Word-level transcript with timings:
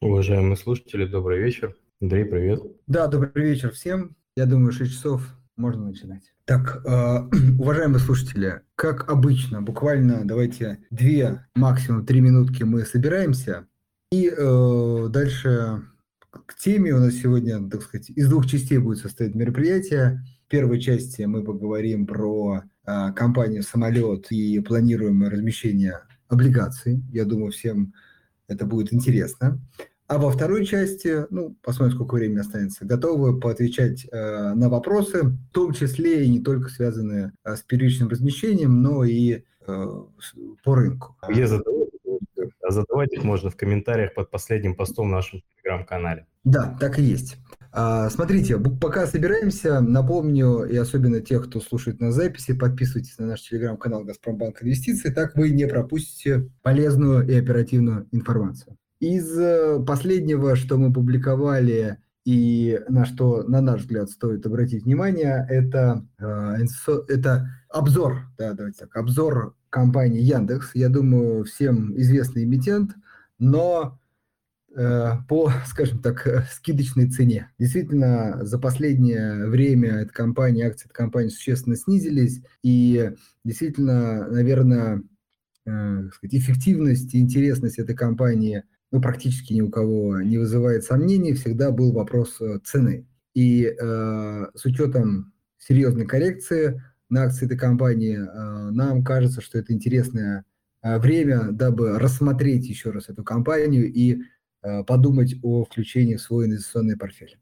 Уважаемые 0.00 0.56
слушатели, 0.56 1.06
добрый 1.06 1.42
вечер. 1.42 1.74
Андрей, 2.00 2.24
привет. 2.24 2.62
Да, 2.86 3.08
добрый 3.08 3.50
вечер 3.50 3.72
всем. 3.72 4.14
Я 4.36 4.46
думаю, 4.46 4.70
6 4.70 4.92
часов 4.92 5.22
можно 5.56 5.86
начинать. 5.86 6.22
Так, 6.44 6.82
э, 6.86 7.28
уважаемые 7.58 7.98
слушатели, 7.98 8.60
как 8.76 9.10
обычно, 9.10 9.60
буквально 9.60 10.24
давайте 10.24 10.78
две, 10.90 11.44
максимум 11.56 12.06
три 12.06 12.20
минутки 12.20 12.62
мы 12.62 12.84
собираемся. 12.84 13.66
И 14.12 14.28
э, 14.30 15.06
дальше 15.10 15.82
к 16.30 16.54
теме 16.54 16.92
у 16.92 17.00
нас 17.00 17.14
сегодня, 17.14 17.68
так 17.68 17.82
сказать, 17.82 18.10
из 18.10 18.28
двух 18.28 18.46
частей 18.46 18.78
будет 18.78 18.98
состоять 18.98 19.34
мероприятие. 19.34 20.24
В 20.46 20.48
первой 20.48 20.80
части 20.80 21.22
мы 21.22 21.42
поговорим 21.42 22.06
про 22.06 22.62
э, 22.86 23.12
компанию 23.16 23.64
«Самолет» 23.64 24.30
и 24.30 24.60
планируемое 24.60 25.28
размещение 25.28 26.02
облигаций. 26.28 27.02
Я 27.10 27.24
думаю, 27.24 27.50
всем 27.50 27.94
это 28.48 28.64
будет 28.64 28.92
интересно. 28.92 29.60
А 30.08 30.16
во 30.16 30.30
второй 30.30 30.64
части, 30.64 31.26
ну, 31.28 31.54
посмотрим, 31.62 31.94
сколько 31.94 32.14
времени 32.14 32.38
останется, 32.38 32.86
готовы 32.86 33.38
поотвечать 33.38 34.06
э, 34.10 34.54
на 34.54 34.70
вопросы, 34.70 35.22
в 35.24 35.52
том 35.52 35.74
числе 35.74 36.24
и 36.24 36.30
не 36.30 36.40
только 36.40 36.70
связанные 36.70 37.32
э, 37.44 37.56
с 37.56 37.60
первичным 37.60 38.08
размещением, 38.08 38.80
но 38.80 39.04
и 39.04 39.42
э, 39.66 39.86
по 40.64 40.74
рынку. 40.74 41.14
Где 41.28 41.46
задавать? 41.46 41.88
А 42.62 42.70
задавать 42.70 43.12
их 43.12 43.22
можно 43.22 43.50
в 43.50 43.56
комментариях 43.56 44.14
под 44.14 44.30
последним 44.30 44.76
постом 44.76 45.08
в 45.08 45.12
нашем 45.12 45.42
телеграм-канале. 45.56 46.26
Да, 46.44 46.76
так 46.80 46.98
и 46.98 47.02
есть. 47.02 47.36
А, 47.72 48.08
смотрите, 48.08 48.58
пока 48.58 49.06
собираемся, 49.06 49.80
напомню, 49.80 50.64
и 50.64 50.76
особенно 50.76 51.20
тех, 51.20 51.48
кто 51.48 51.60
слушает 51.60 52.00
на 52.00 52.12
записи, 52.12 52.54
подписывайтесь 52.54 53.18
на 53.18 53.26
наш 53.26 53.42
телеграм-канал 53.42 54.04
«Газпромбанк 54.04 54.62
Инвестиции», 54.62 55.10
так 55.10 55.36
вы 55.36 55.50
не 55.50 55.66
пропустите 55.66 56.50
полезную 56.62 57.26
и 57.28 57.34
оперативную 57.34 58.08
информацию. 58.12 58.76
Из 59.00 59.38
э, 59.38 59.78
последнего, 59.86 60.56
что 60.56 60.76
мы 60.76 60.92
публиковали 60.92 61.98
и 62.24 62.80
на 62.88 63.06
что, 63.06 63.44
на 63.44 63.60
наш 63.60 63.82
взгляд, 63.82 64.10
стоит 64.10 64.44
обратить 64.44 64.84
внимание, 64.84 65.46
это, 65.48 66.04
э, 66.18 66.56
это 67.08 67.48
обзор, 67.68 68.22
да, 68.36 68.54
давайте 68.54 68.80
так, 68.80 68.96
обзор 68.96 69.54
компании 69.70 70.20
Яндекс. 70.20 70.72
Я 70.74 70.88
думаю, 70.88 71.44
всем 71.44 71.96
известный 71.96 72.42
эмитент, 72.42 72.96
но 73.38 74.00
э, 74.76 75.12
по, 75.28 75.52
скажем 75.66 76.00
так, 76.00 76.48
скидочной 76.52 77.08
цене. 77.08 77.52
Действительно, 77.56 78.44
за 78.44 78.58
последнее 78.58 79.46
время 79.46 80.00
эта 80.00 80.12
компания, 80.12 80.66
акции 80.66 80.86
этой 80.86 80.94
компании 80.94 81.28
существенно 81.28 81.76
снизились, 81.76 82.42
и 82.64 83.12
действительно, 83.44 84.26
наверное, 84.26 85.04
сказать, 85.64 86.34
эффективность 86.34 87.14
и 87.14 87.20
интересность 87.20 87.78
этой 87.78 87.94
компании 87.94 88.64
ну, 88.90 89.00
практически 89.00 89.52
ни 89.52 89.60
у 89.60 89.70
кого 89.70 90.20
не 90.20 90.38
вызывает 90.38 90.84
сомнений, 90.84 91.34
всегда 91.34 91.70
был 91.70 91.92
вопрос 91.92 92.40
э, 92.40 92.58
цены. 92.64 93.06
И 93.34 93.64
э, 93.64 94.46
с 94.54 94.64
учетом 94.64 95.32
серьезной 95.58 96.06
коррекции 96.06 96.82
на 97.10 97.24
акции 97.24 97.46
этой 97.46 97.58
компании, 97.58 98.18
э, 98.18 98.70
нам 98.70 99.04
кажется, 99.04 99.40
что 99.40 99.58
это 99.58 99.72
интересное 99.72 100.44
э, 100.82 100.98
время, 100.98 101.52
дабы 101.52 101.98
рассмотреть 101.98 102.66
еще 102.66 102.90
раз 102.90 103.08
эту 103.08 103.22
компанию 103.24 103.92
и 103.92 104.22
э, 104.62 104.84
подумать 104.84 105.36
о 105.42 105.64
включении 105.64 106.16
в 106.16 106.22
свой 106.22 106.46
инвестиционный 106.46 106.96
портфель. 106.96 107.38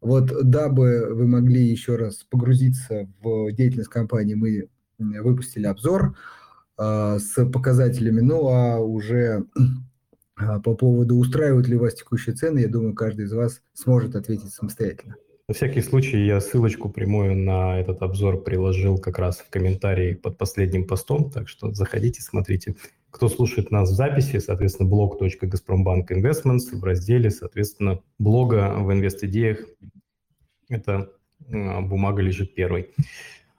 Вот 0.00 0.30
дабы 0.48 1.08
вы 1.12 1.26
могли 1.26 1.64
еще 1.64 1.96
раз 1.96 2.24
погрузиться 2.30 3.08
в 3.22 3.50
деятельность 3.52 3.88
компании, 3.88 4.34
мы 4.34 4.68
выпустили 4.98 5.66
обзор 5.66 6.16
э, 6.78 7.18
с 7.18 7.44
показателями, 7.46 8.20
ну 8.20 8.48
а 8.48 8.78
уже 8.78 9.44
по 10.36 10.74
поводу, 10.74 11.16
устраивают 11.16 11.68
ли 11.68 11.76
вас 11.76 11.94
текущие 11.94 12.34
цены, 12.34 12.60
я 12.60 12.68
думаю, 12.68 12.94
каждый 12.94 13.26
из 13.26 13.32
вас 13.32 13.62
сможет 13.74 14.16
ответить 14.16 14.52
самостоятельно. 14.52 15.16
На 15.46 15.52
всякий 15.54 15.82
случай 15.82 16.24
я 16.24 16.40
ссылочку 16.40 16.88
прямую 16.88 17.36
на 17.36 17.78
этот 17.78 18.00
обзор 18.00 18.42
приложил 18.42 18.96
как 18.96 19.18
раз 19.18 19.40
в 19.40 19.50
комментарии 19.50 20.14
под 20.14 20.38
последним 20.38 20.86
постом, 20.86 21.30
так 21.30 21.48
что 21.48 21.70
заходите, 21.74 22.22
смотрите. 22.22 22.76
Кто 23.10 23.28
слушает 23.28 23.70
нас 23.70 23.90
в 23.90 23.94
записи, 23.94 24.38
соответственно, 24.38 24.88
Investments 26.10 26.74
в 26.74 26.82
разделе, 26.82 27.30
соответственно, 27.30 28.00
блога 28.18 28.74
в 28.78 28.90
инвест-идеях. 28.90 29.58
Это 30.70 31.12
а, 31.52 31.80
бумага 31.82 32.22
лежит 32.22 32.54
первой. 32.54 32.94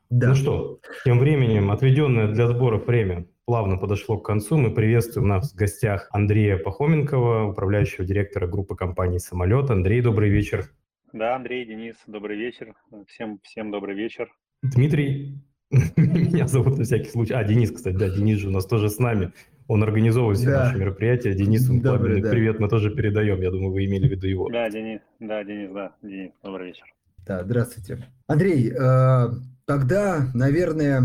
Да. 0.10 0.30
Ну 0.30 0.36
что, 0.36 0.80
тем 1.04 1.20
временем 1.20 1.70
отведенное 1.70 2.28
для 2.28 2.48
сборов 2.48 2.88
время 2.88 3.28
плавно 3.46 3.78
подошло 3.78 4.18
к 4.18 4.26
концу. 4.26 4.58
Мы 4.58 4.74
приветствуем 4.74 5.28
нас 5.28 5.54
в 5.54 5.56
гостях 5.56 6.10
Андрея 6.12 6.58
Пахоменкова, 6.58 7.52
управляющего 7.52 8.06
директора 8.06 8.48
группы 8.48 8.76
компании 8.76 9.20
«Самолет». 9.20 9.70
Андрей, 9.70 10.02
добрый 10.02 10.30
вечер. 10.30 10.72
Да, 11.14 11.36
Андрей, 11.36 11.66
Денис, 11.66 11.96
добрый 12.08 12.38
вечер. 12.38 12.74
Всем, 13.08 13.40
всем 13.44 13.72
добрый 13.72 13.96
вечер. 13.96 14.30
Дмитрий, 14.64 15.40
меня 15.96 16.48
зовут 16.48 16.78
на 16.78 16.84
всякий 16.84 17.10
случай. 17.10 17.34
А, 17.34 17.44
Денис, 17.44 17.72
кстати, 17.72 17.96
да, 17.96 18.10
Денис 18.10 18.40
же 18.40 18.50
у 18.50 18.52
нас 18.52 18.66
тоже 18.66 18.90
с 18.90 18.98
нами. 18.98 19.32
Он 19.68 19.84
организовывает 19.84 20.38
все 20.38 20.50
да. 20.50 20.66
наши 20.66 20.78
мероприятия. 20.78 21.34
Денису 21.34 21.80
добрый, 21.82 22.22
да. 22.22 22.30
привет 22.30 22.60
мы 22.60 22.68
тоже 22.68 22.92
передаем. 22.92 23.42
Я 23.42 23.50
думаю, 23.50 23.72
вы 23.72 23.86
имели 23.86 24.08
в 24.08 24.12
виду 24.12 24.28
его. 24.28 24.50
Да, 24.50 24.70
Денис, 24.70 25.02
да, 25.20 25.44
Денис, 25.44 25.72
да, 25.72 25.92
Денис, 26.04 26.32
добрый 26.44 26.68
вечер. 26.68 26.86
Да, 27.26 27.44
здравствуйте. 27.44 28.06
Андрей, 28.28 28.72
э, 28.72 29.28
тогда, 29.66 30.30
наверное, 30.36 31.02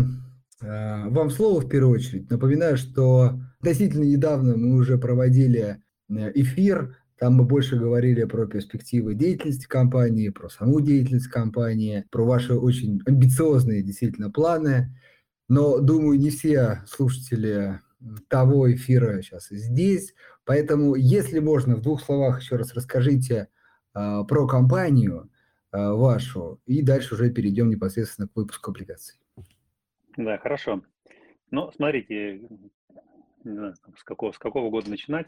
вам 0.61 1.29
слово 1.29 1.61
в 1.61 1.69
первую 1.69 1.95
очередь. 1.95 2.29
Напоминаю, 2.29 2.77
что 2.77 3.39
относительно 3.59 4.03
недавно 4.03 4.57
мы 4.57 4.75
уже 4.75 4.97
проводили 4.97 5.81
э, 6.09 6.31
эфир, 6.35 6.97
там 7.21 7.35
мы 7.35 7.43
больше 7.43 7.77
говорили 7.77 8.23
про 8.23 8.47
перспективы 8.47 9.13
деятельности 9.13 9.67
компании, 9.67 10.29
про 10.29 10.49
саму 10.49 10.81
деятельность 10.81 11.27
компании, 11.27 12.03
про 12.09 12.25
ваши 12.25 12.55
очень 12.55 12.99
амбициозные 13.05 13.83
действительно 13.83 14.31
планы. 14.31 14.97
Но, 15.47 15.79
думаю, 15.79 16.17
не 16.17 16.31
все 16.31 16.81
слушатели 16.87 17.79
того 18.27 18.73
эфира 18.73 19.21
сейчас 19.21 19.49
здесь. 19.49 20.15
Поэтому, 20.45 20.95
если 20.95 21.37
можно, 21.37 21.75
в 21.75 21.81
двух 21.81 22.01
словах 22.01 22.41
еще 22.41 22.55
раз 22.55 22.73
расскажите 22.73 23.49
э, 23.93 24.23
про 24.27 24.47
компанию 24.47 25.29
э, 25.71 25.77
вашу, 25.77 26.59
и 26.65 26.81
дальше 26.81 27.13
уже 27.13 27.29
перейдем 27.29 27.69
непосредственно 27.69 28.27
к 28.27 28.35
выпуску 28.35 28.71
облигаций. 28.71 29.20
Да, 30.17 30.37
хорошо. 30.37 30.81
Ну, 31.51 31.71
смотрите, 31.71 32.41
не 33.43 33.53
знаю, 33.55 33.75
с 33.97 34.03
какого, 34.03 34.31
с 34.31 34.37
какого 34.37 34.69
года 34.69 34.89
начинать. 34.89 35.27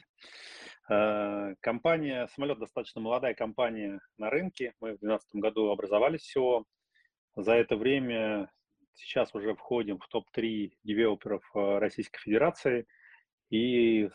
Э, 0.90 1.56
компания, 1.62 2.28
самолет 2.28 2.60
достаточно 2.60 3.00
молодая 3.00 3.34
компания 3.34 4.02
на 4.18 4.30
рынке. 4.30 4.74
Мы 4.82 4.90
в 4.90 5.00
2012 5.00 5.36
году 5.36 5.70
образовались 5.70 6.22
всего. 6.22 6.66
За 7.36 7.54
это 7.54 7.78
время 7.78 8.52
сейчас 8.94 9.34
уже 9.34 9.56
входим 9.56 10.00
в 10.00 10.08
топ-3 10.08 10.74
девелоперов 10.84 11.44
э, 11.56 11.78
Российской 11.80 12.20
Федерации. 12.20 12.86
И 13.50 14.10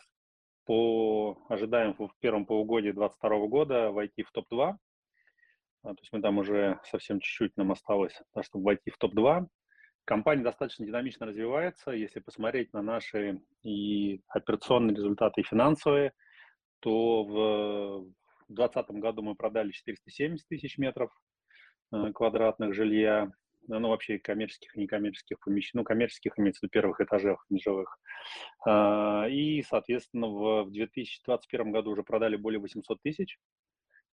по 0.65 1.37
ожидаем 1.49 1.95
в 1.97 2.11
первом 2.19 2.45
полугодии 2.45 2.91
2022 2.91 3.47
года 3.47 3.91
войти 3.91 4.21
в 4.21 4.31
топ-2. 4.31 4.75
То 5.81 5.95
есть 5.97 6.11
мы 6.11 6.21
там 6.21 6.37
уже 6.37 6.79
совсем 6.83 7.19
чуть-чуть 7.19 7.57
нам 7.57 7.71
осталось, 7.71 8.21
чтобы 8.41 8.65
войти 8.65 8.91
в 8.91 8.97
топ-2. 8.97 9.47
Компания 10.09 10.41
достаточно 10.41 10.87
динамично 10.87 11.27
развивается. 11.27 11.91
Если 11.91 12.19
посмотреть 12.19 12.73
на 12.73 12.81
наши 12.81 13.43
и 13.61 14.23
операционные 14.27 14.95
результаты, 14.95 15.41
и 15.41 15.43
финансовые, 15.43 16.13
то 16.79 17.23
в 17.25 18.47
2020 18.47 18.89
году 19.01 19.21
мы 19.21 19.35
продали 19.35 19.69
470 19.69 20.47
тысяч 20.47 20.79
метров 20.79 21.11
э, 21.93 22.11
квадратных 22.11 22.73
жилья, 22.73 23.29
ну, 23.67 23.89
вообще 23.89 24.17
коммерческих 24.17 24.75
и 24.75 24.79
некоммерческих 24.79 25.39
помещений, 25.41 25.81
ну, 25.81 25.83
коммерческих 25.83 26.39
имеется 26.39 26.61
в 26.61 26.63
виду 26.63 26.71
первых 26.71 27.01
этажах 27.01 27.45
нежилых. 27.51 27.95
А, 28.65 29.27
и, 29.29 29.61
соответственно, 29.61 30.27
в 30.27 30.71
2021 30.71 31.71
году 31.71 31.91
уже 31.91 32.01
продали 32.01 32.35
более 32.35 32.59
800 32.59 32.99
тысяч. 33.03 33.37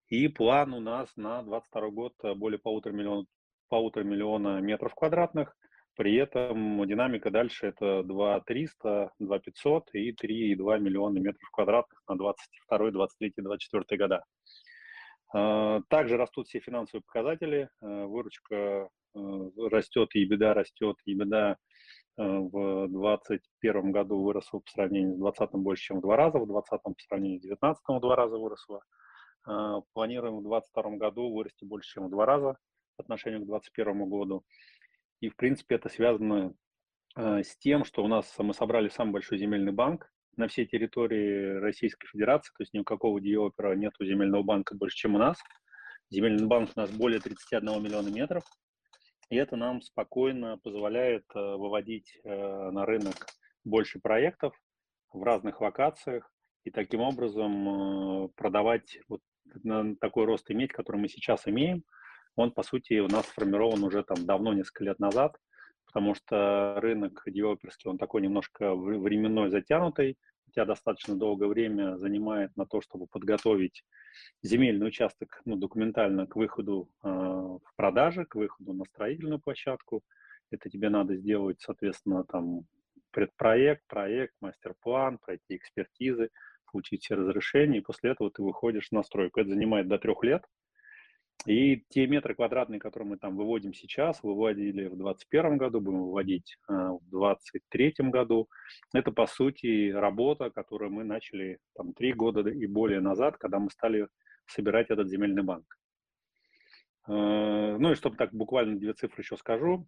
И 0.08 0.26
план 0.26 0.74
у 0.74 0.80
нас 0.80 1.14
на 1.14 1.44
2022 1.44 1.90
год 1.90 2.14
более 2.36 2.58
полутора 2.58 2.92
миллиона, 2.92 3.26
полутора 3.68 4.02
миллиона 4.02 4.60
метров 4.60 4.92
квадратных– 4.96 5.56
при 5.96 6.16
этом 6.16 6.86
динамика 6.86 7.30
дальше 7.30 7.68
это 7.68 8.02
2 8.02 8.40
300, 8.40 9.12
2 9.18 9.38
500 9.38 9.90
и 9.94 10.12
3,2 10.12 10.80
миллиона 10.80 11.18
метров 11.18 11.48
квадратных 11.50 12.02
на 12.08 12.16
22, 12.16 12.90
23, 12.90 13.32
24 13.36 13.98
года. 13.98 14.24
А, 15.34 15.80
также 15.88 16.16
растут 16.16 16.46
все 16.46 16.60
финансовые 16.60 17.02
показатели. 17.02 17.68
А, 17.80 18.06
выручка 18.06 18.88
а, 19.14 19.50
растет, 19.70 20.14
и 20.14 20.24
беда 20.24 20.54
растет, 20.54 20.96
и 21.04 21.14
беда 21.14 21.56
в 22.16 22.86
2021 22.86 23.90
году 23.90 24.22
выросла 24.22 24.60
по 24.60 24.70
сравнению 24.70 25.14
с 25.14 25.18
2020 25.18 25.54
больше, 25.56 25.82
чем 25.82 25.98
в 25.98 26.02
два 26.02 26.16
раза, 26.16 26.38
в 26.38 26.46
2020 26.46 26.82
по 26.84 27.02
сравнению 27.08 27.40
с 27.40 27.42
2019 27.42 27.82
в 27.88 28.00
два 28.00 28.14
раза 28.14 28.38
выросла. 28.38 28.82
Планируем 29.94 30.36
в 30.36 30.42
2022 30.42 30.96
году 30.96 31.34
вырасти 31.34 31.64
больше, 31.64 31.94
чем 31.94 32.06
в 32.06 32.10
два 32.10 32.24
раза 32.24 32.56
по 32.96 33.02
отношению 33.02 33.40
к 33.40 33.46
2021 33.46 34.08
году. 34.08 34.44
И, 35.24 35.30
в 35.30 35.36
принципе, 35.36 35.76
это 35.76 35.88
связано 35.88 36.52
э, 37.16 37.42
с 37.42 37.56
тем, 37.56 37.86
что 37.86 38.04
у 38.04 38.08
нас 38.08 38.30
мы 38.38 38.52
собрали 38.52 38.90
самый 38.90 39.12
большой 39.12 39.38
земельный 39.38 39.72
банк 39.72 40.12
на 40.36 40.48
всей 40.48 40.66
территории 40.66 41.60
Российской 41.60 42.06
Федерации, 42.08 42.52
то 42.54 42.62
есть 42.62 42.74
ни 42.74 42.80
у 42.80 42.84
какого 42.84 43.18
девелопера 43.22 43.74
нет 43.74 43.94
земельного 43.98 44.42
банка 44.42 44.76
больше, 44.76 44.98
чем 44.98 45.14
у 45.14 45.18
нас. 45.18 45.38
Земельный 46.10 46.46
банк 46.46 46.72
у 46.76 46.78
нас 46.78 46.90
более 46.90 47.20
31 47.20 47.82
миллиона 47.82 48.08
метров, 48.08 48.44
и 49.30 49.36
это 49.36 49.56
нам 49.56 49.80
спокойно 49.80 50.58
позволяет 50.58 51.24
э, 51.34 51.38
выводить 51.38 52.20
э, 52.22 52.70
на 52.70 52.84
рынок 52.84 53.14
больше 53.64 54.00
проектов 54.00 54.54
в 55.10 55.22
разных 55.22 55.62
локациях 55.62 56.30
и 56.64 56.70
таким 56.70 57.00
образом 57.00 58.28
продавать 58.36 58.98
вот 59.08 59.22
такой 60.02 60.26
рост 60.26 60.50
иметь, 60.50 60.72
который 60.72 61.00
мы 61.00 61.08
сейчас 61.08 61.48
имеем. 61.48 61.82
Он, 62.36 62.50
по 62.50 62.62
сути, 62.62 62.98
у 62.98 63.08
нас 63.08 63.26
сформирован 63.26 63.82
уже 63.84 64.02
там 64.02 64.24
давно, 64.26 64.52
несколько 64.52 64.84
лет 64.84 64.98
назад, 64.98 65.36
потому 65.86 66.14
что 66.14 66.76
рынок 66.80 67.22
девелоперский, 67.26 67.88
он 67.88 67.98
такой 67.98 68.22
немножко 68.22 68.74
временной 68.74 69.50
затянутый, 69.50 70.18
у 70.48 70.50
тебя 70.50 70.64
достаточно 70.64 71.16
долгое 71.16 71.48
время 71.48 71.96
занимает 71.96 72.56
на 72.56 72.66
то, 72.66 72.80
чтобы 72.80 73.06
подготовить 73.06 73.84
земельный 74.42 74.88
участок 74.88 75.40
ну, 75.44 75.56
документально 75.56 76.26
к 76.26 76.36
выходу 76.36 76.90
э, 77.02 77.08
в 77.08 77.76
продаже, 77.76 78.24
к 78.24 78.34
выходу 78.34 78.72
на 78.72 78.84
строительную 78.84 79.40
площадку. 79.40 80.02
Это 80.50 80.68
тебе 80.68 80.90
надо 80.90 81.16
сделать, 81.16 81.60
соответственно, 81.60 82.24
там 82.24 82.66
предпроект, 83.10 83.82
проект, 83.86 84.34
мастер-план, 84.40 85.18
пройти 85.18 85.56
экспертизы, 85.56 86.30
получить 86.70 87.04
все 87.04 87.14
разрешения, 87.14 87.78
и 87.78 87.82
после 87.82 88.10
этого 88.10 88.30
ты 88.30 88.42
выходишь 88.42 88.90
на 88.90 89.02
стройку. 89.02 89.40
Это 89.40 89.50
занимает 89.50 89.88
до 89.88 89.98
трех 89.98 90.22
лет. 90.24 90.44
И 91.46 91.84
те 91.90 92.06
метры 92.06 92.34
квадратные, 92.34 92.80
которые 92.80 93.10
мы 93.10 93.18
там 93.18 93.36
выводим 93.36 93.74
сейчас, 93.74 94.22
выводили 94.22 94.86
в 94.86 94.96
2021 94.96 95.58
году, 95.58 95.80
будем 95.80 96.04
выводить 96.04 96.56
э, 96.68 96.72
в 96.72 97.10
2023 97.10 97.94
году. 98.10 98.48
Это, 98.94 99.12
по 99.12 99.26
сути, 99.26 99.90
работа, 99.90 100.50
которую 100.50 100.90
мы 100.90 101.04
начали 101.04 101.58
там 101.74 101.92
три 101.92 102.14
года 102.14 102.48
и 102.48 102.66
более 102.66 103.00
назад, 103.00 103.36
когда 103.36 103.58
мы 103.58 103.70
стали 103.70 104.08
собирать 104.46 104.90
этот 104.90 105.08
земельный 105.08 105.42
банк. 105.42 105.66
Э, 107.08 107.76
ну 107.78 107.92
и 107.92 107.94
чтобы 107.94 108.16
так 108.16 108.32
буквально 108.32 108.78
две 108.78 108.94
цифры 108.94 109.22
еще 109.22 109.36
скажу. 109.36 109.86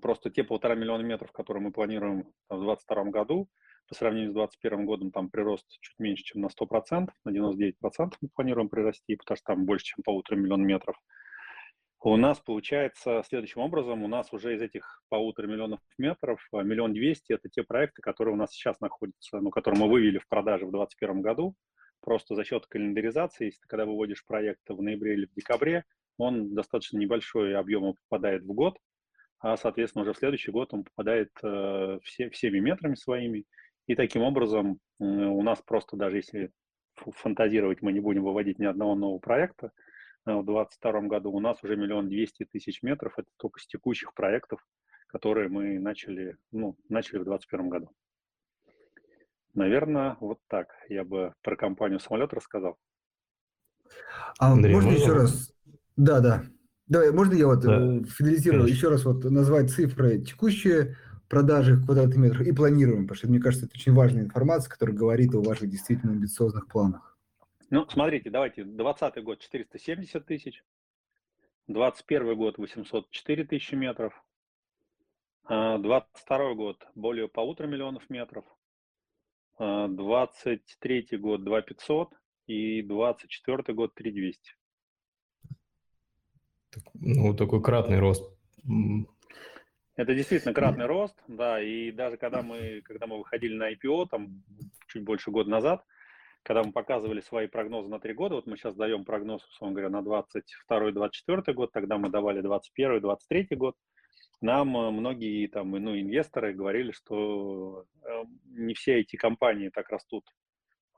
Просто 0.00 0.30
те 0.30 0.42
полтора 0.42 0.74
миллиона 0.74 1.02
метров, 1.02 1.30
которые 1.30 1.62
мы 1.62 1.70
планируем 1.70 2.22
в 2.48 2.58
2022 2.58 3.04
году, 3.04 3.48
по 3.88 3.94
сравнению 3.94 4.30
с 4.30 4.34
2021 4.34 4.86
годом 4.86 5.10
там 5.10 5.30
прирост 5.30 5.66
чуть 5.80 5.98
меньше, 5.98 6.24
чем 6.24 6.42
на 6.42 6.46
100%, 6.46 7.08
на 7.24 7.30
99% 7.30 7.74
мы 8.20 8.28
планируем 8.34 8.68
прирасти, 8.68 9.16
потому 9.16 9.36
что 9.36 9.46
там 9.46 9.64
больше, 9.64 9.86
чем 9.86 10.02
полутора 10.04 10.36
миллиона 10.36 10.62
метров. 10.62 10.96
У 12.00 12.16
нас 12.16 12.38
получается 12.38 13.22
следующим 13.26 13.62
образом, 13.62 14.02
у 14.02 14.08
нас 14.08 14.30
уже 14.32 14.54
из 14.54 14.60
этих 14.60 15.02
полутора 15.08 15.46
миллионов 15.46 15.80
метров 15.96 16.46
а, 16.52 16.62
миллион 16.62 16.92
двести– 16.92 17.32
это 17.34 17.48
те 17.48 17.62
проекты, 17.62 18.02
которые 18.02 18.34
у 18.34 18.36
нас 18.36 18.50
сейчас 18.50 18.78
находятся, 18.80 19.40
ну, 19.40 19.48
которые 19.48 19.80
мы 19.80 19.90
вывели 19.90 20.18
в 20.18 20.28
продаже 20.28 20.66
в 20.66 20.70
2021 20.70 21.22
году, 21.22 21.54
просто 22.00 22.34
за 22.34 22.44
счет 22.44 22.66
календаризации, 22.66 23.46
если 23.46 23.60
ты 23.60 23.68
когда 23.68 23.86
выводишь 23.86 24.24
проект 24.26 24.60
в 24.68 24.82
ноябре 24.82 25.14
или 25.14 25.24
в 25.24 25.34
декабре, 25.34 25.84
он 26.18 26.54
достаточно 26.54 26.98
небольшой 26.98 27.56
объем 27.56 27.94
попадает 28.08 28.42
в 28.42 28.52
год, 28.52 28.76
а, 29.38 29.56
соответственно, 29.56 30.02
уже 30.02 30.12
в 30.12 30.18
следующий 30.18 30.50
год 30.50 30.72
он 30.72 30.84
попадает 30.84 31.30
э, 31.42 31.98
все, 32.02 32.30
всеми 32.30 32.60
метрами 32.60 32.94
своими, 32.94 33.44
и 33.86 33.94
таким 33.94 34.22
образом 34.22 34.78
у 34.98 35.42
нас 35.42 35.60
просто 35.62 35.96
даже 35.96 36.16
если 36.16 36.50
фантазировать, 36.96 37.82
мы 37.82 37.92
не 37.92 38.00
будем 38.00 38.24
выводить 38.24 38.58
ни 38.58 38.64
одного 38.64 38.94
нового 38.94 39.18
проекта, 39.18 39.72
э, 40.26 40.32
в 40.32 40.44
2022 40.44 41.00
году 41.08 41.32
у 41.32 41.40
нас 41.40 41.62
уже 41.62 41.76
миллион 41.76 42.08
двести 42.08 42.44
тысяч 42.44 42.82
метров, 42.82 43.14
это 43.18 43.28
только 43.36 43.60
с 43.60 43.66
текущих 43.66 44.14
проектов, 44.14 44.64
которые 45.08 45.48
мы 45.48 45.78
начали, 45.78 46.36
ну, 46.52 46.76
начали 46.88 47.18
в 47.18 47.24
2021 47.24 47.68
году. 47.68 47.90
Наверное, 49.54 50.16
вот 50.20 50.38
так 50.48 50.68
я 50.88 51.04
бы 51.04 51.32
про 51.42 51.56
компанию 51.56 52.00
«Самолет» 52.00 52.32
рассказал. 52.32 52.76
А 54.38 54.52
Андрей, 54.52 54.74
можно, 54.74 54.90
можно 54.90 55.02
еще 55.02 55.12
раз? 55.12 55.54
Да, 55.96 56.20
да. 56.20 56.44
Давай, 56.86 57.12
можно 57.12 57.34
я 57.34 57.46
вот 57.46 57.60
да, 57.60 57.76
э, 57.76 58.02
финализирую, 58.04 58.62
конечно. 58.62 58.76
еще 58.76 58.88
раз 58.88 59.04
вот 59.04 59.24
назвать 59.24 59.70
цифры 59.70 60.18
текущие, 60.18 60.96
продажи 61.28 61.74
в 61.74 61.84
квадратных 61.84 62.16
метрах 62.16 62.46
и 62.46 62.52
планируем, 62.52 63.02
потому 63.02 63.16
что, 63.16 63.28
мне 63.28 63.40
кажется, 63.40 63.66
это 63.66 63.74
очень 63.74 63.94
важная 63.94 64.22
информация, 64.22 64.70
которая 64.70 64.96
говорит 64.96 65.34
о 65.34 65.42
ваших 65.42 65.68
действительно 65.70 66.12
амбициозных 66.12 66.68
планах. 66.68 67.18
Ну, 67.70 67.86
смотрите, 67.88 68.30
давайте, 68.30 68.64
2020 68.64 69.24
год 69.24 69.40
470 69.40 70.26
тысяч, 70.26 70.64
2021 71.66 72.36
год 72.36 72.58
804 72.58 73.44
тысячи 73.44 73.74
метров, 73.74 74.12
22 75.48 75.84
а, 76.28 76.54
год 76.54 76.86
более 76.94 77.28
полутора 77.28 77.66
миллионов 77.66 78.08
метров, 78.08 78.44
23 79.58 81.08
а, 81.12 81.18
год 81.18 81.44
2500 81.44 82.10
и 82.46 82.82
24 82.82 83.74
год 83.74 83.94
3200. 83.94 84.40
Ну, 86.94 87.34
такой 87.34 87.62
кратный 87.62 87.98
рост 87.98 88.30
это 89.96 90.14
действительно 90.14 90.54
кратный 90.54 90.86
рост, 90.86 91.16
да, 91.28 91.60
и 91.60 91.92
даже 91.92 92.16
когда 92.16 92.42
мы, 92.42 92.82
когда 92.84 93.06
мы 93.06 93.18
выходили 93.18 93.54
на 93.54 93.72
IPO, 93.72 94.08
там 94.10 94.42
чуть 94.88 95.04
больше 95.04 95.30
года 95.30 95.50
назад, 95.50 95.84
когда 96.42 96.62
мы 96.62 96.72
показывали 96.72 97.20
свои 97.20 97.46
прогнозы 97.46 97.88
на 97.88 98.00
три 98.00 98.12
года, 98.12 98.34
вот 98.36 98.46
мы 98.46 98.56
сейчас 98.56 98.74
даем 98.74 99.04
прогноз, 99.04 99.44
условно 99.46 99.74
говоря, 99.74 99.90
на 99.90 100.02
22-24 100.68 101.52
год, 101.54 101.72
тогда 101.72 101.96
мы 101.96 102.10
давали 102.10 102.42
21-23 102.42 103.56
год, 103.56 103.76
нам 104.40 104.76
э, 104.76 104.90
многие 104.90 105.46
там, 105.46 105.70
ну, 105.70 105.98
инвесторы 105.98 106.52
говорили, 106.52 106.92
что 106.92 107.86
э, 108.02 108.24
не 108.46 108.74
все 108.74 109.00
эти 109.00 109.16
компании 109.16 109.70
так 109.70 109.88
растут, 109.88 110.24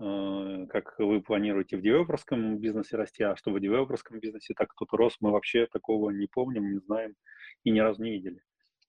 э, 0.00 0.66
как 0.69 0.99
вы 0.99 1.20
планируете 1.20 1.76
в 1.76 1.82
девелоперском 1.82 2.58
бизнесе 2.58 2.96
расти, 2.96 3.22
а 3.22 3.37
что 3.37 3.52
в 3.52 3.60
девелоперском 3.60 4.19
бизнесе 4.19 4.54
так 4.54 4.70
кто-то 4.70 4.96
рос, 4.96 5.16
мы 5.20 5.31
вообще 5.31 5.66
такого 5.66 6.10
не 6.10 6.26
помним, 6.26 6.72
не 6.72 6.78
знаем 6.81 7.14
и 7.62 7.70
ни 7.70 7.78
разу 7.78 8.02
не 8.02 8.12
видели. 8.12 8.40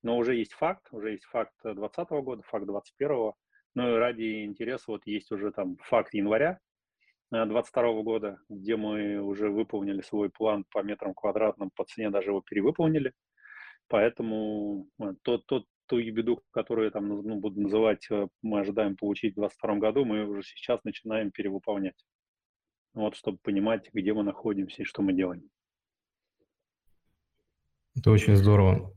Но 0.04 0.18
уже 0.18 0.36
есть 0.36 0.54
факт, 0.54 0.88
уже 0.92 1.12
есть 1.12 1.26
факт 1.26 1.54
2020 1.64 2.10
года, 2.24 2.44
факт 2.44 2.66
2021. 2.66 3.34
Ну 3.76 3.94
и 3.94 3.98
ради 3.98 4.46
интереса 4.46 4.86
вот 4.88 5.06
есть 5.06 5.32
уже 5.32 5.52
там 5.52 5.78
факт 5.84 6.14
января 6.14 6.60
2022 7.32 7.84
э, 7.84 8.04
года, 8.04 8.40
где 8.50 8.76
мы 8.76 9.20
уже 9.20 9.50
выполнили 9.50 10.02
свой 10.02 10.30
план 10.30 10.66
по 10.72 10.82
метрам 10.82 11.14
квадратным, 11.14 11.72
по 11.76 11.84
цене 11.86 12.10
даже 12.10 12.30
его 12.30 12.42
перевыполнили. 12.42 13.14
Поэтому 13.88 14.88
э, 15.00 15.14
тот, 15.24 15.46
тот, 15.46 15.66
ту 15.88 15.98
беду, 15.98 16.42
которую 16.52 16.92
там 16.92 17.08
ну, 17.08 17.40
буду 17.40 17.62
называть, 17.62 18.08
э, 18.10 18.28
мы 18.42 18.62
ожидаем 18.62 18.96
получить 18.96 19.34
в 19.34 19.40
2022 19.40 19.76
году, 19.76 20.06
мы 20.06 20.26
уже 20.26 20.44
сейчас 20.44 20.84
начинаем 20.84 21.32
перевыполнять. 21.32 22.04
Вот, 22.94 23.16
чтобы 23.16 23.38
понимать, 23.44 23.90
где 23.94 24.14
мы 24.14 24.24
находимся 24.24 24.82
и 24.82 24.86
что 24.86 25.02
мы 25.02 25.14
делаем. 25.14 25.50
Это 27.96 28.12
очень 28.12 28.36
здорово. 28.36 28.97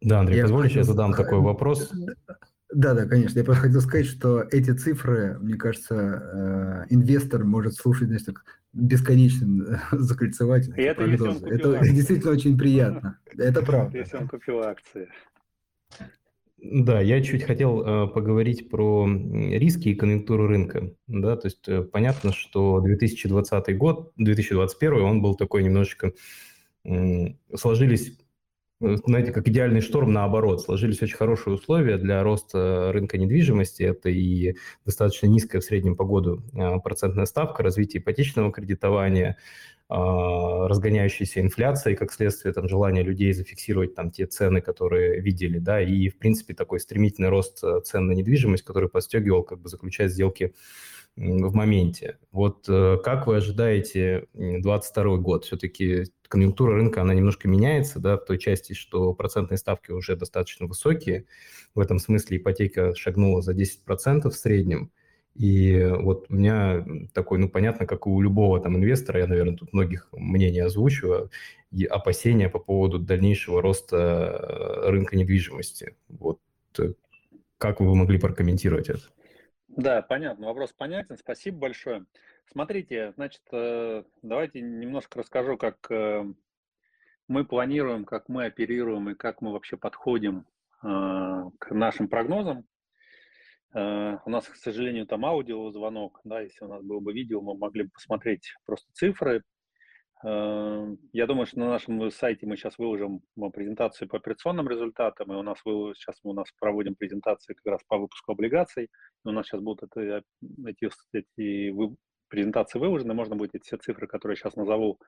Да, 0.00 0.20
Андрей, 0.20 0.36
я 0.36 0.42
позволишь, 0.44 0.72
я 0.72 0.84
задам 0.84 1.12
такой 1.12 1.40
вопрос? 1.40 1.92
Да, 2.72 2.94
да, 2.94 3.06
конечно. 3.06 3.38
Я 3.38 3.44
просто 3.44 3.64
хотел 3.64 3.80
сказать, 3.80 4.06
что 4.06 4.42
эти 4.42 4.70
цифры, 4.70 5.38
мне 5.40 5.56
кажется, 5.56 6.86
э, 6.88 6.94
инвестор 6.94 7.44
может 7.44 7.74
слушать, 7.74 8.08
значит, 8.08 8.26
так 8.26 8.44
бесконечно 8.72 9.82
закольцевать. 9.92 10.68
И 10.68 10.82
это, 10.82 11.04
если 11.04 11.28
он 11.28 11.44
это 11.44 11.78
акции. 11.78 11.94
действительно 11.94 12.32
очень 12.32 12.56
приятно. 12.56 13.18
Это 13.36 13.62
правда. 13.62 13.98
Если 13.98 14.16
он 14.16 14.28
купил 14.28 14.60
акции. 14.60 15.08
Да, 16.62 17.00
я 17.00 17.22
чуть 17.22 17.42
хотел 17.42 17.80
э, 17.80 18.06
поговорить 18.08 18.68
про 18.68 19.06
риски 19.06 19.88
и 19.88 19.94
конъюнктуру 19.94 20.46
рынка. 20.46 20.92
Да, 21.06 21.36
то 21.36 21.46
есть 21.46 21.66
э, 21.68 21.82
понятно, 21.82 22.32
что 22.32 22.80
2020 22.80 23.78
год, 23.78 24.12
2021 24.16 25.00
он 25.00 25.22
был 25.22 25.36
такой 25.36 25.64
немножечко 25.64 26.12
э, 26.84 27.28
сложились 27.54 28.18
знаете, 28.80 29.32
как 29.32 29.46
идеальный 29.46 29.82
шторм 29.82 30.12
наоборот. 30.12 30.62
Сложились 30.62 31.02
очень 31.02 31.16
хорошие 31.16 31.54
условия 31.54 31.98
для 31.98 32.22
роста 32.22 32.90
рынка 32.92 33.18
недвижимости. 33.18 33.82
Это 33.82 34.08
и 34.08 34.56
достаточно 34.86 35.26
низкая 35.26 35.60
в 35.60 35.64
среднем 35.64 35.96
по 35.96 36.04
году 36.04 36.42
э, 36.54 36.78
процентная 36.82 37.26
ставка, 37.26 37.62
развитие 37.62 38.00
ипотечного 38.00 38.50
кредитования, 38.50 39.36
э, 39.90 39.94
разгоняющаяся 39.94 41.40
инфляция 41.40 41.92
и, 41.92 41.96
как 41.96 42.10
следствие, 42.10 42.54
там, 42.54 42.68
желание 42.68 43.02
людей 43.02 43.34
зафиксировать 43.34 43.94
там 43.94 44.10
те 44.10 44.24
цены, 44.26 44.62
которые 44.62 45.20
видели, 45.20 45.58
да, 45.58 45.82
и, 45.82 46.08
в 46.08 46.16
принципе, 46.16 46.54
такой 46.54 46.80
стремительный 46.80 47.28
рост 47.28 47.62
цен 47.84 48.06
на 48.06 48.12
недвижимость, 48.12 48.64
который 48.64 48.88
подстегивал 48.88 49.42
как 49.42 49.60
бы 49.60 49.68
заключать 49.68 50.10
сделки 50.10 50.54
в 51.16 51.54
моменте. 51.54 52.18
Вот 52.32 52.66
как 52.66 53.26
вы 53.26 53.36
ожидаете 53.36 54.26
2022 54.34 55.16
год? 55.18 55.44
Все-таки 55.44 56.04
конъюнктура 56.30 56.74
рынка, 56.74 57.02
она 57.02 57.12
немножко 57.12 57.48
меняется, 57.48 57.98
да, 57.98 58.16
в 58.16 58.24
той 58.24 58.38
части, 58.38 58.72
что 58.72 59.12
процентные 59.14 59.58
ставки 59.58 59.90
уже 59.90 60.16
достаточно 60.16 60.66
высокие. 60.66 61.26
В 61.74 61.80
этом 61.80 61.98
смысле 61.98 62.38
ипотека 62.38 62.94
шагнула 62.94 63.42
за 63.42 63.52
10% 63.52 64.30
в 64.30 64.34
среднем. 64.34 64.90
И 65.34 65.88
вот 66.00 66.26
у 66.28 66.34
меня 66.34 66.84
такой, 67.12 67.38
ну, 67.38 67.48
понятно, 67.48 67.86
как 67.86 68.06
у 68.06 68.20
любого 68.20 68.60
там 68.60 68.76
инвестора, 68.76 69.20
я, 69.20 69.26
наверное, 69.26 69.56
тут 69.56 69.72
многих 69.72 70.08
мнений 70.12 70.60
озвучиваю, 70.60 71.30
и 71.72 71.84
опасения 71.84 72.48
по 72.48 72.58
поводу 72.58 72.98
дальнейшего 72.98 73.62
роста 73.62 73.96
э, 73.96 74.90
рынка 74.90 75.16
недвижимости. 75.16 75.94
Вот 76.08 76.40
э, 76.78 76.92
как 77.58 77.80
вы 77.80 77.94
могли 77.94 78.18
прокомментировать 78.18 78.88
это? 78.88 79.02
Да, 79.76 80.02
понятно, 80.02 80.46
вопрос 80.46 80.72
понятен, 80.72 81.16
спасибо 81.16 81.58
большое. 81.58 82.04
Смотрите, 82.46 83.12
значит, 83.12 83.42
э, 83.52 84.02
давайте 84.22 84.60
немножко 84.60 85.20
расскажу, 85.20 85.56
как 85.56 85.88
э, 85.90 86.24
мы 87.28 87.44
планируем, 87.44 88.04
как 88.04 88.28
мы 88.28 88.46
оперируем 88.46 89.10
и 89.10 89.14
как 89.14 89.40
мы 89.40 89.52
вообще 89.52 89.76
подходим 89.76 90.44
э, 90.82 90.86
к 90.86 91.70
нашим 91.70 92.08
прогнозам. 92.08 92.66
У 93.72 94.30
нас, 94.30 94.48
к 94.48 94.56
сожалению, 94.56 95.06
там 95.06 95.24
аудиозвонок, 95.24 96.20
да, 96.24 96.40
если 96.40 96.64
у 96.64 96.68
нас 96.68 96.82
было 96.82 96.98
бы 96.98 97.12
видео, 97.12 97.40
мы 97.40 97.56
могли 97.56 97.84
бы 97.84 97.90
посмотреть 97.90 98.52
просто 98.66 98.92
цифры, 98.94 99.44
я 100.22 101.26
думаю, 101.26 101.46
что 101.46 101.60
на 101.60 101.70
нашем 101.70 102.10
сайте 102.10 102.46
мы 102.46 102.56
сейчас 102.56 102.76
выложим 102.76 103.22
презентацию 103.54 104.06
по 104.06 104.18
операционным 104.18 104.68
результатам, 104.68 105.32
и 105.32 105.36
у 105.36 105.42
нас 105.42 105.58
сейчас 105.64 106.20
мы 106.22 106.32
у 106.32 106.34
нас 106.34 106.52
проводим 106.58 106.94
презентации 106.94 107.54
как 107.54 107.66
раз 107.72 107.80
по 107.88 107.96
выпуску 107.96 108.32
облигаций. 108.32 108.84
И 108.84 109.28
у 109.28 109.30
нас 109.30 109.46
сейчас 109.46 109.62
будут 109.62 109.84
это, 109.84 110.22
эти, 110.66 110.90
эти 111.12 111.74
презентации 112.28 112.78
выложены, 112.78 113.14
можно 113.14 113.36
будет 113.36 113.54
эти 113.54 113.64
все 113.64 113.76
цифры, 113.78 114.06
которые 114.06 114.34
я 114.34 114.36
сейчас 114.36 114.56
назову, 114.56 114.98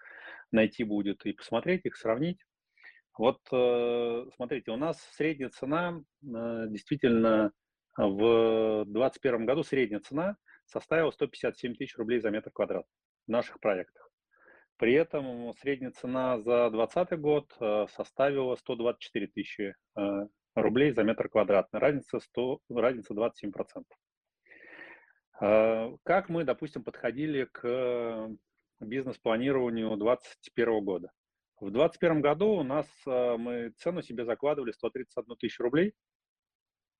найти 0.51 0.85
будет 0.85 1.25
и 1.27 1.33
посмотреть 1.33 1.85
их, 1.85 1.97
сравнить. 1.97 2.39
Вот 3.19 3.41
э, 3.53 4.25
смотрите, 4.37 4.71
у 4.71 4.77
нас 4.77 4.99
средняя 5.13 5.51
цена 5.51 6.01
э, 6.23 6.67
действительно 6.69 7.53
в 7.97 8.85
2021 8.87 9.47
году 9.47 9.63
средняя 9.63 10.01
цена 10.01 10.37
составила 10.67 11.11
157 11.11 11.75
тысяч 11.75 11.97
рублей 11.97 12.21
за 12.21 12.31
метр 12.31 12.51
квадрат 12.51 12.87
в 13.27 13.31
наших 13.31 13.61
проектах. 13.61 14.12
При 14.83 14.95
этом 14.95 15.55
средняя 15.61 15.93
цена 15.93 16.41
за 16.41 16.69
2020 16.69 17.21
год 17.21 17.55
э, 17.61 17.87
составила 17.95 18.57
124 18.57 19.29
тысячи 19.29 19.77
э, 19.97 20.27
рублей 20.57 20.91
за 20.91 21.05
метр 21.05 21.29
квадратный. 21.29 21.79
Разница, 21.79 22.19
100, 22.19 22.59
разница 22.69 23.15
27%. 23.15 23.85
Э, 25.41 25.97
как 26.03 26.29
мы, 26.29 26.43
допустим, 26.43 26.83
подходили 26.83 27.45
к 27.53 28.31
бизнес-планированию 28.81 29.97
2021 29.97 30.85
года? 30.85 31.13
В 31.61 31.71
2021 31.71 32.21
году 32.21 32.49
у 32.49 32.65
нас 32.65 32.89
мы 33.07 33.71
цену 33.77 34.03
себе 34.03 34.25
закладывали 34.25 34.73
131 34.73 35.37
тысячу 35.37 35.63
рублей 35.63 35.95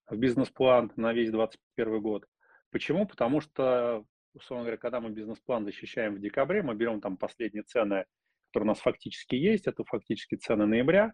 в 0.07 0.17
бизнес-план 0.17 0.93
на 0.95 1.13
весь 1.13 1.33
2021 1.33 2.01
год. 2.01 2.27
Почему? 2.71 3.09
Потому 3.09 3.41
что 3.41 4.05
условно 4.35 4.65
говоря, 4.65 4.79
когда 4.79 5.01
мы 5.01 5.11
бизнес-план 5.11 5.65
защищаем 5.65 6.15
в 6.15 6.21
декабре, 6.21 6.63
мы 6.63 6.75
берем 6.75 7.01
там 7.01 7.17
последние 7.17 7.63
цены, 7.63 8.05
которые 8.49 8.67
у 8.67 8.73
нас 8.73 8.81
фактически 8.81 9.35
есть, 9.35 9.67
это 9.67 9.85
фактически 9.85 10.37
цены 10.37 10.67
ноября, 10.67 11.13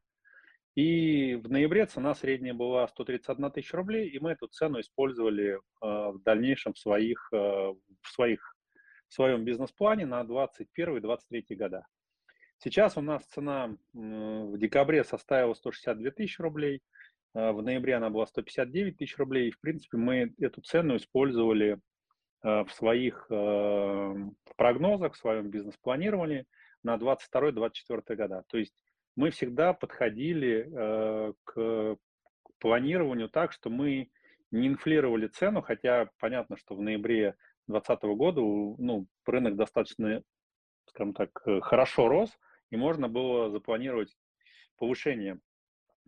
и 0.75 1.35
в 1.37 1.51
ноябре 1.51 1.87
цена 1.87 2.15
средняя 2.15 2.55
была 2.55 2.87
131 2.87 3.51
тысяча 3.51 3.77
рублей, 3.77 4.09
и 4.09 4.19
мы 4.21 4.33
эту 4.33 4.47
цену 4.49 4.81
использовали 4.81 5.55
э, 5.55 5.59
в 5.81 6.23
дальнейшем 6.25 6.73
в 6.75 6.79
своих, 6.79 7.29
э, 7.33 7.37
в 7.37 8.09
своих 8.09 8.55
в 9.09 9.15
своем 9.15 9.43
бизнес-плане 9.43 10.05
на 10.05 10.23
2021-2023 10.23 11.57
года. 11.57 11.87
Сейчас 12.59 12.99
у 12.99 13.01
нас 13.01 13.25
цена 13.25 13.75
в 13.95 14.59
декабре 14.59 15.03
составила 15.03 15.55
162 15.55 16.11
тысячи 16.11 16.41
рублей, 16.41 16.83
э, 17.35 17.51
в 17.51 17.63
ноябре 17.63 17.95
она 17.95 18.11
была 18.11 18.27
159 18.27 18.99
тысяч 18.99 19.17
рублей, 19.17 19.49
и 19.49 19.53
в 19.53 19.59
принципе 19.61 19.97
мы 19.97 20.35
эту 20.39 20.61
цену 20.61 20.97
использовали 20.97 21.79
Э, 21.79 21.88
в 22.43 22.69
своих 22.71 23.27
э, 23.31 24.15
прогнозах, 24.57 25.15
в 25.15 25.17
своем 25.17 25.51
бизнес-планировании 25.51 26.47
на 26.83 26.97
22-24 26.97 28.15
года. 28.15 28.45
То 28.49 28.59
есть 28.59 28.75
мы 29.17 29.31
всегда 29.31 29.73
подходили 29.73 30.69
э, 30.71 31.33
к 31.45 31.97
планированию 32.61 33.29
так, 33.29 33.53
что 33.53 33.71
мы 33.71 34.11
не 34.51 34.69
инфлировали 34.69 35.27
цену, 35.27 35.63
хотя 35.63 36.11
понятно, 36.19 36.57
что 36.57 36.75
в 36.75 36.81
ноябре 36.81 37.37
2020 37.67 38.03
года 38.17 38.41
ну, 38.41 39.07
рынок 39.27 39.57
достаточно, 39.57 40.23
скажем 40.87 41.15
так, 41.15 41.31
хорошо 41.63 42.09
рос, 42.09 42.31
и 42.71 42.77
можно 42.77 43.09
было 43.09 43.51
запланировать 43.51 44.17
повышение, 44.77 45.39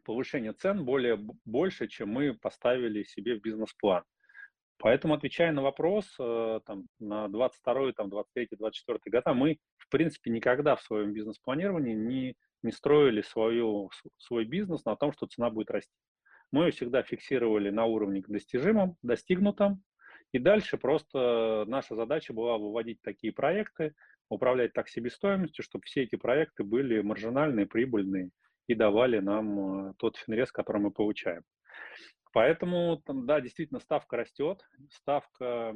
повышение 0.04 0.52
цен 0.52 0.84
более, 0.84 1.18
больше, 1.44 1.88
чем 1.88 2.10
мы 2.10 2.34
поставили 2.34 3.02
себе 3.02 3.38
в 3.38 3.42
бизнес-план. 3.42 4.04
Поэтому, 4.80 5.12
отвечая 5.12 5.52
на 5.52 5.60
вопрос, 5.60 6.06
э, 6.18 6.60
там, 6.64 6.86
на 6.98 7.28
22 7.28 7.92
там, 7.92 8.08
23 8.08 8.48
24 8.58 8.98
года, 9.06 9.34
мы, 9.34 9.58
в 9.76 9.90
принципе, 9.90 10.30
никогда 10.30 10.74
в 10.74 10.82
своем 10.82 11.12
бизнес-планировании 11.12 11.94
не, 11.94 12.34
не 12.62 12.72
строили 12.72 13.20
свою, 13.20 13.90
свой 14.16 14.46
бизнес 14.46 14.86
на 14.86 14.96
том, 14.96 15.12
что 15.12 15.26
цена 15.26 15.50
будет 15.50 15.70
расти. 15.70 15.92
Мы 16.50 16.64
ее 16.64 16.70
всегда 16.70 17.02
фиксировали 17.02 17.68
на 17.68 17.84
уровне 17.84 18.22
достижимом, 18.26 18.96
достигнутом, 19.02 19.82
и 20.32 20.38
дальше 20.38 20.78
просто 20.78 21.64
наша 21.66 21.94
задача 21.94 22.32
была 22.32 22.56
выводить 22.56 23.02
такие 23.02 23.34
проекты, 23.34 23.94
управлять 24.30 24.72
так 24.72 24.88
себестоимостью, 24.88 25.62
чтобы 25.62 25.84
все 25.84 26.04
эти 26.04 26.16
проекты 26.16 26.64
были 26.64 27.02
маржинальные, 27.02 27.66
прибыльные 27.66 28.30
и 28.66 28.74
давали 28.74 29.18
нам 29.18 29.90
э, 29.90 29.94
тот 29.98 30.16
финрез, 30.16 30.50
который 30.52 30.80
мы 30.80 30.90
получаем. 30.90 31.42
Поэтому, 32.32 33.02
там, 33.04 33.26
да, 33.26 33.40
действительно, 33.40 33.80
ставка 33.80 34.16
растет. 34.16 34.62
Ставка 34.90 35.74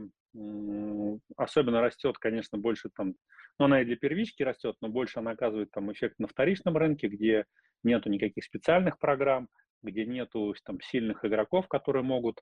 особенно 1.37 1.81
растет, 1.81 2.19
конечно, 2.19 2.59
больше 2.59 2.91
там, 2.95 3.15
ну, 3.59 3.67
она 3.67 3.83
и 3.83 3.85
для 3.85 3.97
первички 3.97 4.43
растет, 4.43 4.77
но 4.81 4.89
больше 4.89 5.21
она 5.21 5.33
оказывает 5.33 5.71
там 5.71 5.93
эффект 5.93 6.19
на 6.19 6.27
вторичном 6.27 6.77
рынке, 6.77 7.09
где 7.09 7.45
нету 7.85 8.11
никаких 8.11 8.45
специальных 8.45 8.99
программ, 8.99 9.49
где 9.83 10.05
нету 10.05 10.55
там 10.65 10.81
сильных 10.81 11.25
игроков, 11.25 11.69
которые 11.69 12.03
могут 12.03 12.41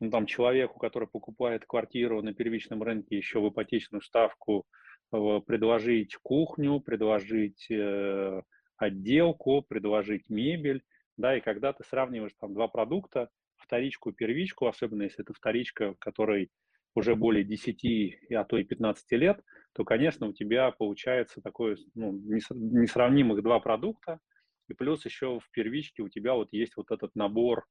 ну, 0.00 0.10
там 0.10 0.26
человеку, 0.26 0.78
который 0.78 1.08
покупает 1.08 1.64
квартиру 1.66 2.22
на 2.22 2.34
первичном 2.34 2.82
рынке, 2.82 3.16
еще 3.16 3.40
в 3.40 3.48
ипотечную 3.48 4.02
ставку 4.02 4.66
э, 5.12 5.40
предложить 5.46 6.14
кухню, 6.16 6.80
предложить 6.80 7.70
э, 7.70 8.42
отделку, 8.76 9.62
предложить 9.62 10.28
мебель 10.28 10.82
да, 11.18 11.36
и 11.36 11.40
когда 11.40 11.72
ты 11.72 11.84
сравниваешь 11.84 12.32
там 12.40 12.54
два 12.54 12.68
продукта, 12.68 13.28
вторичку 13.56 14.10
и 14.10 14.14
первичку, 14.14 14.66
особенно 14.66 15.02
если 15.02 15.22
это 15.22 15.34
вторичка, 15.34 15.94
которой 15.98 16.50
уже 16.94 17.14
более 17.14 17.44
10, 17.44 18.32
а 18.34 18.44
то 18.44 18.56
и 18.56 18.64
15 18.64 19.12
лет, 19.12 19.40
то, 19.72 19.84
конечно, 19.84 20.28
у 20.28 20.32
тебя 20.32 20.70
получается 20.70 21.40
такое 21.42 21.76
ну, 21.94 22.12
несравнимых 22.12 23.42
два 23.42 23.60
продукта, 23.60 24.20
и 24.68 24.74
плюс 24.74 25.04
еще 25.04 25.40
в 25.40 25.50
первичке 25.50 26.02
у 26.02 26.08
тебя 26.08 26.34
вот 26.34 26.48
есть 26.52 26.76
вот 26.76 26.90
этот 26.90 27.14
набор 27.14 27.66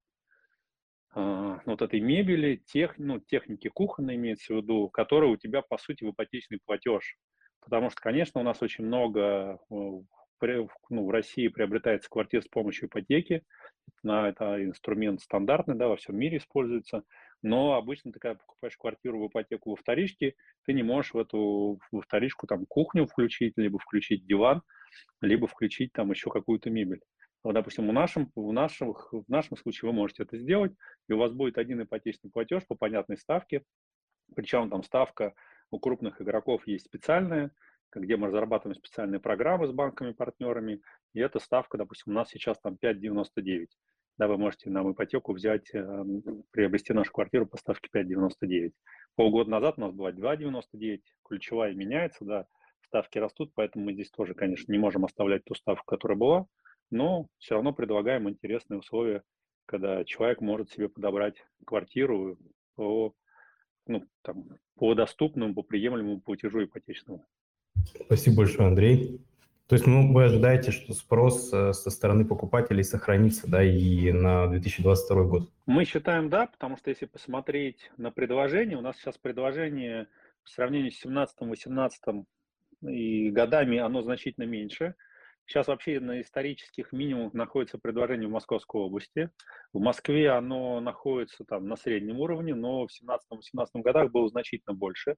э, 1.15 1.59
вот 1.65 1.81
этой 1.81 1.99
мебели, 1.99 2.61
тех, 2.65 2.97
ну, 2.97 3.19
техники 3.19 3.69
кухонной 3.69 4.15
имеется 4.15 4.53
в 4.53 4.57
виду, 4.57 4.89
которая 4.89 5.29
у 5.29 5.37
тебя, 5.37 5.61
по 5.61 5.77
сути, 5.77 6.03
в 6.03 6.11
ипотечный 6.11 6.59
платеж. 6.65 7.17
Потому 7.61 7.89
что, 7.89 8.01
конечно, 8.01 8.41
у 8.41 8.43
нас 8.43 8.61
очень 8.61 8.85
много 8.85 9.59
э, 9.69 9.75
ну, 10.41 11.05
в 11.05 11.09
России 11.09 11.47
приобретается 11.47 12.09
квартира 12.09 12.41
с 12.41 12.47
помощью 12.47 12.87
ипотеки. 12.87 13.43
На, 14.03 14.29
это 14.29 14.63
инструмент 14.63 15.21
стандартный, 15.21 15.75
да, 15.75 15.87
во 15.87 15.95
всем 15.95 16.17
мире 16.17 16.37
используется. 16.37 17.03
Но 17.41 17.73
обычно 17.73 18.11
ты, 18.11 18.19
когда 18.19 18.35
покупаешь 18.35 18.77
квартиру 18.77 19.19
в 19.19 19.27
ипотеку 19.27 19.71
во 19.71 19.75
вторичке, 19.75 20.35
ты 20.65 20.73
не 20.73 20.83
можешь 20.83 21.13
в 21.13 21.17
эту 21.17 21.79
во 21.91 22.01
вторичку 22.01 22.47
там 22.47 22.65
кухню 22.65 23.05
включить, 23.05 23.53
либо 23.57 23.79
включить 23.79 24.25
диван, 24.25 24.61
либо 25.21 25.47
включить 25.47 25.93
там 25.93 26.11
еще 26.11 26.29
какую-то 26.29 26.69
мебель. 26.69 27.01
Вот, 27.43 27.53
допустим, 27.53 27.87
в 27.87 27.93
нашем, 27.93 28.31
в, 28.35 28.51
нашем, 28.51 28.93
в 28.93 29.29
нашем 29.29 29.57
случае 29.57 29.89
вы 29.89 29.95
можете 29.95 30.23
это 30.23 30.37
сделать, 30.37 30.73
и 31.07 31.13
у 31.13 31.17
вас 31.17 31.31
будет 31.31 31.57
один 31.57 31.81
ипотечный 31.83 32.31
платеж 32.31 32.65
по 32.67 32.75
понятной 32.75 33.17
ставке. 33.17 33.63
Причем 34.35 34.69
там 34.69 34.83
ставка 34.83 35.33
у 35.71 35.79
крупных 35.79 36.21
игроков 36.21 36.67
есть 36.67 36.85
специальная, 36.85 37.51
где 37.93 38.17
мы 38.17 38.27
разрабатываем 38.27 38.77
специальные 38.77 39.19
программы 39.19 39.67
с 39.67 39.71
банками-партнерами, 39.71 40.81
и 41.13 41.19
эта 41.19 41.39
ставка, 41.39 41.77
допустим, 41.77 42.13
у 42.13 42.15
нас 42.15 42.29
сейчас 42.29 42.59
там 42.59 42.77
5,99. 42.81 43.67
Да, 44.17 44.27
вы 44.27 44.37
можете 44.37 44.69
нам 44.69 44.91
ипотеку 44.91 45.33
взять, 45.33 45.69
э, 45.73 46.03
приобрести 46.51 46.91
нашу 46.93 47.11
квартиру 47.11 47.45
по 47.45 47.57
ставке 47.57 47.89
5,99. 47.91 48.73
Полгода 49.15 49.49
назад 49.49 49.75
у 49.77 49.81
нас 49.81 49.93
была 49.93 50.11
2,99, 50.11 51.01
ключевая 51.23 51.73
меняется, 51.73 52.25
да, 52.25 52.47
ставки 52.87 53.19
растут, 53.19 53.51
поэтому 53.53 53.85
мы 53.85 53.93
здесь 53.93 54.09
тоже, 54.09 54.33
конечно, 54.33 54.71
не 54.71 54.79
можем 54.79 55.05
оставлять 55.05 55.45
ту 55.45 55.53
ставку, 55.53 55.85
которая 55.85 56.17
была, 56.17 56.47
но 56.89 57.27
все 57.37 57.55
равно 57.55 57.73
предлагаем 57.73 58.29
интересные 58.29 58.79
условия, 58.79 59.23
когда 59.65 60.03
человек 60.05 60.41
может 60.41 60.71
себе 60.71 60.89
подобрать 60.89 61.35
квартиру 61.65 62.37
по, 62.75 63.13
ну, 63.85 64.03
там, 64.23 64.45
по 64.75 64.95
доступному, 64.95 65.53
по 65.53 65.63
приемлемому 65.63 66.21
платежу 66.21 66.63
ипотечному. 66.63 67.27
Спасибо 68.05 68.37
большое, 68.37 68.67
Андрей. 68.67 69.21
То 69.67 69.75
есть 69.75 69.85
ну, 69.85 70.13
вы 70.13 70.23
ожидаете, 70.23 70.71
что 70.71 70.93
спрос 70.93 71.51
э, 71.51 71.73
со 71.73 71.89
стороны 71.89 72.23
покупателей 72.23 72.85
сохранится 72.85 73.49
да, 73.49 73.61
и 73.61 74.13
на 74.13 74.47
2022 74.47 75.23
год? 75.23 75.49
Мы 75.65 75.83
считаем 75.83 76.29
да, 76.29 76.47
потому 76.47 76.77
что 76.77 76.89
если 76.89 77.05
посмотреть 77.05 77.91
на 77.97 78.09
предложение, 78.09 78.77
у 78.77 78.81
нас 78.81 78.95
сейчас 78.95 79.17
предложение 79.17 80.07
по 80.45 80.49
сравнению 80.49 80.91
с 80.91 81.05
17-18 81.05 82.23
и 82.83 83.29
годами 83.29 83.77
оно 83.79 84.01
значительно 84.01 84.45
меньше. 84.45 84.95
Сейчас 85.45 85.67
вообще 85.67 85.99
на 85.99 86.21
исторических 86.21 86.93
минимумах 86.93 87.33
находится 87.33 87.77
предложение 87.77 88.29
в 88.29 88.31
Московской 88.31 88.81
области. 88.81 89.31
В 89.73 89.79
Москве 89.79 90.29
оно 90.29 90.79
находится 90.79 91.43
там 91.43 91.67
на 91.67 91.75
среднем 91.75 92.19
уровне, 92.19 92.55
но 92.55 92.87
в 92.87 92.89
17-18 93.03 93.81
годах 93.81 94.11
было 94.11 94.29
значительно 94.29 94.75
больше 94.75 95.15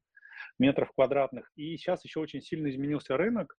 метров 0.57 0.91
квадратных. 0.93 1.51
И 1.55 1.77
сейчас 1.77 2.03
еще 2.03 2.19
очень 2.19 2.41
сильно 2.41 2.69
изменился 2.69 3.17
рынок. 3.17 3.55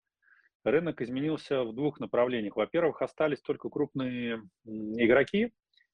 Рынок 0.64 1.00
изменился 1.00 1.64
в 1.64 1.74
двух 1.74 2.00
направлениях. 2.00 2.56
Во-первых, 2.56 3.02
остались 3.02 3.40
только 3.40 3.70
крупные 3.70 4.42
игроки. 4.64 5.52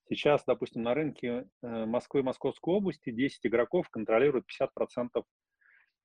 Сейчас, 0.08 0.44
допустим, 0.44 0.82
на 0.82 0.94
рынке 0.94 1.48
э, 1.62 1.84
Москвы 1.84 2.20
и 2.20 2.22
Московской 2.22 2.74
области 2.74 3.10
10 3.10 3.46
игроков 3.46 3.88
контролируют 3.90 4.46
50% 4.60 5.24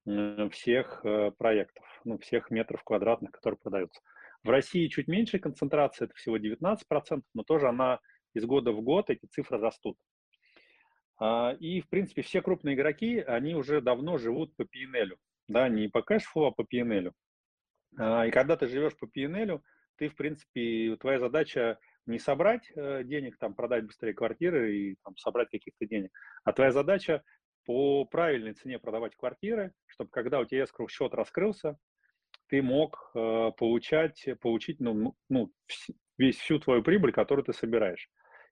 э, 0.07 0.50
всех 0.50 1.01
э, 1.05 1.31
проектов, 1.38 1.85
ну, 2.03 2.17
всех 2.17 2.50
метров 2.50 2.83
квадратных, 2.83 3.31
которые 3.31 3.59
продаются. 3.59 4.01
В 4.43 4.50
России 4.50 4.88
чуть 4.88 5.07
меньше 5.07 5.38
концентрация, 5.38 6.05
это 6.05 6.15
всего 6.15 6.38
19%, 6.38 7.21
но 7.35 7.43
тоже 7.43 7.67
она 7.67 8.00
из 8.33 8.45
года 8.45 8.71
в 8.71 8.81
год, 8.81 9.11
эти 9.11 9.27
цифры 9.27 9.59
растут. 9.59 9.97
А, 11.21 11.55
и, 11.59 11.81
в 11.81 11.87
принципе, 11.87 12.23
все 12.23 12.41
крупные 12.41 12.73
игроки, 12.73 13.19
они 13.19 13.53
уже 13.53 13.79
давно 13.79 14.17
живут 14.17 14.55
по 14.55 14.63
P&L, 14.63 15.17
да, 15.47 15.69
не 15.69 15.87
по 15.87 16.01
cash 16.01 16.22
flow, 16.22 16.47
а 16.47 16.51
по 16.51 16.63
P&L. 16.63 17.11
А, 17.99 18.25
и 18.25 18.31
когда 18.31 18.57
ты 18.57 18.65
живешь 18.65 18.97
по 18.97 19.05
P&L, 19.05 19.61
ты, 19.97 20.09
в 20.09 20.15
принципе, 20.15 20.97
твоя 20.99 21.19
задача 21.19 21.77
не 22.07 22.17
собрать 22.17 22.71
э, 22.75 23.03
денег, 23.03 23.37
там, 23.37 23.53
продать 23.53 23.85
быстрее 23.85 24.15
квартиры 24.15 24.75
и 24.75 24.95
там, 25.03 25.15
собрать 25.17 25.51
каких-то 25.51 25.85
денег, 25.85 26.11
а 26.43 26.53
твоя 26.53 26.71
задача 26.71 27.21
по 27.65 28.03
правильной 28.05 28.53
цене 28.53 28.79
продавать 28.79 29.15
квартиры, 29.15 29.73
чтобы 29.85 30.09
когда 30.09 30.39
у 30.39 30.45
тебя 30.45 30.63
эскроу 30.63 30.89
счет 30.89 31.13
раскрылся, 31.13 31.77
ты 32.47 32.63
мог 32.63 33.11
э, 33.13 33.51
получать, 33.57 34.25
получить 34.41 34.79
ну, 34.79 35.15
ну, 35.29 35.53
весь, 36.17 36.37
всю 36.37 36.57
твою 36.57 36.81
прибыль, 36.81 37.11
которую 37.11 37.45
ты 37.45 37.53
собираешь. 37.53 38.09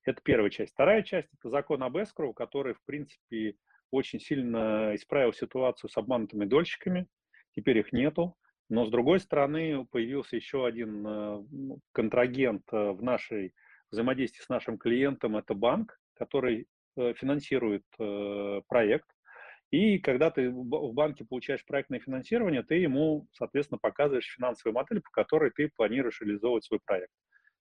Это 0.10 0.24
первая 0.24 0.50
часть. 0.50 0.74
Вторая 0.74 1.04
часть– 1.04 1.28
это 1.40 1.52
закон 1.52 1.84
об 1.84 1.96
escrow, 1.96 2.34
который, 2.34 2.74
в 2.74 2.84
принципе, 2.84 3.54
очень 3.92 4.20
сильно 4.20 4.96
исправил 4.96 5.34
ситуацию 5.34 5.88
с 5.88 5.98
обманутыми 5.98 6.46
дольщиками. 6.46 7.06
Теперь 7.56 7.78
их 7.78 7.94
нету. 7.94 8.36
Но, 8.70 8.88
с 8.88 8.90
другой 8.90 9.20
стороны, 9.20 9.86
появился 9.86 10.36
еще 10.36 10.66
один 10.66 11.06
э, 11.06 11.44
ну, 11.52 11.80
контрагент 11.92 12.64
э, 12.72 12.90
в 12.90 13.04
нашей 13.04 13.54
взаимодействии 13.92 14.42
с 14.42 14.50
нашим 14.50 14.80
клиентом. 14.80 15.38
Это 15.38 15.54
банк, 15.54 16.00
который 16.16 16.66
э, 16.98 17.14
финансирует 17.14 17.84
проект. 18.68 19.08
И 19.70 20.00
когда 20.00 20.32
ты 20.32 20.50
в 20.50 20.92
банке 20.94 21.24
получаешь 21.24 21.64
проектное 21.68 22.00
финансирование, 22.00 22.64
ты 22.64 22.78
ему, 22.78 23.28
соответственно, 23.34 23.78
показываешь 23.78 24.34
финансовую 24.36 24.74
модель, 24.74 25.02
по 25.02 25.12
которой 25.12 25.52
ты 25.52 25.70
планируешь 25.70 26.20
реализовывать 26.22 26.66
свой 26.66 26.80
проект. 26.84 27.14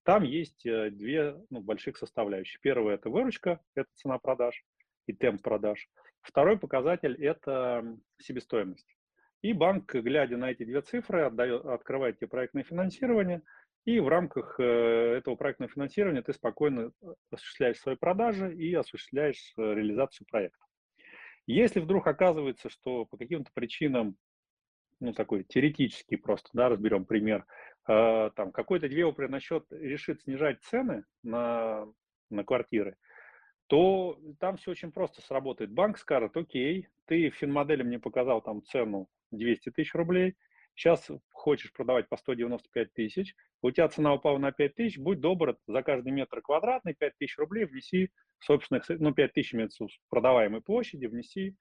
Там 0.04 0.22
есть 0.22 0.64
э, 0.66 0.90
две 0.90 1.36
ну, 1.50 1.60
больших 1.60 1.96
составляющих. 1.96 2.60
Первая– 2.60 2.94
это 2.96 3.10
выручка, 3.10 3.60
это 3.74 3.88
цена 3.94 4.18
продаж 4.18 4.64
и 5.06 5.12
темп 5.12 5.42
продаж. 5.42 5.88
Второй 6.22 6.58
показатель– 6.58 7.14
это 7.24 7.84
себестоимость. 8.18 8.96
И 9.42 9.52
банк, 9.52 9.94
глядя 9.94 10.36
на 10.36 10.50
эти 10.50 10.64
две 10.64 10.80
цифры, 10.82 11.22
отдает, 11.22 11.64
открывает 11.64 12.18
тебе 12.18 12.28
проектное 12.28 12.64
финансирование, 12.64 13.42
и 13.84 14.00
в 14.00 14.08
рамках 14.08 14.58
э, 14.58 14.64
этого 15.18 15.36
проектного 15.36 15.72
финансирования 15.72 16.22
ты 16.22 16.32
спокойно 16.32 16.90
э, 17.00 17.06
осуществляешь 17.30 17.78
свои 17.78 17.96
продажи 17.96 18.54
и 18.54 18.74
осуществляешь 18.74 19.52
реализацию 19.56 20.26
проекта. 20.28 20.58
Если 21.46 21.80
вдруг 21.80 22.06
оказывается, 22.06 22.68
что 22.68 23.06
по 23.06 23.16
каким-то 23.16 23.50
причинам, 23.54 24.16
ну, 25.00 25.14
такой 25.14 25.44
теоретический 25.44 26.18
просто, 26.18 26.50
да, 26.52 26.68
разберем 26.68 27.06
пример, 27.06 27.46
там 27.88 28.52
какой-то 28.52 28.88
девелопер 28.88 29.30
насчет 29.30 29.64
решит 29.70 30.20
снижать 30.22 30.62
цены 30.62 31.04
на, 31.22 31.86
на 32.28 32.44
квартиры, 32.44 32.96
то 33.66 34.18
там 34.38 34.58
все 34.58 34.72
очень 34.72 34.92
просто 34.92 35.22
сработает. 35.22 35.70
Банк 35.70 35.98
скажет, 35.98 36.36
окей, 36.36 36.88
ты 37.06 37.30
в 37.30 37.34
финмодели 37.36 37.82
мне 37.82 37.98
показал 37.98 38.42
там 38.42 38.62
цену 38.62 39.08
200 39.30 39.70
тысяч 39.70 39.94
рублей, 39.94 40.36
сейчас 40.74 41.10
хочешь 41.32 41.72
продавать 41.72 42.08
по 42.10 42.18
195 42.18 42.92
тысяч, 42.92 43.34
у 43.62 43.70
тебя 43.70 43.88
цена 43.88 44.12
упала 44.12 44.36
на 44.36 44.52
5 44.52 44.74
тысяч, 44.74 44.98
будь 44.98 45.20
добр, 45.20 45.56
за 45.66 45.82
каждый 45.82 46.12
метр 46.12 46.42
квадратный 46.42 46.94
5 46.94 47.12
тысяч 47.18 47.38
рублей 47.38 47.64
внеси 47.64 48.10
собственных, 48.38 48.84
ну, 48.88 49.14
5 49.14 49.32
тысяч 49.32 49.54
продаваемой 50.10 50.60
площади 50.60 51.06
внеси 51.06 51.48
э, 51.48 51.54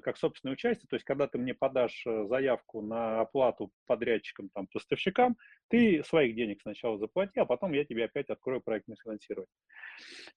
как 0.00 0.18
собственное 0.18 0.52
участие, 0.52 0.86
то 0.88 0.96
есть 0.96 1.04
когда 1.04 1.26
ты 1.26 1.38
мне 1.38 1.54
подашь 1.54 2.04
э, 2.06 2.26
заявку 2.26 2.82
на 2.82 3.20
оплату 3.20 3.70
подрядчикам, 3.86 4.50
там, 4.54 4.66
поставщикам, 4.66 5.36
ты 5.68 6.02
своих 6.04 6.34
денег 6.34 6.60
сначала 6.62 6.98
заплати, 6.98 7.40
а 7.40 7.46
потом 7.46 7.72
я 7.72 7.84
тебе 7.84 8.04
опять 8.04 8.28
открою 8.28 8.60
проектное 8.60 8.96
финансирование. 9.02 9.48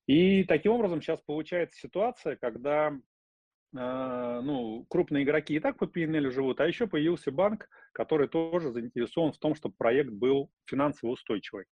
И 0.08 0.44
таким 0.46 0.72
образом 0.72 1.02
сейчас 1.02 1.22
получается 1.22 1.80
ситуация, 1.80 2.38
когда 2.38 2.90
э, 2.90 4.42
ну, 4.44 4.86
крупные 4.90 5.24
игроки 5.24 5.56
и 5.56 5.60
так 5.60 5.78
по 5.78 5.86
PNL 5.86 6.32
живут, 6.32 6.62
а 6.62 6.68
еще 6.68 6.88
появился 6.88 7.32
банк, 7.32 7.68
который 7.92 8.28
тоже 8.28 8.72
заинтересован 8.72 9.34
в 9.34 9.40
том, 9.40 9.56
чтобы 9.56 9.76
проект 9.78 10.12
был 10.12 10.50
финансово 10.66 11.12
устойчивый. 11.12 11.66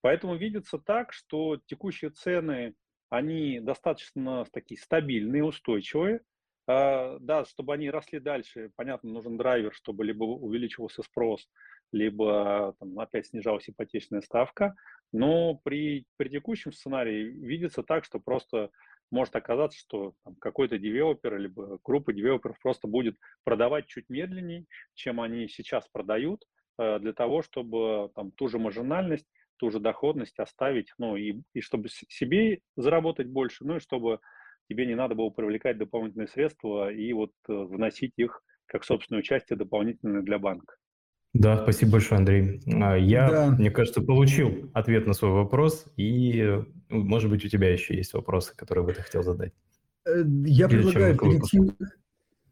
Поэтому 0.00 0.36
видится 0.36 0.78
так, 0.78 1.12
что 1.12 1.58
текущие 1.66 2.10
цены 2.10 2.74
они 3.10 3.60
достаточно 3.60 4.44
такие 4.52 4.80
стабильные, 4.80 5.44
устойчивые. 5.44 6.20
А, 6.66 7.18
да, 7.20 7.44
чтобы 7.44 7.74
они 7.74 7.90
росли 7.90 8.20
дальше, 8.20 8.70
понятно, 8.76 9.10
нужен 9.10 9.36
драйвер, 9.36 9.74
чтобы 9.74 10.04
либо 10.04 10.24
увеличивался 10.24 11.02
спрос, 11.02 11.46
либо 11.92 12.74
там, 12.78 12.98
опять 12.98 13.26
снижалась 13.26 13.68
ипотечная 13.68 14.22
ставка. 14.22 14.74
Но 15.12 15.60
при, 15.62 16.06
при 16.16 16.28
текущем 16.28 16.72
сценарии 16.72 17.24
видится 17.24 17.82
так, 17.82 18.04
что 18.04 18.18
просто 18.18 18.70
может 19.10 19.36
оказаться, 19.36 19.78
что 19.78 20.14
какой-то 20.40 20.78
девелопер, 20.78 21.38
либо 21.38 21.78
группа 21.84 22.12
девелоперов 22.12 22.58
просто 22.60 22.88
будет 22.88 23.16
продавать 23.44 23.86
чуть 23.86 24.08
медленнее, 24.08 24.64
чем 24.94 25.20
они 25.20 25.48
сейчас 25.48 25.86
продают, 25.88 26.44
э, 26.78 26.98
для 26.98 27.12
того, 27.12 27.42
чтобы 27.42 28.10
там, 28.14 28.32
ту 28.32 28.48
же 28.48 28.58
маржинальность 28.58 29.26
ту 29.56 29.70
же 29.70 29.78
доходность 29.78 30.38
оставить, 30.40 30.92
ну, 30.98 31.16
и, 31.16 31.40
и 31.52 31.60
чтобы 31.60 31.88
себе 31.88 32.60
заработать 32.76 33.28
больше, 33.28 33.64
ну, 33.64 33.76
и 33.76 33.80
чтобы 33.80 34.18
тебе 34.68 34.86
не 34.86 34.94
надо 34.94 35.14
было 35.14 35.30
привлекать 35.30 35.78
дополнительные 35.78 36.28
средства 36.28 36.90
и 36.90 37.12
вот 37.12 37.32
э, 37.48 37.52
вносить 37.52 38.12
их 38.16 38.42
как 38.66 38.84
собственное 38.84 39.20
участие 39.20 39.56
дополнительное 39.56 40.22
для 40.22 40.38
банка. 40.38 40.76
Да, 41.32 41.62
спасибо 41.62 41.92
большое, 41.92 42.20
Андрей. 42.20 42.62
А, 42.80 42.96
я, 42.96 43.28
да. 43.28 43.50
мне 43.50 43.70
кажется, 43.70 44.00
получил 44.00 44.70
ответ 44.72 45.06
на 45.06 45.14
свой 45.14 45.32
вопрос, 45.32 45.84
и, 45.96 46.62
ну, 46.88 47.02
может 47.02 47.28
быть, 47.28 47.44
у 47.44 47.48
тебя 47.48 47.72
еще 47.72 47.96
есть 47.96 48.14
вопросы, 48.14 48.54
которые 48.56 48.84
бы 48.84 48.92
ты 48.92 49.02
хотел 49.02 49.22
задать. 49.22 49.52
Э, 50.06 50.22
я 50.44 50.66
Или 50.66 50.76
предлагаю 50.76 51.18
перейти... 51.18 51.60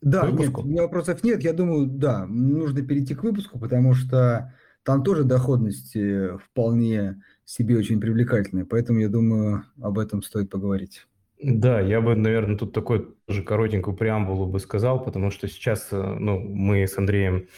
Да, 0.01 0.29
нет, 0.29 0.51
у 0.59 0.65
меня 0.65 0.83
вопросов 0.83 1.23
нет. 1.23 1.45
Я 1.45 1.53
думаю, 1.53 1.87
да, 1.87 2.27
нужно 2.27 2.83
перейти 2.83 3.15
к 3.15 3.23
выпуску, 3.23 3.61
потому 3.61 3.95
что 3.95 4.53
там 4.83 5.05
тоже 5.05 5.23
доходность 5.23 5.97
вполне 6.45 7.23
себе 7.45 7.77
очень 7.77 8.01
привлекательная, 8.01 8.65
поэтому 8.65 8.99
я 8.99 9.09
думаю, 9.09 9.65
об 9.81 10.01
этом 10.01 10.23
стоит 10.23 10.51
поговорить. 10.51 11.07
Да, 11.43 11.81
я 11.81 12.01
бы, 12.01 12.15
наверное, 12.15 12.57
тут 12.57 12.73
такой 12.73 13.17
тоже 13.27 13.43
коротенькую 13.43 13.97
преамбулу 13.97 14.47
бы 14.47 14.61
сказал, 14.61 15.03
потому 15.03 15.31
что 15.33 15.49
сейчас 15.49 15.89
э, 15.91 15.97
ну, 15.97 16.39
мы 16.39 16.87
с 16.87 16.97
Андреем 16.97 17.49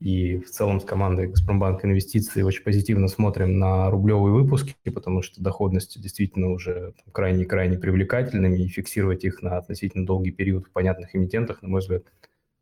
и 0.00 0.38
в 0.38 0.48
целом 0.50 0.80
с 0.80 0.84
командой 0.86 1.28
Газпромбанк 1.28 1.84
Инвестиции 1.84 2.40
очень 2.40 2.64
позитивно 2.64 3.08
смотрим 3.08 3.58
на 3.58 3.90
рублевые 3.90 4.32
выпуски, 4.32 4.74
потому 4.94 5.20
что 5.20 5.42
доходности 5.42 5.98
действительно 5.98 6.50
уже 6.50 6.94
крайне-крайне 7.12 7.78
привлекательными, 7.78 8.58
и 8.58 8.68
фиксировать 8.68 9.24
их 9.24 9.42
на 9.42 9.58
относительно 9.58 10.06
долгий 10.06 10.30
период 10.30 10.66
в 10.66 10.70
понятных 10.70 11.14
эмитентах, 11.14 11.60
на 11.60 11.68
мой 11.68 11.80
взгляд, 11.80 12.04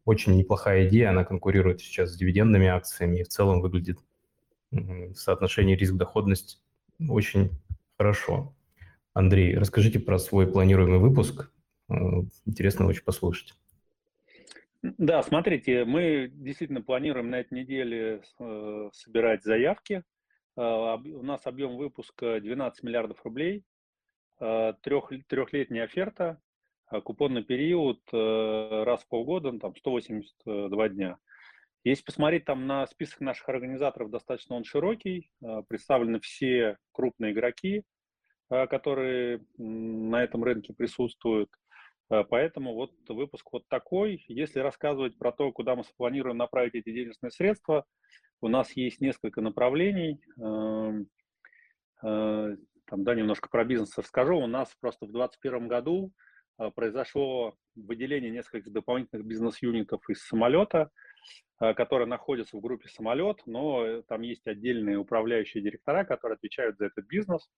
очень 0.05 0.37
неплохая 0.37 0.89
идея, 0.89 1.11
она 1.11 1.23
конкурирует 1.23 1.81
сейчас 1.81 2.11
с 2.11 2.17
дивидендными 2.17 2.67
акциями 2.67 3.21
и 3.21 3.23
в 3.25 3.29
целом 3.29 3.61
выглядит 3.61 4.01
в 4.73 5.15
соотношении 5.15 5.77
риск-доходность 5.77 6.61
очень 7.09 7.51
хорошо. 7.97 8.53
Андрей, 9.19 9.57
расскажите 9.57 9.99
про 9.99 10.17
свой 10.19 10.47
планируемый 10.47 11.01
выпуск. 11.01 11.51
Э, 11.91 11.95
интересно 12.47 12.87
очень 12.87 13.03
послушать. 13.03 13.55
Да, 14.83 15.25
смотрите, 15.25 15.85
мы 15.85 16.31
действительно 16.33 16.83
планируем 16.83 17.31
на 17.31 17.41
этой 17.41 17.55
неделе 17.59 18.23
э, 18.39 18.91
собирать 18.93 19.43
заявки. 19.43 20.05
Э, 20.57 20.61
у 20.63 21.23
нас 21.25 21.47
объем 21.47 21.77
выпуска 21.77 22.41
12 22.41 22.85
миллиардов 22.85 23.25
рублей, 23.25 23.65
трех, 24.39 25.11
трехлетняя 25.27 25.87
оферта, 25.87 26.41
а 26.87 27.01
купонный 27.01 27.43
период 27.43 28.01
э, 28.13 28.83
раз 28.85 29.03
в 29.03 29.09
полгода, 29.09 29.51
ну, 29.51 29.59
там 29.59 29.75
182 29.75 30.89
дня. 30.91 31.19
Если 31.83 32.05
посмотреть 32.05 32.45
там 32.45 32.69
на 32.69 32.87
список 32.87 33.21
наших 33.21 33.49
организаторов, 33.49 34.11
достаточно 34.11 34.55
он 34.55 34.63
широкий, 34.63 35.31
э, 35.43 35.63
представлены 35.69 36.21
все 36.21 36.79
крупные 36.93 37.33
игроки, 37.33 37.79
э, 37.79 37.83
которые 38.49 39.45
на 39.57 40.23
этом 40.23 40.45
рынке 40.45 40.73
присутствуют. 40.73 41.51
Поэтому 42.09 42.75
вот 42.75 42.93
выпуск 43.09 43.47
вот 43.53 43.69
такой. 43.69 44.25
Если 44.29 44.61
рассказывать 44.61 45.19
про 45.19 45.31
то, 45.31 45.53
куда 45.53 45.77
мы 45.77 45.83
планируем 45.97 46.39
направить 46.39 46.75
эти 46.75 46.91
денежные 46.91 47.31
средства, 47.31 47.85
у 48.41 48.49
нас 48.49 48.73
есть 48.73 49.03
несколько 49.03 49.43
направлений. 49.43 50.19
Эм, 50.41 51.09
там, 52.01 53.05
да, 53.05 53.15
немножко 53.15 53.51
про 53.51 53.65
бизнес 53.65 53.99
расскажу. 53.99 54.39
У 54.39 54.47
нас 54.47 54.75
просто 54.81 55.05
в 55.05 55.13
2021 55.13 55.69
году 55.69 56.13
произошло 56.75 57.55
выделение 57.75 58.31
нескольких 58.31 58.73
дополнительных 58.73 59.27
бизнес-юнитов 59.27 60.09
из 60.09 60.23
самолета– 60.23 60.91
которые 61.59 62.07
находятся 62.07 62.57
в 62.57 62.61
группе 62.61 62.89
самолет, 62.89 63.41
но 63.47 63.85
э, 63.85 64.03
там 64.03 64.23
есть 64.23 64.47
отдельные 64.47 64.97
управляющие 64.97 65.63
директора, 65.63 66.05
которые 66.05 66.37
отвечают 66.37 66.79
за 66.79 66.87
этот 66.87 67.07
бизнес. 67.07 67.49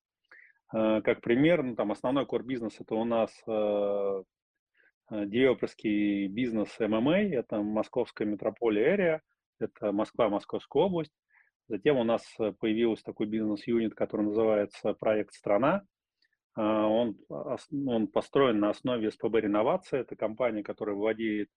Э, 0.73 1.01
как 1.03 1.21
пример, 1.21 1.63
ну, 1.63 1.75
там 1.75 1.93
основной 1.93 2.25
core 2.25 2.43
бизнес 2.43 2.81
это 2.81 2.95
у 2.95 3.05
нас 3.05 3.31
девелоперский 5.11 6.29
бизнес 6.29 6.79
ММА, 6.79 7.35
это 7.35 7.61
Московская 7.63 8.27
метрополия 8.27 8.97
Area, 8.97 9.21
это 9.59 9.91
Москва, 9.91 10.29
Московская 10.29 10.85
область. 10.85 11.13
Затем 11.67 11.97
у 11.97 12.05
нас 12.05 12.23
появился 12.61 13.03
такой 13.05 13.27
бизнес-юнит, 13.27 13.97
который 13.97 14.27
называется 14.27 14.95
проект 14.95 15.35
«Страна». 15.35 15.83
Он, 16.55 17.17
он 17.29 18.07
построен 18.07 18.61
на 18.61 18.71
основе 18.71 19.11
СПБ 19.11 19.41
«Реновация». 19.41 20.03
Это 20.03 20.15
компания, 20.15 20.63
которая 20.63 20.95
владеет 20.95 21.49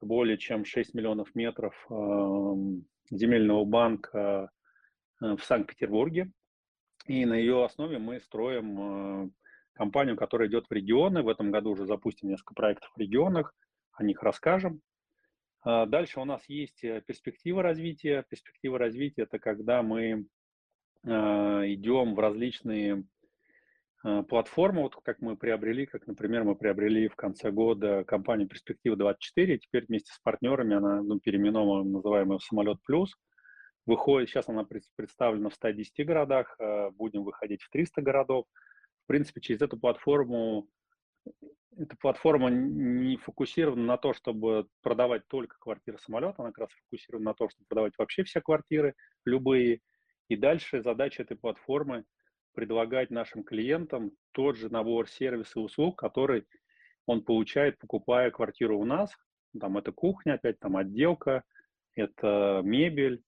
более 0.00 0.38
чем 0.38 0.64
6 0.64 0.94
миллионов 0.94 1.34
метров 1.34 1.74
эм, 1.90 2.86
земельного 3.10 3.64
банка 3.64 4.50
э, 5.20 5.36
в 5.36 5.42
Санкт-Петербурге. 5.42 6.30
И 7.06 7.24
на 7.24 7.34
ее 7.34 7.64
основе 7.64 7.98
мы 7.98 8.20
строим 8.20 9.26
э, 9.26 9.30
компанию, 9.72 10.16
которая 10.16 10.48
идет 10.48 10.66
в 10.68 10.72
регионы. 10.72 11.22
В 11.22 11.28
этом 11.28 11.50
году 11.50 11.70
уже 11.70 11.86
запустим 11.86 12.28
несколько 12.28 12.54
проектов 12.54 12.90
в 12.94 13.00
регионах, 13.00 13.54
о 13.92 14.04
них 14.04 14.22
расскажем. 14.22 14.80
А 15.62 15.86
дальше 15.86 16.20
у 16.20 16.24
нас 16.24 16.48
есть 16.48 16.82
э, 16.84 17.02
перспектива 17.06 17.62
развития. 17.62 18.24
Перспектива 18.28 18.78
развития– 18.78 19.22
это 19.24 19.38
когда 19.38 19.82
мы 19.82 20.26
идем 21.04 22.16
в 22.16 22.18
различные 22.18 23.04
Э, 24.06 24.22
платформу, 24.22 24.82
вот 24.82 24.94
как 25.02 25.20
мы 25.20 25.36
приобрели, 25.36 25.84
как, 25.84 26.06
например, 26.06 26.44
мы 26.44 26.54
приобрели 26.54 27.08
в 27.08 27.16
конце 27.16 27.50
года 27.50 28.04
компанию 28.04 28.48
Перспектива 28.48 28.94
24, 28.94 29.58
теперь 29.58 29.86
вместе 29.88 30.12
с 30.12 30.20
партнерами 30.20 30.76
она 30.76 31.02
ну, 31.02 31.18
переименована, 31.18 31.82
называемая 31.90 32.38
Самолет 32.38 32.78
Плюс, 32.84 33.16
выходит, 33.86 34.28
сейчас 34.28 34.48
она 34.48 34.64
представлена 34.64 35.48
в 35.48 35.54
110 35.54 36.04
городах, 36.04 36.56
э, 36.58 36.90
будем 36.90 37.24
выходить 37.24 37.62
в 37.62 37.70
300 37.70 38.02
городов. 38.02 38.46
В 39.04 39.06
принципе, 39.06 39.40
через 39.40 39.62
эту 39.62 39.78
платформу, 39.78 40.68
эта 41.76 41.96
платформа 41.96 42.50
не 42.50 43.16
фокусирована 43.16 43.84
на 43.84 43.96
то, 43.96 44.12
чтобы 44.12 44.66
продавать 44.82 45.26
только 45.28 45.56
квартиры 45.58 45.98
самолета, 45.98 46.36
она 46.38 46.48
как 46.48 46.58
раз 46.58 46.70
фокусирована 46.84 47.26
на 47.26 47.34
то, 47.34 47.48
чтобы 47.48 47.66
продавать 47.68 47.92
вообще 47.98 48.24
все 48.24 48.40
квартиры, 48.40 48.94
любые. 49.24 49.80
И 50.28 50.36
дальше 50.36 50.82
задача 50.82 51.22
этой 51.22 51.36
платформы– 51.36 52.04
предлагать 52.56 53.10
нашим 53.10 53.44
клиентам 53.44 54.12
тот 54.32 54.56
же 54.56 54.70
набор 54.70 55.08
сервисов 55.08 55.56
и 55.56 55.60
услуг, 55.60 55.98
который 55.98 56.46
он 57.04 57.22
получает, 57.22 57.78
покупая 57.78 58.30
квартиру 58.30 58.78
у 58.80 58.84
нас. 58.84 59.14
Там 59.60 59.76
это 59.76 59.92
кухня, 59.92 60.34
опять 60.34 60.58
там 60.58 60.76
отделка, 60.76 61.44
это 61.94 62.62
мебель, 62.64 63.22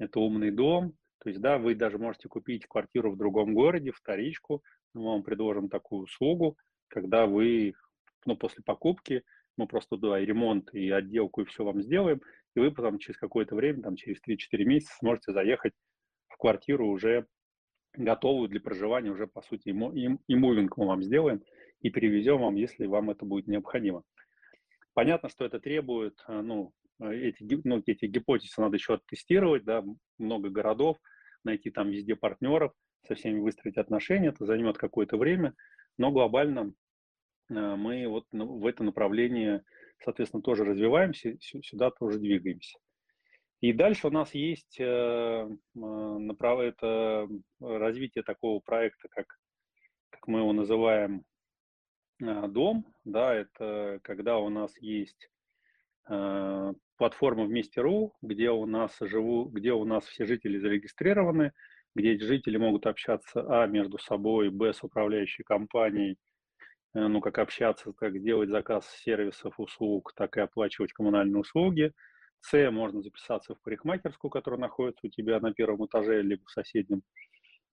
это 0.00 0.18
умный 0.18 0.50
дом. 0.50 0.94
То 1.18 1.28
есть, 1.28 1.40
да, 1.40 1.58
вы 1.58 1.74
даже 1.74 1.98
можете 1.98 2.28
купить 2.28 2.66
квартиру 2.66 3.12
в 3.12 3.16
другом 3.16 3.54
городе, 3.54 3.92
вторичку, 3.92 4.62
мы 4.94 5.04
вам 5.04 5.22
предложим 5.22 5.68
такую 5.68 6.04
услугу, 6.04 6.56
когда 6.88 7.26
вы, 7.26 7.74
ну, 8.24 8.36
после 8.36 8.64
покупки, 8.64 9.22
мы 9.56 9.66
просто 9.66 9.96
туда 9.96 10.18
и 10.18 10.24
ремонт, 10.24 10.72
и 10.72 10.90
отделку, 10.90 11.42
и 11.42 11.44
все 11.44 11.62
вам 11.62 11.82
сделаем, 11.82 12.22
и 12.56 12.60
вы 12.60 12.72
потом 12.72 12.98
через 12.98 13.18
какое-то 13.18 13.54
время, 13.54 13.82
там, 13.82 13.96
через 13.96 14.18
3-4 14.26 14.64
месяца 14.64 14.94
сможете 14.98 15.32
заехать 15.32 15.74
в 16.28 16.38
квартиру 16.38 16.88
уже 16.88 17.26
готовую 17.92 18.48
для 18.48 18.60
проживания 18.60 19.10
уже, 19.10 19.26
по 19.26 19.42
сути, 19.42 19.68
и 19.68 20.34
мувинг 20.34 20.76
мы 20.76 20.86
вам 20.86 21.02
сделаем 21.02 21.42
и 21.80 21.90
перевезем 21.90 22.40
вам, 22.40 22.54
если 22.54 22.86
вам 22.86 23.10
это 23.10 23.26
будет 23.26 23.46
необходимо. 23.46 24.02
Понятно, 24.94 25.28
что 25.28 25.44
это 25.44 25.60
требует, 25.60 26.18
э, 26.28 26.40
ну, 26.40 26.72
эти, 27.00 27.60
ну, 27.64 27.82
эти 27.86 28.06
гипотезы 28.06 28.60
надо 28.60 28.76
еще 28.76 28.94
оттестировать, 28.94 29.64
да, 29.64 29.84
много 30.18 30.50
городов, 30.50 30.98
найти 31.44 31.70
там 31.70 31.90
везде 31.90 32.16
партнеров, 32.16 32.72
со 33.06 33.14
всеми 33.14 33.40
выстроить 33.40 33.78
отношения, 33.78 34.28
это 34.28 34.44
займет 34.44 34.76
какое-то 34.76 35.16
время, 35.16 35.54
но 35.96 36.10
глобально 36.10 36.74
э, 37.48 37.54
мы 37.54 38.06
вот 38.06 38.26
в 38.30 38.66
это 38.66 38.84
направление, 38.84 39.62
соответственно, 40.04 40.42
тоже 40.42 40.64
развиваемся, 40.64 41.36
сюда 41.40 41.90
тоже 41.90 42.18
двигаемся. 42.18 42.78
И 43.60 43.74
дальше 43.74 44.08
у 44.08 44.10
нас 44.10 44.34
есть 44.34 44.80
э, 44.80 44.84
а, 44.84 46.62
это 46.62 47.28
развитие 47.60 48.24
такого 48.24 48.60
проекта, 48.60 49.08
как, 49.10 49.26
как 50.10 50.26
мы 50.28 50.40
его 50.40 50.52
называем, 50.52 51.24
а, 52.22 52.48
дом. 52.48 52.86
Да, 53.04 53.34
это 53.34 54.00
когда 54.02 54.38
у 54.38 54.48
нас 54.48 54.76
есть 54.78 55.28
а, 56.06 56.72
платформа 57.00 57.44
вместе.ру, 57.44 58.12
где 58.20 58.50
у 58.50 58.66
нас 58.66 58.96
живу, 59.00 59.46
где 59.46 59.72
у 59.72 59.84
нас 59.84 60.04
все 60.04 60.26
жители 60.26 60.58
зарегистрированы, 60.58 61.52
где 61.94 62.18
жители 62.18 62.58
могут 62.58 62.86
общаться, 62.86 63.40
а, 63.40 63.66
между 63.66 63.98
собой, 63.98 64.50
б, 64.50 64.72
с 64.72 64.84
управляющей 64.84 65.42
компанией, 65.42 66.18
э, 66.94 67.06
ну, 67.06 67.20
как 67.20 67.38
общаться, 67.38 67.92
как 67.94 68.18
сделать 68.18 68.50
заказ 68.50 68.86
сервисов, 69.02 69.58
услуг, 69.58 70.12
так 70.14 70.36
и 70.36 70.40
оплачивать 70.40 70.92
коммунальные 70.92 71.40
услуги– 71.40 71.92
с 72.40 72.70
можно 72.70 73.02
записаться 73.02 73.54
в 73.54 73.62
парикмахерскую, 73.62 74.30
которая 74.30 74.60
находится 74.60 75.06
у 75.06 75.10
тебя 75.10 75.40
на 75.40 75.52
первом 75.52 75.86
этаже, 75.86 76.22
либо 76.22 76.42
в 76.44 76.50
соседнем 76.50 77.02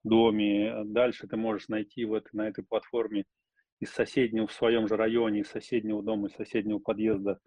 доме. 0.04 0.84
Дальше 0.86 1.28
ты 1.28 1.38
можешь 1.38 1.68
найти 1.70 2.06
в 2.06 2.14
этой, 2.14 2.30
на 2.34 2.48
этой 2.48 2.64
платформе 2.64 3.26
из 3.80 3.92
соседнего, 3.92 4.48
в 4.48 4.54
своем 4.54 4.88
же 4.88 4.96
районе, 4.96 5.42
из 5.42 5.50
соседнего 5.50 6.04
дома, 6.04 6.28
из 6.28 6.34
соседнего 6.34 6.80
подъезда 6.80 7.40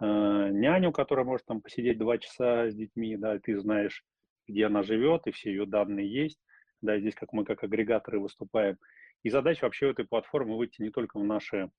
няню, 0.00 0.92
которая 0.92 1.24
может 1.24 1.46
там 1.46 1.60
посидеть 1.60 1.98
два 1.98 2.18
часа 2.18 2.70
с 2.70 2.74
детьми, 2.74 3.16
да, 3.16 3.38
ты 3.38 3.58
знаешь, 3.58 4.04
где 4.46 4.66
она 4.66 4.82
живет, 4.82 5.26
и 5.26 5.32
все 5.32 5.50
ее 5.50 5.66
данные 5.66 6.10
есть. 6.10 6.38
Да, 6.80 6.98
здесь 6.98 7.14
как 7.14 7.32
мы 7.32 7.44
как 7.44 7.64
агрегаторы 7.64 8.20
выступаем. 8.20 8.78
И 9.24 9.30
задача 9.30 9.64
вообще 9.64 9.90
этой 9.90 10.06
платформы 10.06 10.56
выйти 10.56 10.80
не 10.80 10.90
только 10.90 11.18
в 11.18 11.24
наши 11.24 11.70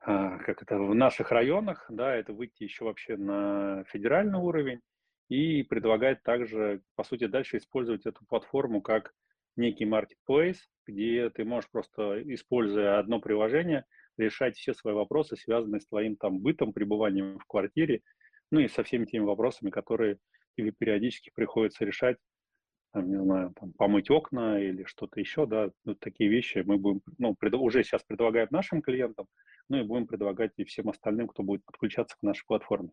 а, 0.00 0.38
как 0.38 0.62
это, 0.62 0.78
в 0.78 0.94
наших 0.94 1.30
районах, 1.32 1.84
да, 1.90 2.14
это 2.14 2.32
выйти 2.32 2.62
еще 2.62 2.84
вообще 2.84 3.16
на 3.16 3.84
федеральный 3.88 4.38
уровень 4.38 4.80
и 5.28 5.62
предлагать 5.62 6.22
также, 6.22 6.82
по 6.96 7.04
сути, 7.04 7.26
дальше 7.26 7.58
использовать 7.58 8.06
эту 8.06 8.24
платформу 8.26 8.80
как 8.80 9.12
некий 9.56 9.84
marketplace, 9.84 10.58
где 10.86 11.28
ты 11.30 11.44
можешь 11.44 11.70
просто, 11.70 12.22
используя 12.32 12.98
одно 12.98 13.20
приложение, 13.20 13.84
решать 14.18 14.56
все 14.56 14.74
свои 14.74 14.94
вопросы, 14.94 15.36
связанные 15.36 15.80
с 15.80 15.86
твоим 15.86 16.16
там 16.16 16.40
бытом, 16.40 16.72
пребыванием 16.72 17.38
в 17.38 17.44
квартире, 17.46 18.02
ну 18.50 18.60
и 18.60 18.68
со 18.68 18.82
всеми 18.82 19.04
теми 19.04 19.24
вопросами, 19.24 19.70
которые 19.70 20.18
тебе 20.56 20.72
периодически 20.72 21.30
приходится 21.34 21.84
решать, 21.84 22.16
там, 22.92 23.08
не 23.08 23.22
знаю, 23.22 23.52
там, 23.58 23.72
помыть 23.72 24.10
окна 24.10 24.60
или 24.60 24.84
что-то 24.84 25.20
еще, 25.20 25.46
да, 25.46 25.70
вот 25.84 26.00
такие 26.00 26.30
вещи 26.30 26.62
мы 26.64 26.78
будем, 26.78 27.00
ну, 27.18 27.34
пред, 27.34 27.54
уже 27.54 27.84
сейчас 27.84 28.02
предлагаем 28.02 28.48
нашим 28.50 28.82
клиентам, 28.82 29.26
ну 29.68 29.78
и 29.78 29.82
будем 29.82 30.06
предлагать 30.06 30.52
и 30.56 30.64
всем 30.64 30.88
остальным, 30.88 31.28
кто 31.28 31.42
будет 31.42 31.64
подключаться 31.64 32.16
к 32.18 32.22
нашей 32.22 32.44
платформе. 32.46 32.90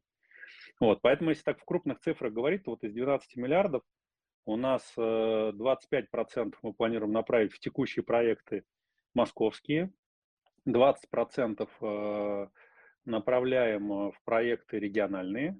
Вот, 0.80 1.00
поэтому, 1.02 1.30
если 1.30 1.44
так 1.44 1.60
в 1.60 1.66
крупных 1.66 2.00
цифрах 2.00 2.34
говорить, 2.34 2.64
то 2.64 2.72
вот 2.72 2.84
из 2.84 2.94
12 2.94 3.36
миллиардов 3.38 3.82
у 4.46 4.58
нас 4.58 4.94
25% 4.98 5.54
э, 6.36 6.52
мы 6.62 6.74
планируем 6.74 7.14
направить 7.14 7.54
в 7.54 7.60
текущие 7.60 8.04
проекты 8.04 8.64
московские, 9.14 9.92
20% 10.67 11.67
э, 11.82 12.47
направляем 13.06 13.91
э, 13.91 14.12
в 14.12 14.23
проекты 14.23 14.80
региональные, 14.80 15.60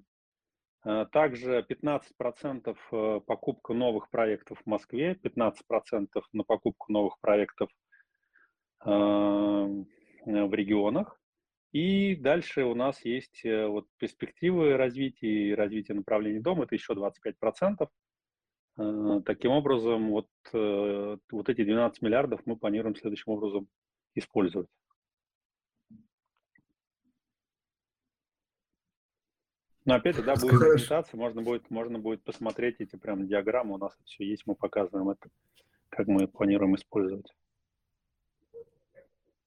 также 1.10 1.66
15% 1.68 3.20
покупка 3.22 3.72
новых 3.72 4.08
проектов 4.08 4.60
в 4.64 4.66
Москве, 4.66 5.18
15% 5.20 6.06
на 6.32 6.44
покупку 6.44 6.92
новых 6.92 7.18
проектов 7.20 7.70
Э, 8.84 9.66
в 10.26 10.54
регионах. 10.54 11.20
И 11.72 12.16
дальше 12.16 12.64
у 12.64 12.74
нас 12.74 13.04
есть 13.04 13.44
э, 13.44 13.66
вот 13.66 13.86
перспективы 13.98 14.76
развития 14.76 15.50
и 15.50 15.54
развития 15.54 15.94
направлений 15.94 16.40
дома, 16.40 16.64
это 16.64 16.74
еще 16.74 16.94
25%. 16.94 17.88
Э, 18.78 19.20
таким 19.24 19.52
образом, 19.52 20.10
вот, 20.10 20.28
вот 20.52 21.48
эти 21.48 21.64
12 21.64 22.02
миллиардов 22.02 22.40
мы 22.44 22.56
планируем 22.56 22.96
следующим 22.96 23.32
образом 23.32 23.68
использовать. 24.14 24.68
Но 29.86 29.94
опять 29.94 30.16
же, 30.16 30.22
да, 30.22 30.34
будет 30.34 30.58
презентация, 30.58 31.16
можно 31.16 31.42
будет, 31.42 31.70
можно 31.70 31.98
будет 31.98 32.22
посмотреть 32.24 32.80
эти 32.80 32.96
прям 32.96 33.26
диаграммы, 33.26 33.74
у 33.74 33.78
нас 33.78 33.96
все 34.04 34.24
есть, 34.24 34.42
мы 34.44 34.56
показываем 34.56 35.10
это, 35.10 35.28
как 35.88 36.08
мы 36.08 36.26
планируем 36.26 36.74
использовать. 36.74 37.32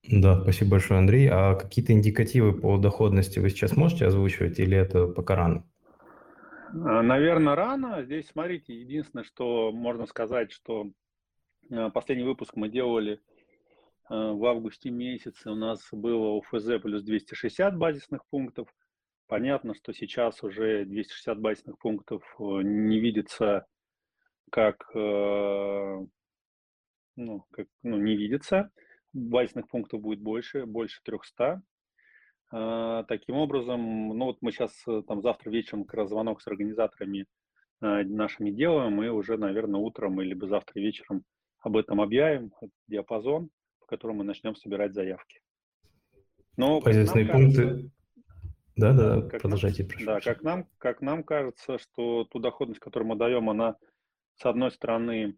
Да, 0.03 0.41
спасибо 0.41 0.71
большое, 0.71 0.99
Андрей. 0.99 1.29
А 1.29 1.55
какие-то 1.55 1.91
индикативы 1.91 2.53
по 2.57 2.77
доходности 2.77 3.39
вы 3.39 3.49
сейчас 3.49 3.75
можете 3.75 4.05
озвучивать 4.05 4.59
или 4.59 4.77
это 4.77 5.07
пока 5.07 5.35
рано? 5.35 5.65
А, 6.71 7.01
Наверное, 7.01 7.55
рано. 7.55 8.03
Здесь, 8.03 8.29
смотрите, 8.29 8.73
единственное, 8.73 9.25
что 9.25 9.71
можно 9.73 10.05
сказать, 10.05 10.51
что 10.51 10.89
а, 11.69 11.89
последний 11.89 12.23
выпуск 12.23 12.55
мы 12.55 12.69
делали 12.69 13.19
а, 14.05 14.31
в 14.31 14.45
августе 14.45 14.89
месяце. 14.89 15.51
У 15.51 15.55
нас 15.55 15.85
было 15.91 16.29
УФЗ 16.29 16.79
плюс 16.81 17.03
260 17.03 17.77
базисных 17.77 18.25
пунктов. 18.29 18.69
Понятно, 19.29 19.75
что 19.75 19.93
сейчас 19.93 20.41
уже 20.41 20.85
260 20.85 21.39
базисных 21.39 21.77
пунктов 21.77 22.23
э, 22.39 22.43
не 22.63 22.99
видится 22.99 23.67
как, 24.49 24.89
э, 24.95 26.05
ну, 27.15 27.45
как 27.51 27.67
ну, 27.83 27.97
не 27.97 28.17
видится. 28.17 28.71
Базисных 29.13 29.67
пунктов 29.67 30.01
будет 30.01 30.19
больше, 30.19 30.65
больше 30.65 30.99
300. 31.03 31.61
А, 32.51 33.03
таким 33.03 33.35
образом, 33.35 34.17
ну 34.17 34.25
вот 34.25 34.39
мы 34.41 34.51
сейчас 34.51 34.73
э, 34.87 35.03
там 35.07 35.21
завтра 35.21 35.51
вечером 35.51 35.83
как 35.83 35.93
раз 35.93 36.09
звонок 36.09 36.41
с 36.41 36.47
организаторами 36.47 37.27
нашими 37.81 38.49
делаем, 38.49 39.01
и 39.03 39.07
уже, 39.09 39.37
наверное, 39.37 39.79
утром 39.79 40.19
или 40.21 40.35
завтра 40.47 40.81
вечером 40.81 41.23
об 41.59 41.77
этом 41.77 42.01
объявим, 42.01 42.51
диапазон, 42.87 43.51
по 43.79 43.85
которому 43.85 44.19
мы 44.19 44.23
начнем 44.25 44.55
собирать 44.55 44.93
заявки. 44.93 45.39
Но, 46.57 46.81
Позитивные 46.81 47.25
пункты. 47.25 47.91
Да, 48.79 48.93
да, 48.93 49.21
как 49.21 49.41
продолжайте, 49.41 49.83
нам, 49.83 49.89
прошу. 49.91 50.05
Да, 50.05 50.19
как 50.21 50.41
нам, 50.41 50.67
как 50.77 51.01
нам 51.01 51.23
кажется, 51.23 51.77
что 51.79 52.23
ту 52.23 52.39
доходность, 52.39 52.79
которую 52.79 53.09
мы 53.09 53.17
даем, 53.17 53.49
она, 53.49 53.75
с 54.35 54.45
одной 54.45 54.71
стороны, 54.71 55.37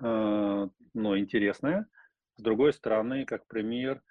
э, 0.00 0.68
ну, 0.94 1.18
интересная, 1.18 1.86
с 2.36 2.42
другой 2.42 2.72
стороны, 2.72 3.26
как 3.26 3.46
пример, 3.48 4.02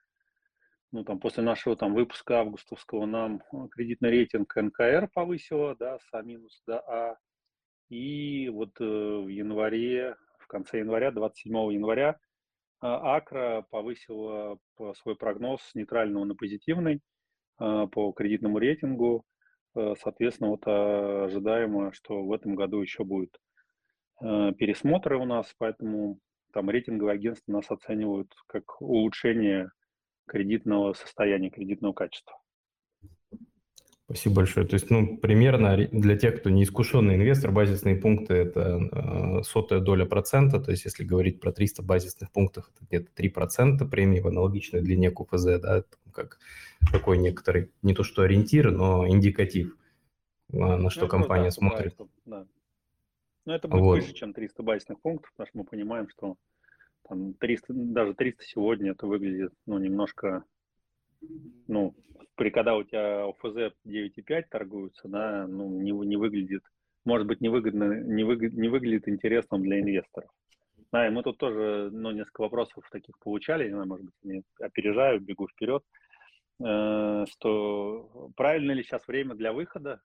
ну, 0.91 1.03
там, 1.03 1.19
после 1.19 1.41
нашего 1.41 1.75
там 1.75 1.95
выпуска 1.95 2.41
августовского 2.41 3.07
нам 3.07 3.41
э, 3.51 3.67
кредитный 3.71 4.11
рейтинг 4.11 4.55
НКР 4.55 5.09
повысило, 5.11 5.75
да, 5.75 5.97
с 5.97 6.07
А 6.11 6.21
минус 6.21 6.61
до 6.67 6.79
А. 6.81 7.17
И 7.89 8.49
вот 8.49 8.79
э, 8.79 8.83
в 8.83 9.29
январе, 9.29 10.15
в 10.37 10.45
конце 10.45 10.77
января, 10.77 11.09
27 11.09 11.73
января, 11.73 12.09
э, 12.09 12.15
Акра 12.81 13.65
повысила 13.71 14.59
свой 15.01 15.15
прогноз 15.15 15.63
с 15.63 15.73
нейтрального 15.73 16.25
на 16.25 16.35
позитивный 16.35 17.01
по 17.57 18.11
кредитному 18.13 18.59
рейтингу. 18.59 19.25
Э, 19.75 19.95
соответственно, 20.01 20.51
вот 20.51 20.67
э, 20.67 21.25
ожидаемо, 21.25 21.93
что 21.93 22.23
в 22.23 22.31
этом 22.31 22.55
году 22.55 22.81
еще 22.81 23.03
будет 23.03 23.37
э, 24.21 24.51
пересмотры 24.57 25.17
у 25.17 25.25
нас, 25.25 25.53
поэтому 25.57 26.19
там 26.53 26.69
рейтинговые 26.69 27.15
агентства 27.15 27.51
нас 27.51 27.69
оценивают 27.69 28.31
как 28.47 28.81
улучшение 28.81 29.71
кредитного 30.27 30.93
состояния, 30.93 31.49
кредитного 31.49 31.93
качества. 31.93 32.37
Спасибо 34.05 34.35
большое. 34.35 34.67
То 34.67 34.73
есть, 34.73 34.89
ну, 34.89 35.17
примерно 35.17 35.77
для 35.77 36.17
тех, 36.17 36.39
кто 36.39 36.49
не 36.49 36.63
искушенный 36.63 37.15
инвестор, 37.15 37.51
базисные 37.51 37.95
пункты– 37.95 38.33
это 38.35 38.89
э, 38.91 39.43
сотая 39.43 39.79
доля 39.79 40.05
процента. 40.05 40.59
То 40.59 40.71
есть, 40.71 40.83
если 40.83 41.05
говорить 41.05 41.39
про 41.39 41.53
300 41.53 41.83
базисных 41.83 42.29
пунктов, 42.31 42.69
это 42.75 42.85
где-то 42.85 43.11
3% 43.15 43.89
премии 43.89 44.19
в 44.19 44.27
аналогичной 44.27 44.81
длине 44.81 45.09
КУФЗ, 45.09 45.45
да, 45.61 45.83
как 46.11 46.39
такой 46.91 47.17
некоторый, 47.17 47.71
не 47.81 47.93
то 47.93 48.03
что 48.03 48.23
ориентир, 48.23 48.71
но 48.71 49.07
индикатив, 49.07 49.77
на 50.49 50.89
что 50.89 51.03
ну, 51.03 51.07
компания 51.07 51.45
да, 51.45 51.51
смотрит. 51.51 51.95
Да. 52.25 52.45
Но 53.45 53.55
это 53.55 53.67
будет 53.67 53.81
вот. 53.81 53.95
выше, 53.99 54.13
чем 54.13 54.33
300 54.33 54.63
базисных 54.63 54.99
пунктов, 55.01 55.31
потому 55.31 55.47
что 55.47 55.57
мы 55.57 55.63
понимаем, 55.65 56.09
что 56.09 56.35
там 57.07 57.33
300, 57.33 57.73
даже 57.73 58.13
300 58.13 58.43
сегодня 58.43 58.91
это 58.91 59.07
выглядит, 59.07 59.53
ну, 59.65 59.77
немножко, 59.77 60.43
ну, 61.67 61.95
при 62.36 62.49
когда 62.49 62.75
у 62.75 62.83
тебя 62.83 63.25
ОФЗ 63.25 63.73
9,5 63.86 64.43
торгуются, 64.49 65.07
да, 65.07 65.47
ну, 65.47 65.69
не, 65.69 65.91
не 65.91 66.17
выглядит, 66.17 66.63
может 67.05 67.27
быть, 67.27 67.41
невыгодно, 67.41 68.01
не, 68.03 68.23
выгод, 68.23 68.53
не 68.53 68.69
выглядит 68.69 69.07
интересным 69.07 69.62
для 69.62 69.79
инвесторов. 69.79 70.29
Да, 70.91 71.07
и 71.07 71.09
мы 71.09 71.23
тут 71.23 71.38
тоже, 71.38 71.89
ну, 71.91 72.12
несколько 72.12 72.41
вопросов 72.41 72.88
таких 72.91 73.17
получали, 73.19 73.65
не 73.65 73.71
знаю, 73.71 73.88
может 73.88 74.05
быть, 74.05 74.15
не 74.23 74.43
опережаю, 74.59 75.19
бегу 75.19 75.47
вперед, 75.47 75.83
э, 76.63 77.25
что 77.29 78.31
правильно 78.36 78.71
ли 78.73 78.83
сейчас 78.83 79.07
время 79.07 79.36
для 79.36 79.53
выхода? 79.53 80.01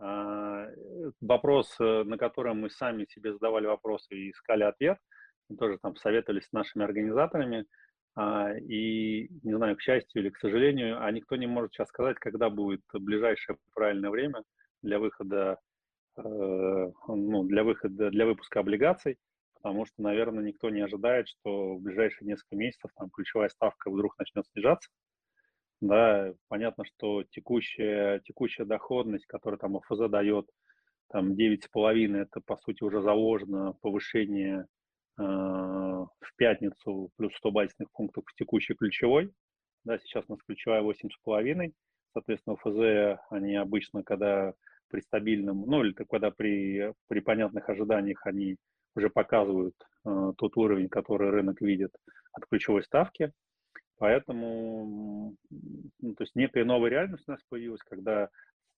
Э, 0.00 0.72
вопрос, 1.20 1.78
на 1.78 2.16
который 2.16 2.54
мы 2.54 2.70
сами 2.70 3.04
себе 3.04 3.32
задавали 3.32 3.66
вопросы 3.66 4.14
и 4.14 4.30
искали 4.30 4.64
ответ– 4.64 4.98
мы 5.48 5.56
тоже 5.56 5.78
там 5.78 5.96
советовались 5.96 6.46
с 6.46 6.52
нашими 6.52 6.84
организаторами, 6.84 7.60
а, 7.60 7.64
и, 8.16 9.28
не 9.42 9.54
знаю, 9.54 9.76
к 9.76 9.80
счастью 9.80 10.22
или 10.22 10.30
к 10.30 10.38
сожалению, 10.38 11.02
а 11.02 11.10
никто 11.10 11.36
не 11.36 11.46
может 11.46 11.72
сейчас 11.72 11.88
сказать, 11.88 12.18
когда 12.18 12.50
будет 12.50 12.82
ближайшее 12.92 13.58
правильное 13.74 14.10
время 14.10 14.42
для 14.82 14.98
выхода, 14.98 15.58
э, 16.16 16.22
ну, 16.22 17.44
для 17.44 17.64
выхода, 17.64 18.10
для 18.10 18.26
выпуска 18.26 18.60
облигаций, 18.60 19.18
потому 19.54 19.86
что, 19.86 20.02
наверное, 20.02 20.44
никто 20.44 20.70
не 20.70 20.80
ожидает, 20.80 21.28
что 21.28 21.74
в 21.74 21.80
ближайшие 21.80 22.26
несколько 22.26 22.56
месяцев 22.56 22.90
там 22.96 23.10
ключевая 23.10 23.48
ставка 23.48 23.90
вдруг 23.90 24.18
начнет 24.18 24.46
снижаться. 24.46 24.90
Да, 25.80 26.32
понятно, 26.48 26.84
что 26.84 27.22
текущая, 27.22 28.20
текущая 28.20 28.64
доходность, 28.64 29.26
которую 29.26 29.58
там 29.58 29.76
ОФЗ 29.76 30.08
дает, 30.10 30.48
там 31.08 31.34
9,5, 31.34 32.16
это, 32.16 32.40
по 32.40 32.56
сути, 32.56 32.82
уже 32.82 33.00
заложено 33.00 33.74
повышение 33.80 34.66
в 35.18 36.36
пятницу 36.36 37.10
плюс 37.16 37.34
100 37.36 37.50
базисных 37.50 37.90
пунктов 37.92 38.24
к 38.24 38.34
текущей 38.34 38.74
ключевой. 38.74 39.32
Да, 39.84 39.98
сейчас 39.98 40.24
у 40.28 40.32
нас 40.32 40.42
ключевая 40.46 40.82
8,5. 40.82 41.72
Соответственно, 42.12 42.56
ФЗ, 42.56 43.20
они 43.30 43.56
обычно, 43.56 44.02
когда 44.02 44.54
при 44.88 45.00
стабильном, 45.00 45.64
ну 45.66 45.84
или 45.84 45.92
когда 45.92 46.30
при, 46.30 46.92
при 47.08 47.20
понятных 47.20 47.68
ожиданиях 47.68 48.24
они 48.26 48.56
уже 48.94 49.10
показывают 49.10 49.74
э, 50.04 50.32
тот 50.36 50.56
уровень, 50.56 50.88
который 50.88 51.30
рынок 51.30 51.60
видит 51.60 51.94
от 52.32 52.46
ключевой 52.46 52.82
ставки. 52.82 53.32
Поэтому, 53.98 55.34
ну, 55.50 56.14
то 56.14 56.22
есть 56.22 56.34
некая 56.36 56.64
новая 56.64 56.90
реальность 56.90 57.24
у 57.26 57.32
нас 57.32 57.40
появилась, 57.48 57.82
когда 57.82 58.28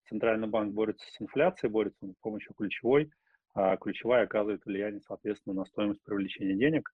Центральный 0.09 0.48
банк 0.48 0.74
борется 0.74 1.07
с 1.11 1.20
инфляцией, 1.20 1.70
борется 1.70 2.07
с 2.07 2.14
помощью 2.20 2.55
ключевой, 2.55 3.11
а 3.55 3.77
ключевая 3.77 4.25
оказывает 4.25 4.65
влияние, 4.65 5.01
соответственно, 5.07 5.55
на 5.55 5.65
стоимость 5.67 6.03
привлечения 6.05 6.55
денег. 6.55 6.91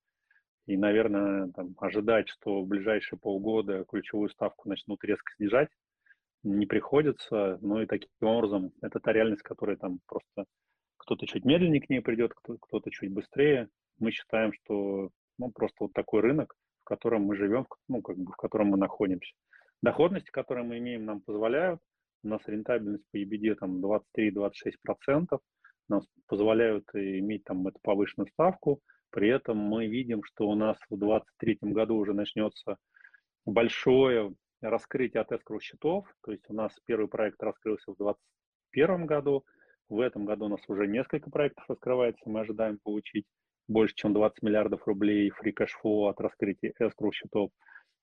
И, 0.67 0.77
наверное, 0.77 1.49
там, 1.53 1.75
ожидать, 1.79 2.29
что 2.29 2.63
в 2.63 2.67
ближайшие 2.67 3.19
полгода 3.19 3.85
ключевую 3.85 4.31
ставку 4.31 4.69
начнут 4.69 5.03
резко 5.05 5.33
снижать, 5.37 5.69
не 6.43 6.67
приходится. 6.67 7.59
Ну 7.61 7.83
и 7.83 7.87
таким 7.87 8.11
образом, 8.21 8.73
это 8.83 8.99
та 8.99 9.13
реальность, 9.13 9.43
которая 9.43 9.77
там 9.77 10.01
просто 10.07 10.47
кто-то 10.97 11.27
чуть 11.27 11.45
медленнее 11.45 11.81
к 11.81 11.89
ней 11.89 12.01
придет, 12.01 12.33
кто-то 12.35 12.91
чуть 12.91 13.13
быстрее. 13.13 13.69
Мы 13.99 14.11
считаем, 14.11 14.53
что 14.53 15.11
ну, 15.39 15.51
просто 15.51 15.77
вот 15.81 15.93
такой 15.93 16.21
рынок, 16.23 16.55
в 16.83 16.85
котором 16.85 17.23
мы 17.23 17.37
живем, 17.37 17.67
ну, 17.89 18.03
как 18.03 18.17
бы 18.17 18.33
в 18.33 18.37
котором 18.37 18.69
мы 18.69 18.77
находимся. 18.77 19.33
Доходности, 19.83 20.31
которые 20.31 20.65
мы 20.65 20.79
имеем, 20.79 21.05
нам 21.05 21.21
позволяют. 21.21 21.81
У 22.25 22.29
нас 22.29 22.41
рентабельность 22.47 23.05
по 23.13 23.19
EBD 23.19 23.55
там 23.55 23.85
23-26% 23.85 25.39
нам 25.89 26.03
позволяют 26.27 26.85
иметь 26.95 27.45
там 27.45 27.67
эту 27.67 27.79
повышенную 27.83 28.29
ставку. 28.29 28.81
При 29.11 29.29
этом 29.29 29.57
мы 29.59 29.87
видим, 29.87 30.23
что 30.25 30.49
у 30.49 30.55
нас 30.55 30.77
в 30.91 30.99
2023 30.99 31.59
году 31.73 31.97
уже 31.97 32.13
начнется 32.13 32.77
большое 33.45 34.35
раскрытие 34.61 35.23
от 35.23 35.33
escrow 35.33 35.61
счетов. 35.61 36.07
То 36.23 36.33
есть 36.33 36.45
у 36.49 36.55
нас 36.55 36.73
первый 36.85 37.09
проект 37.09 37.43
раскрылся 37.43 37.93
в 37.93 37.97
2021 37.97 39.07
году. 39.07 39.45
В 39.89 40.01
этом 40.01 40.25
году 40.25 40.47
у 40.47 40.49
нас 40.49 40.61
уже 40.69 40.87
несколько 40.87 41.31
проектов 41.31 41.65
раскрывается. 41.69 42.29
Мы 42.29 42.41
ожидаем 42.41 42.79
получить 42.83 43.27
больше, 43.69 43.95
чем 43.95 44.13
20 44.13 44.43
миллиардов 44.43 44.87
рублей 44.87 45.31
cash 45.45 45.71
flow 45.83 46.09
от 46.09 46.21
раскрытия 46.21 46.73
escrow 46.81 47.13
счетов. 47.13 47.51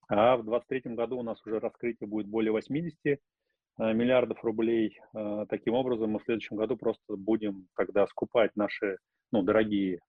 А 0.07 0.37
в 0.37 0.43
2023 0.43 0.95
году 0.95 1.19
у 1.19 1.23
нас 1.23 1.45
уже 1.45 1.59
раскрытие 1.59 2.07
будет 2.07 2.27
более 2.27 2.51
80 2.51 2.95
Э, 3.05 3.17
миллиардов 3.77 4.43
рублей. 4.43 4.99
Э, 5.15 5.45
таким 5.49 5.73
образом, 5.73 6.11
мы 6.11 6.19
в 6.19 6.23
следующем 6.23 6.55
году 6.55 6.77
просто 6.77 7.15
будем 7.15 7.67
тогда 7.75 8.05
скупать 8.07 8.55
наши, 8.55 8.97
ну, 9.31 9.43
дорогие 9.43 9.99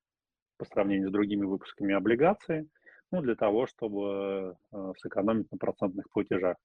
по 0.59 0.65
сравнению 0.65 1.09
с 1.09 1.13
другими 1.13 1.45
выпусками 1.45 1.95
облигации, 1.95 2.69
ну, 3.11 3.23
для 3.23 3.35
того, 3.35 3.67
чтобы 3.67 4.57
э, 4.73 4.93
сэкономить 4.99 5.51
на 5.51 5.59
процентных 5.59 6.11
платежах. 6.11 6.57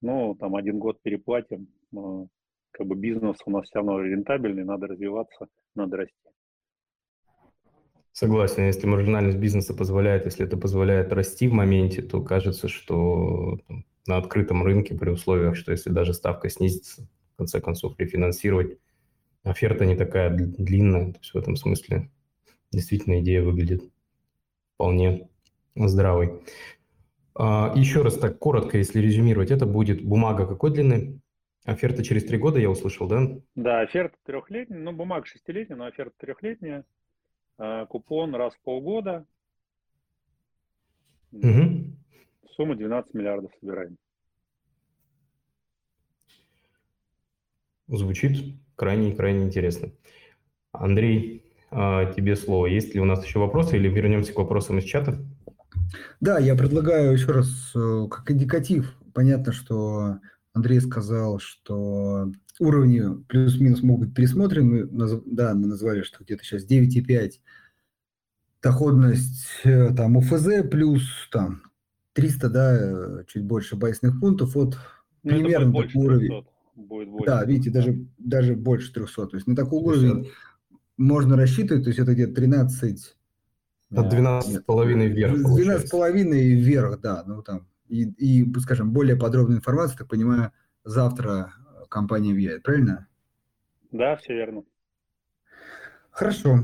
Ну, 0.00 0.34
там 0.34 0.56
один 0.56 0.78
год 0.78 1.00
переплатим, 1.00 1.68
как 2.72 2.86
бы 2.86 2.96
бизнес 2.96 3.36
у 3.46 3.50
нас 3.50 3.66
все 3.66 3.78
равно 3.78 4.00
рентабельный, 4.00 4.64
надо 4.64 4.88
развиваться, 4.88 5.46
надо 5.76 5.98
расти. 5.98 6.16
Согласен, 8.10 8.66
если 8.66 8.86
маржинальность 8.86 9.38
бизнеса 9.38 9.74
позволяет, 9.74 10.26
если 10.26 10.44
это 10.44 10.56
позволяет 10.56 11.12
расти 11.12 11.48
в 11.48 11.52
моменте, 11.52 12.02
то 12.02 12.22
кажется, 12.22 12.68
что 12.68 13.58
на 14.06 14.16
открытом 14.16 14.62
рынке 14.62 14.94
при 14.94 15.10
условиях, 15.10 15.56
что 15.56 15.72
если 15.72 15.90
даже 15.90 16.14
ставка 16.14 16.48
снизится, 16.48 17.08
в 17.34 17.36
конце 17.36 17.60
концов, 17.60 17.98
рефинансировать, 17.98 18.78
оферта 19.44 19.86
не 19.86 19.96
такая 19.96 20.30
длинная, 20.30 21.12
то 21.12 21.18
есть 21.20 21.34
в 21.34 21.36
этом 21.36 21.56
смысле 21.56 22.10
действительно 22.70 23.20
идея 23.20 23.42
выглядит 23.42 23.82
вполне 24.74 25.28
здравой. 25.74 26.42
А, 27.34 27.72
еще 27.76 28.02
раз 28.02 28.18
так 28.18 28.38
коротко, 28.38 28.78
если 28.78 29.00
резюмировать, 29.00 29.50
это 29.50 29.66
будет 29.66 30.04
бумага 30.04 30.46
какой 30.46 30.72
длины? 30.72 31.20
Оферта 31.64 32.02
через 32.02 32.24
три 32.24 32.38
года, 32.38 32.58
я 32.58 32.68
услышал, 32.68 33.06
да? 33.06 33.22
Да, 33.54 33.80
оферта 33.80 34.16
трехлетняя, 34.24 34.80
ну, 34.80 34.92
бумага 34.92 35.26
шестилетняя, 35.26 35.78
но 35.78 35.86
оферта 35.86 36.14
трехлетняя. 36.18 36.84
А, 37.58 37.86
купон 37.86 38.34
раз 38.34 38.54
в 38.54 38.60
полгода. 38.60 39.24
Угу. 41.30 41.81
Сумма 42.56 42.76
12 42.76 43.14
миллиардов 43.14 43.50
собираем. 43.60 43.96
Звучит 47.88 48.56
крайне-крайне 48.76 49.44
интересно. 49.44 49.90
Андрей, 50.72 51.44
а, 51.70 52.12
тебе 52.12 52.36
слово. 52.36 52.66
Есть 52.66 52.94
ли 52.94 53.00
у 53.00 53.04
нас 53.04 53.24
еще 53.24 53.38
вопросы 53.38 53.76
или 53.76 53.88
вернемся 53.88 54.32
к 54.32 54.38
вопросам 54.38 54.78
из 54.78 54.84
чата? 54.84 55.18
Да, 56.20 56.38
я 56.38 56.54
предлагаю 56.54 57.12
еще 57.12 57.32
раз 57.32 57.72
э, 57.74 58.06
как 58.10 58.30
индикатив. 58.30 58.94
Понятно, 59.14 59.52
что 59.52 60.18
Андрей 60.54 60.80
сказал, 60.80 61.38
что 61.38 62.30
уровни 62.58 63.22
плюс-минус 63.24 63.82
могут 63.82 64.08
быть 64.08 64.16
пересмотрены. 64.16 64.86
Да, 64.86 65.54
мы 65.54 65.66
назвали, 65.66 66.02
что 66.02 66.22
где-то 66.24 66.44
сейчас 66.44 66.66
9,5 66.66 67.32
доходность 68.62 69.46
э, 69.64 69.92
там 69.94 70.16
УФЗ 70.16 70.62
плюс 70.70 71.02
там 71.30 71.62
300, 72.12 72.48
да, 72.50 72.76
э, 72.76 73.24
чуть 73.26 73.44
больше 73.44 73.76
байсных 73.76 74.20
пунктов 74.20 74.56
от 74.56 74.76
ну, 75.22 75.30
примерно 75.30 75.72
такой 75.72 75.90
уровень. 75.94 76.46
Будет 76.74 77.08
больше. 77.08 77.26
Да, 77.26 77.44
видите, 77.44 77.70
даже, 77.70 78.06
даже 78.18 78.54
больше 78.54 78.92
300. 78.92 79.26
То 79.26 79.36
есть 79.36 79.46
на 79.46 79.56
такой 79.56 79.80
уровень 79.80 80.30
можно 80.96 81.36
рассчитывать, 81.36 81.84
то 81.84 81.90
есть 81.90 82.00
это 82.00 82.14
где-то 82.14 82.34
13 82.34 83.16
от 83.94 84.08
12 84.08 84.64
половиной 84.64 85.08
вверх. 85.08 85.36
12 85.36 85.90
половиной 85.90 86.54
вверх, 86.54 87.00
да. 87.00 87.24
Ну, 87.26 87.42
там, 87.42 87.68
и, 87.88 88.04
и, 88.04 88.60
скажем, 88.60 88.92
более 88.92 89.16
подробная 89.16 89.58
информация, 89.58 89.98
так 89.98 90.08
понимаю, 90.08 90.52
завтра 90.84 91.52
компания 91.88 92.32
въедет, 92.32 92.62
правильно? 92.62 93.08
Да, 93.90 94.16
все 94.16 94.34
верно. 94.34 94.64
Хорошо. 96.10 96.60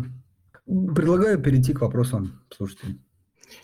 Предлагаю 0.64 1.40
перейти 1.42 1.72
к 1.74 1.80
вопросам 1.80 2.42
слушателей. 2.50 3.00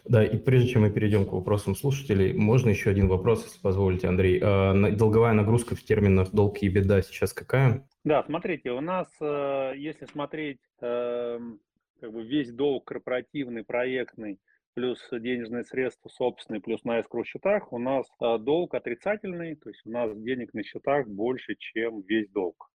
Да, 0.05 0.25
и 0.25 0.37
прежде 0.37 0.71
чем 0.71 0.83
мы 0.83 0.91
перейдем 0.91 1.27
к 1.27 1.33
вопросам 1.33 1.75
слушателей, 1.75 2.33
можно 2.33 2.71
еще 2.71 2.91
один 2.91 3.09
вопрос, 3.09 3.45
если 3.45 3.61
позволите, 3.61 4.09
Андрей. 4.09 4.41
А, 4.43 4.75
долговая 4.93 5.33
нагрузка 5.33 5.75
в 5.75 5.83
терминах 5.83 6.31
долг 6.31 6.63
и 6.63 6.69
беда 6.69 7.03
сейчас 7.03 7.33
какая? 7.33 7.89
Да, 8.05 8.23
смотрите, 8.23 8.71
у 8.71 8.81
нас, 8.81 9.09
э, 9.21 9.73
если 9.77 10.05
смотреть 10.05 10.61
эм, 10.83 11.59
как 12.01 12.13
бы 12.13 12.23
весь 12.23 12.53
долг 12.53 12.87
корпоративный, 12.87 13.65
проектный, 13.65 14.39
плюс 14.75 14.99
денежные 15.11 15.65
средства 15.65 16.09
собственные, 16.09 16.61
плюс 16.61 16.85
на 16.85 17.01
escrow 17.01 17.25
счетах, 17.25 17.73
у 17.73 17.79
нас 17.79 18.07
а, 18.19 18.39
долг 18.39 18.75
отрицательный, 18.75 19.55
то 19.55 19.71
есть 19.71 19.87
у 19.87 19.91
нас 19.91 20.15
денег 20.17 20.53
на 20.53 20.63
счетах 20.63 21.07
больше, 21.07 21.55
чем 21.57 22.03
весь 22.03 22.29
долг. 22.31 22.71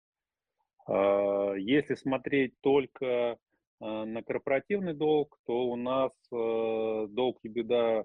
А, 0.87 1.55
если 1.55 1.95
смотреть 1.95 2.59
только 2.61 3.37
на 3.81 4.23
корпоративный 4.23 4.95
долг, 4.95 5.39
то 5.47 5.67
у 5.67 5.77
нас 5.77 6.13
а, 6.33 7.07
долг 7.09 7.39
и 7.43 7.49
беда 7.49 8.05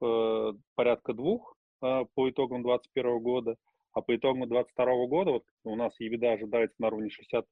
а, 0.00 0.52
порядка 0.74 1.12
двух 1.12 1.56
а, 1.80 2.04
по 2.14 2.28
итогам 2.30 2.62
2021 2.62 3.18
года, 3.20 3.56
а 3.92 4.00
по 4.00 4.16
итогам 4.16 4.48
2022 4.48 5.06
года 5.06 5.30
вот 5.30 5.44
у 5.64 5.76
нас 5.76 5.92
EBITDA 6.00 6.34
ожидается 6.34 6.76
на 6.80 6.88
уровне 6.88 7.10
60 7.10 7.46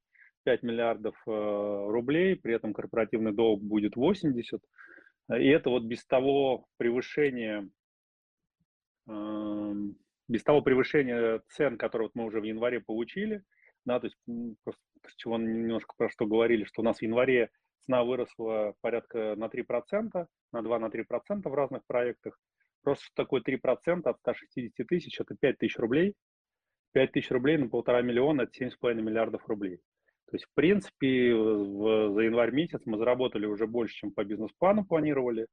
5 0.44 0.62
миллиардов 0.62 1.14
э, 1.26 1.30
рублей, 1.30 2.36
при 2.36 2.54
этом 2.54 2.72
корпоративный 2.72 3.32
долг 3.32 3.62
будет 3.62 3.96
80. 3.96 4.60
И 5.38 5.46
это 5.48 5.70
вот 5.70 5.84
без 5.84 6.04
того 6.04 6.66
превышения, 6.78 7.68
эм, 9.08 9.96
без 10.28 10.42
того 10.42 10.62
превышения 10.62 11.42
цен, 11.48 11.78
которые 11.78 12.08
вот 12.08 12.14
мы 12.14 12.24
уже 12.24 12.40
в 12.40 12.44
январе 12.44 12.80
получили, 12.80 13.44
да, 13.84 14.00
то 14.00 14.06
есть 14.06 14.16
чего 15.16 15.38
немножко 15.38 15.94
про 15.96 16.08
что 16.10 16.26
говорили, 16.26 16.64
что 16.64 16.82
у 16.82 16.84
нас 16.84 16.98
в 16.98 17.02
январе 17.02 17.50
цена 17.80 18.04
выросла 18.04 18.74
порядка 18.80 19.34
на 19.36 19.46
3%, 19.46 20.26
на 20.52 20.62
2 20.62 20.78
на 20.78 20.86
3% 20.86 21.48
в 21.48 21.54
разных 21.54 21.84
проектах. 21.86 22.38
Просто 22.82 23.04
что 23.06 23.14
такое 23.14 23.42
3% 23.42 24.02
от 24.04 24.18
160 24.18 24.86
тысяч, 24.86 25.20
это 25.20 25.34
5 25.34 25.58
тысяч 25.58 25.78
рублей. 25.78 26.14
5 26.92 27.12
тысяч 27.12 27.30
рублей 27.30 27.56
на 27.56 27.68
полтора 27.68 28.02
миллиона, 28.02 28.42
это 28.42 28.64
7,5 28.64 28.94
миллиардов 28.94 29.46
рублей. 29.48 29.78
То 30.26 30.36
есть, 30.36 30.46
в 30.46 30.54
принципе, 30.54 31.34
в, 31.34 32.12
за 32.14 32.20
январь 32.20 32.52
месяц 32.52 32.80
мы 32.84 32.98
заработали 32.98 33.46
уже 33.46 33.66
больше, 33.66 33.94
чем 33.96 34.12
по 34.12 34.24
бизнес-плану 34.24 34.84
планировали. 34.84 35.46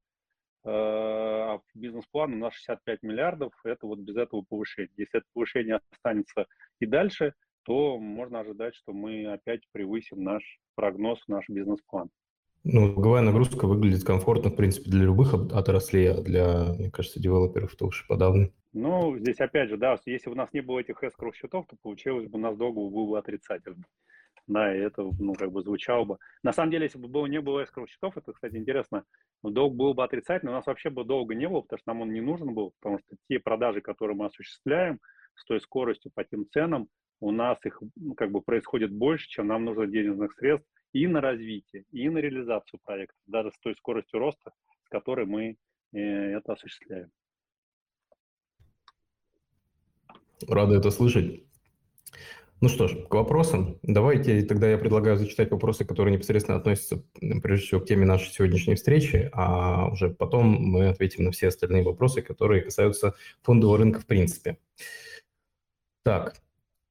А 0.64 1.58
бизнес-план 1.74 2.34
у 2.34 2.36
нас 2.36 2.54
65 2.54 3.02
миллиардов, 3.02 3.52
это 3.64 3.86
вот 3.86 4.00
без 4.00 4.16
этого 4.16 4.42
повышения. 4.42 4.90
Если 4.96 5.18
это 5.18 5.26
повышение 5.32 5.80
останется 5.90 6.46
и 6.80 6.86
дальше, 6.86 7.34
то 7.64 7.98
можно 7.98 8.40
ожидать, 8.40 8.74
что 8.74 8.92
мы 8.92 9.26
опять 9.26 9.62
превысим 9.72 10.22
наш 10.22 10.42
прогноз, 10.74 11.18
наш 11.28 11.48
бизнес-план. 11.48 12.10
Ну, 12.62 12.92
долговая 12.92 13.22
нагрузка 13.22 13.66
выглядит 13.66 14.04
комфортно, 14.04 14.50
в 14.50 14.56
принципе, 14.56 14.90
для 14.90 15.04
любых 15.04 15.32
отраслей, 15.32 16.12
а 16.12 16.20
для, 16.20 16.74
мне 16.74 16.90
кажется, 16.90 17.20
девелоперов 17.20 17.74
то 17.74 17.86
уж 17.86 18.06
подавно. 18.06 18.50
Ну, 18.72 19.18
здесь 19.18 19.40
опять 19.40 19.70
же, 19.70 19.76
да, 19.78 19.98
если 20.04 20.28
бы 20.28 20.34
у 20.34 20.38
нас 20.38 20.52
не 20.52 20.60
было 20.60 20.80
этих 20.80 21.02
эскроу 21.02 21.32
счетов, 21.32 21.66
то 21.66 21.76
получилось 21.82 22.28
бы 22.28 22.38
у 22.38 22.42
нас 22.42 22.56
долг 22.56 22.74
был 22.74 23.06
бы 23.06 23.18
отрицательный 23.18 23.84
да, 24.50 24.74
и 24.74 24.80
это, 24.80 25.02
ну, 25.02 25.34
как 25.34 25.52
бы 25.52 25.62
звучало 25.62 26.04
бы. 26.04 26.18
На 26.42 26.52
самом 26.52 26.70
деле, 26.70 26.84
если 26.84 26.98
бы 26.98 27.08
было, 27.08 27.26
не 27.26 27.40
было 27.40 27.62
escrow 27.62 27.86
счетов, 27.86 28.16
это, 28.16 28.32
кстати, 28.32 28.56
интересно, 28.56 29.04
долг 29.42 29.74
был 29.74 29.94
бы 29.94 30.02
отрицательный, 30.02 30.52
у 30.52 30.56
нас 30.56 30.66
вообще 30.66 30.90
бы 30.90 31.04
долга 31.04 31.34
не 31.34 31.48
было, 31.48 31.60
потому 31.60 31.78
что 31.78 31.90
нам 31.90 32.02
он 32.02 32.12
не 32.12 32.20
нужен 32.20 32.52
был, 32.52 32.72
потому 32.80 32.98
что 32.98 33.16
те 33.28 33.38
продажи, 33.38 33.80
которые 33.80 34.16
мы 34.16 34.26
осуществляем 34.26 34.98
с 35.36 35.44
той 35.44 35.60
скоростью, 35.60 36.10
по 36.14 36.24
тем 36.24 36.46
ценам, 36.50 36.88
у 37.20 37.30
нас 37.30 37.58
их 37.64 37.82
как 38.16 38.30
бы 38.32 38.40
происходит 38.40 38.92
больше, 38.92 39.28
чем 39.28 39.46
нам 39.46 39.64
нужно 39.64 39.86
денежных 39.86 40.32
средств 40.34 40.68
и 40.92 41.06
на 41.06 41.20
развитие, 41.20 41.84
и 41.92 42.08
на 42.08 42.18
реализацию 42.18 42.80
проекта, 42.84 43.18
даже 43.26 43.50
с 43.52 43.58
той 43.58 43.76
скоростью 43.76 44.18
роста, 44.18 44.52
с 44.84 44.88
которой 44.88 45.26
мы 45.26 45.56
э, 45.92 45.98
это 45.98 46.54
осуществляем. 46.54 47.10
Рада 50.48 50.76
это 50.76 50.90
слышать. 50.90 51.44
Ну 52.62 52.68
что 52.68 52.88
ж, 52.88 53.06
к 53.08 53.14
вопросам. 53.14 53.78
Давайте 53.82 54.42
тогда 54.42 54.70
я 54.70 54.76
предлагаю 54.76 55.16
зачитать 55.16 55.50
вопросы, 55.50 55.86
которые 55.86 56.14
непосредственно 56.14 56.58
относятся, 56.58 57.02
прежде 57.42 57.66
всего, 57.66 57.80
к 57.80 57.86
теме 57.86 58.04
нашей 58.04 58.30
сегодняшней 58.30 58.74
встречи, 58.74 59.30
а 59.32 59.88
уже 59.90 60.10
потом 60.10 60.46
мы 60.46 60.88
ответим 60.88 61.24
на 61.24 61.30
все 61.30 61.48
остальные 61.48 61.84
вопросы, 61.84 62.20
которые 62.20 62.60
касаются 62.60 63.14
фондового 63.42 63.78
рынка 63.78 64.00
в 64.00 64.06
принципе. 64.06 64.58
Так, 66.02 66.34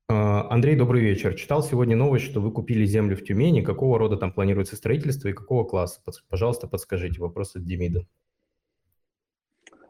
Андрей, 0.10 0.76
добрый 0.76 1.02
вечер. 1.02 1.36
Читал 1.36 1.62
сегодня 1.62 1.96
новость, 1.96 2.26
что 2.26 2.42
вы 2.42 2.52
купили 2.52 2.84
землю 2.84 3.16
в 3.16 3.24
Тюмени. 3.24 3.62
Какого 3.62 4.00
рода 4.00 4.18
там 4.18 4.34
планируется 4.34 4.76
строительство 4.76 5.28
и 5.30 5.34
какого 5.34 5.64
класса? 5.64 6.02
Пожалуйста, 6.30 6.68
подскажите. 6.68 7.22
Вопрос 7.22 7.56
от 7.56 7.64
Демида. 7.64 8.08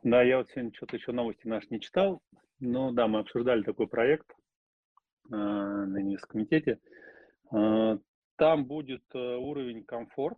Да, 0.03 0.21
я 0.21 0.38
вот 0.38 0.49
сегодня 0.49 0.73
что-то 0.75 0.97
еще 0.97 1.13
новости 1.13 1.47
наши 1.47 1.67
не 1.69 1.79
читал. 1.79 2.21
Ну 2.60 2.91
да, 2.91 3.08
мы 3.08 3.19
обсуждали 3.19 3.63
такой 3.63 3.88
проект– 3.88 4.27
Э, 5.32 5.36
на 5.36 6.01
инвесткомитете. 6.01 6.79
Э, 7.51 7.97
там 8.36 8.65
будет 8.65 9.03
э, 9.13 9.36
уровень 9.36 9.84
комфорт. 9.84 10.38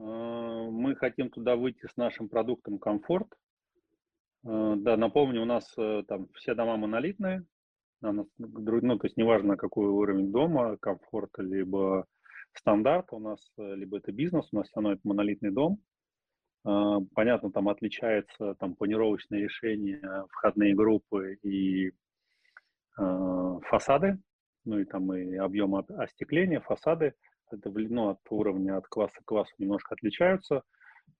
Мы 0.00 0.94
хотим 0.94 1.28
туда 1.28 1.56
выйти 1.56 1.88
с 1.88 1.96
нашим 1.96 2.28
продуктом 2.28 2.78
комфорт. 2.78 3.26
Да, 4.44 4.96
напомню, 4.96 5.42
у 5.42 5.44
нас 5.44 5.74
там 5.74 6.28
все 6.34 6.54
дома 6.54 6.76
монолитные. 6.76 7.44
Ну, 8.00 8.28
то 8.38 9.04
есть 9.04 9.16
неважно, 9.16 9.56
какой 9.56 9.86
уровень 9.86 10.30
дома, 10.30 10.76
комфорт, 10.78 11.30
либо 11.38 12.06
стандарт, 12.54 13.06
у 13.12 13.18
нас 13.18 13.40
либо 13.56 13.98
это 13.98 14.12
бизнес, 14.12 14.48
у 14.52 14.56
нас 14.56 14.68
это 14.70 14.98
монолитный 15.04 15.50
дом. 15.50 15.80
Понятно, 16.62 17.50
там 17.50 17.68
отличается 17.68 18.54
там 18.58 18.74
планировочное 18.74 19.40
решение, 19.40 20.00
входные 20.30 20.74
группы 20.74 21.38
и 21.42 21.92
Э, 22.98 23.58
фасады, 23.68 24.18
ну 24.64 24.80
и 24.80 24.84
там 24.84 25.12
и 25.14 25.36
объем 25.36 25.76
остекления, 25.76 26.60
фасады, 26.60 27.14
это 27.50 27.70
ну, 27.70 28.08
от 28.10 28.18
уровня, 28.28 28.76
от 28.76 28.88
класса 28.88 29.14
к 29.20 29.24
классу 29.24 29.52
немножко 29.58 29.94
отличаются, 29.94 30.62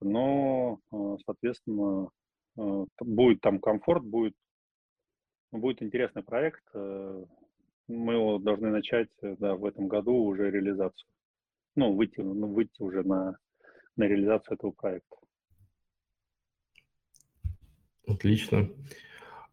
но, 0.00 0.80
э, 0.92 0.96
соответственно, 1.24 2.10
э, 2.58 2.84
будет 3.00 3.40
там 3.42 3.60
комфорт, 3.60 4.04
будет, 4.04 4.34
будет 5.52 5.82
интересный 5.82 6.22
проект. 6.22 6.62
Мы 6.74 8.12
его 8.12 8.38
должны 8.38 8.70
начать 8.70 9.08
да, 9.22 9.54
в 9.54 9.64
этом 9.64 9.88
году 9.88 10.14
уже 10.14 10.50
реализацию. 10.50 11.08
Ну, 11.74 11.94
выйти, 11.94 12.20
ну, 12.20 12.48
выйти 12.48 12.82
уже 12.82 13.02
на, 13.02 13.38
на 13.96 14.04
реализацию 14.04 14.56
этого 14.56 14.72
проекта. 14.72 15.16
Отлично. 18.06 18.68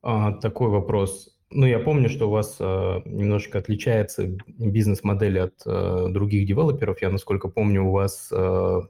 А, 0.01 0.33
такой 0.33 0.69
вопрос. 0.69 1.35
Ну, 1.51 1.65
я 1.65 1.79
помню, 1.79 2.09
что 2.09 2.27
у 2.27 2.31
вас 2.31 2.57
э, 2.59 3.01
немножко 3.05 3.59
отличается 3.59 4.27
бизнес-модель 4.47 5.39
от 5.39 5.61
э, 5.65 6.07
других 6.09 6.47
девелоперов. 6.47 7.01
Я, 7.01 7.09
насколько 7.09 7.47
помню, 7.47 7.83
у 7.83 7.91
вас 7.91 8.29
э, 8.31 8.81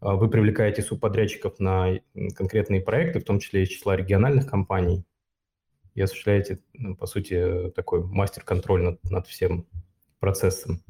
вы 0.00 0.30
привлекаете 0.30 0.82
субподрядчиков 0.82 1.58
на 1.58 1.98
конкретные 2.36 2.80
проекты, 2.80 3.20
в 3.20 3.24
том 3.24 3.38
числе 3.38 3.64
из 3.64 3.68
числа 3.68 3.96
региональных 3.96 4.46
компаний, 4.46 5.04
и 5.94 6.00
осуществляете, 6.02 6.60
ну, 6.72 6.96
по 6.96 7.06
сути, 7.06 7.70
такой 7.74 8.02
мастер-контроль 8.04 8.82
над, 8.82 9.04
над 9.10 9.26
всем 9.26 9.66
процессом. 10.18 10.80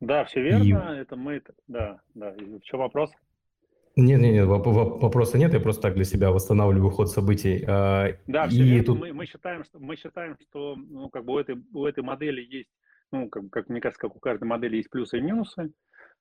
Да, 0.00 0.24
все 0.24 0.42
верно. 0.42 0.94
И... 0.94 1.00
Это 1.00 1.16
мы, 1.16 1.42
да, 1.66 2.00
да. 2.14 2.32
В 2.32 2.60
чем 2.60 2.80
вопрос? 2.80 3.10
Нет, 3.96 4.20
нет, 4.20 4.32
нет, 4.32 4.46
вопроса 4.46 5.38
нет, 5.38 5.52
я 5.52 5.60
просто 5.60 5.82
так 5.82 5.94
для 5.94 6.04
себя 6.04 6.30
восстанавливаю 6.30 6.90
ход 6.90 7.10
событий. 7.10 7.64
А, 7.66 8.16
да, 8.28 8.46
все 8.46 8.62
и 8.62 8.62
верно. 8.62 8.84
Тут... 8.84 9.00
Мы, 9.00 9.12
мы 9.12 9.26
считаем, 9.26 9.64
что 9.64 9.80
мы 9.80 9.96
считаем, 9.96 10.36
что 10.40 10.76
ну, 10.76 11.08
как 11.08 11.24
бы 11.24 11.34
у 11.34 11.38
этой, 11.38 11.56
у 11.72 11.84
этой 11.84 12.04
модели 12.04 12.40
есть, 12.40 12.70
ну, 13.10 13.28
как, 13.28 13.50
как 13.50 13.68
мне 13.68 13.80
кажется, 13.80 14.00
как 14.00 14.14
у 14.14 14.20
каждой 14.20 14.44
модели 14.44 14.76
есть 14.76 14.90
плюсы 14.90 15.18
и 15.18 15.20
минусы. 15.20 15.72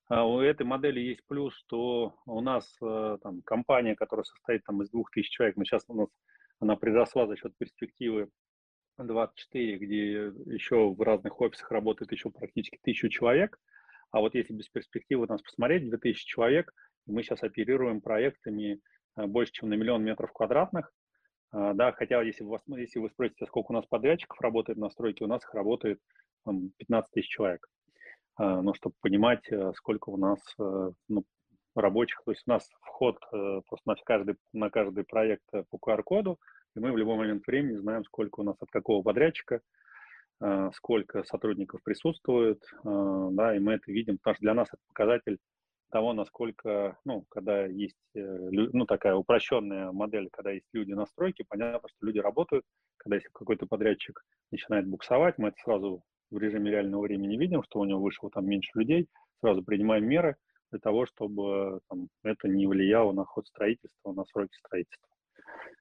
А 0.09 0.25
у 0.25 0.39
этой 0.39 0.65
модели 0.65 1.01
есть 1.01 1.21
плюс, 1.27 1.53
что 1.53 2.15
у 2.25 2.41
нас 2.41 2.65
э, 2.81 3.17
там 3.21 3.41
компания, 3.43 3.93
которая 3.93 4.23
состоит 4.23 4.63
там 4.63 4.81
из 4.81 4.89
двух 4.89 5.11
тысяч 5.11 5.29
человек, 5.29 5.57
но 5.57 5.65
сейчас 5.65 5.83
у 5.87 5.93
нас 5.93 6.07
она 6.59 6.75
приросла 6.75 7.27
за 7.27 7.35
счет 7.35 7.55
перспективы 7.57 8.29
24, 8.97 9.77
где 9.77 10.11
еще 10.53 10.89
в 10.89 11.01
разных 11.01 11.39
офисах 11.39 11.71
работает 11.71 12.11
еще 12.11 12.29
практически 12.29 12.79
тысячу 12.81 13.09
человек. 13.09 13.59
А 14.11 14.19
вот 14.19 14.35
если 14.35 14.53
без 14.53 14.69
перспективы 14.69 15.27
нас 15.27 15.41
посмотреть, 15.41 15.89
2000 15.89 16.25
человек, 16.25 16.73
мы 17.05 17.23
сейчас 17.23 17.43
оперируем 17.43 18.01
проектами 18.01 18.79
э, 19.15 19.25
больше, 19.25 19.51
чем 19.53 19.69
на 19.69 19.75
миллион 19.75 20.03
метров 20.03 20.31
квадратных. 20.33 20.91
А, 21.51 21.73
да, 21.73 21.91
хотя 21.91 22.21
если 22.21 22.43
вы, 22.43 22.57
если 22.77 22.99
вы 22.99 23.09
спросите, 23.09 23.45
сколько 23.45 23.71
у 23.71 23.75
нас 23.75 23.85
подрядчиков 23.85 24.39
работает 24.41 24.77
на 24.77 24.89
стройке, 24.89 25.25
у 25.25 25.27
нас 25.27 25.43
их 25.43 25.53
работает 25.53 25.99
15 26.45 27.11
тысяч 27.11 27.29
человек. 27.29 27.67
А, 28.35 28.61
ну, 28.61 28.73
чтобы 28.73 28.95
понимать, 29.01 29.45
э, 29.51 29.71
сколько 29.75 30.09
у 30.09 30.17
нас 30.17 30.39
э, 30.59 30.91
ну, 31.07 31.23
рабочих. 31.81 32.21
То 32.25 32.31
есть 32.31 32.43
у 32.47 32.51
нас 32.51 32.69
вход 32.81 33.19
просто 33.29 33.83
на 33.85 33.95
каждый, 33.95 34.35
на 34.53 34.69
каждый 34.69 35.03
проект 35.03 35.45
по 35.51 35.77
QR-коду, 35.77 36.39
и 36.75 36.79
мы 36.79 36.91
в 36.91 36.97
любой 36.97 37.17
момент 37.17 37.45
времени 37.47 37.75
знаем, 37.77 38.03
сколько 38.03 38.39
у 38.41 38.43
нас 38.43 38.55
от 38.59 38.69
какого 38.69 39.01
подрядчика, 39.01 39.61
а, 40.39 40.71
сколько 40.71 41.23
сотрудников 41.23 41.81
присутствует, 41.83 42.61
да, 42.83 43.55
и 43.55 43.59
мы 43.59 43.73
это 43.73 43.91
видим, 43.91 44.17
потому 44.17 44.35
что 44.35 44.41
для 44.41 44.53
нас 44.53 44.67
это 44.69 44.81
показатель 44.87 45.39
того, 45.89 46.13
насколько, 46.13 46.97
ну, 47.05 47.25
когда 47.29 47.65
есть, 47.65 47.95
э, 48.13 48.19
ну, 48.19 48.85
такая 48.85 49.15
упрощенная 49.15 49.91
модель, 49.91 50.29
когда 50.31 50.51
есть 50.51 50.67
люди 50.73 50.91
на 50.91 51.05
стройке, 51.05 51.45
понятно, 51.47 51.87
что 51.87 52.05
люди 52.05 52.19
работают, 52.19 52.65
когда 52.97 53.15
если 53.15 53.29
какой-то 53.31 53.67
подрядчик 53.67 54.21
начинает 54.51 54.87
буксовать, 54.87 55.37
мы 55.37 55.49
это 55.49 55.57
сразу 55.63 56.03
в 56.29 56.37
режиме 56.37 56.71
реального 56.71 57.03
времени 57.03 57.37
видим, 57.37 57.63
что 57.63 57.79
у 57.79 57.85
него 57.85 58.01
вышло 58.01 58.29
там 58.29 58.45
меньше 58.45 58.71
людей, 58.75 59.07
сразу 59.39 59.63
принимаем 59.63 60.05
меры 60.05 60.35
для 60.71 60.79
того, 60.79 61.05
чтобы 61.05 61.79
там, 61.89 62.09
это 62.23 62.47
не 62.47 62.67
влияло 62.67 63.11
на 63.11 63.25
ход 63.25 63.47
строительства, 63.47 64.11
на 64.11 64.25
сроки 64.25 64.55
строительства. 64.57 65.07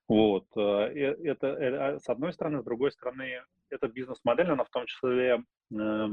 Вот. 0.08 0.46
Э, 0.56 0.60
это, 0.60 1.48
это 1.48 1.86
а, 1.86 2.00
с 2.00 2.08
одной 2.08 2.32
стороны, 2.32 2.60
с 2.60 2.64
другой 2.64 2.92
стороны, 2.92 3.42
эта 3.70 3.88
бизнес-модель, 3.88 4.50
она 4.50 4.64
в 4.64 4.70
том 4.70 4.86
числе 4.86 5.42
э, 5.72 6.08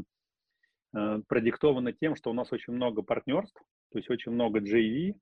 э, 0.96 1.20
продиктована 1.28 1.94
тем, 1.94 2.16
что 2.16 2.32
у 2.32 2.34
нас 2.34 2.52
очень 2.52 2.74
много 2.74 3.04
партнерств, 3.04 3.62
то 3.92 4.00
есть 4.00 4.10
очень 4.10 4.32
много 4.32 4.60
JV, 4.60 5.14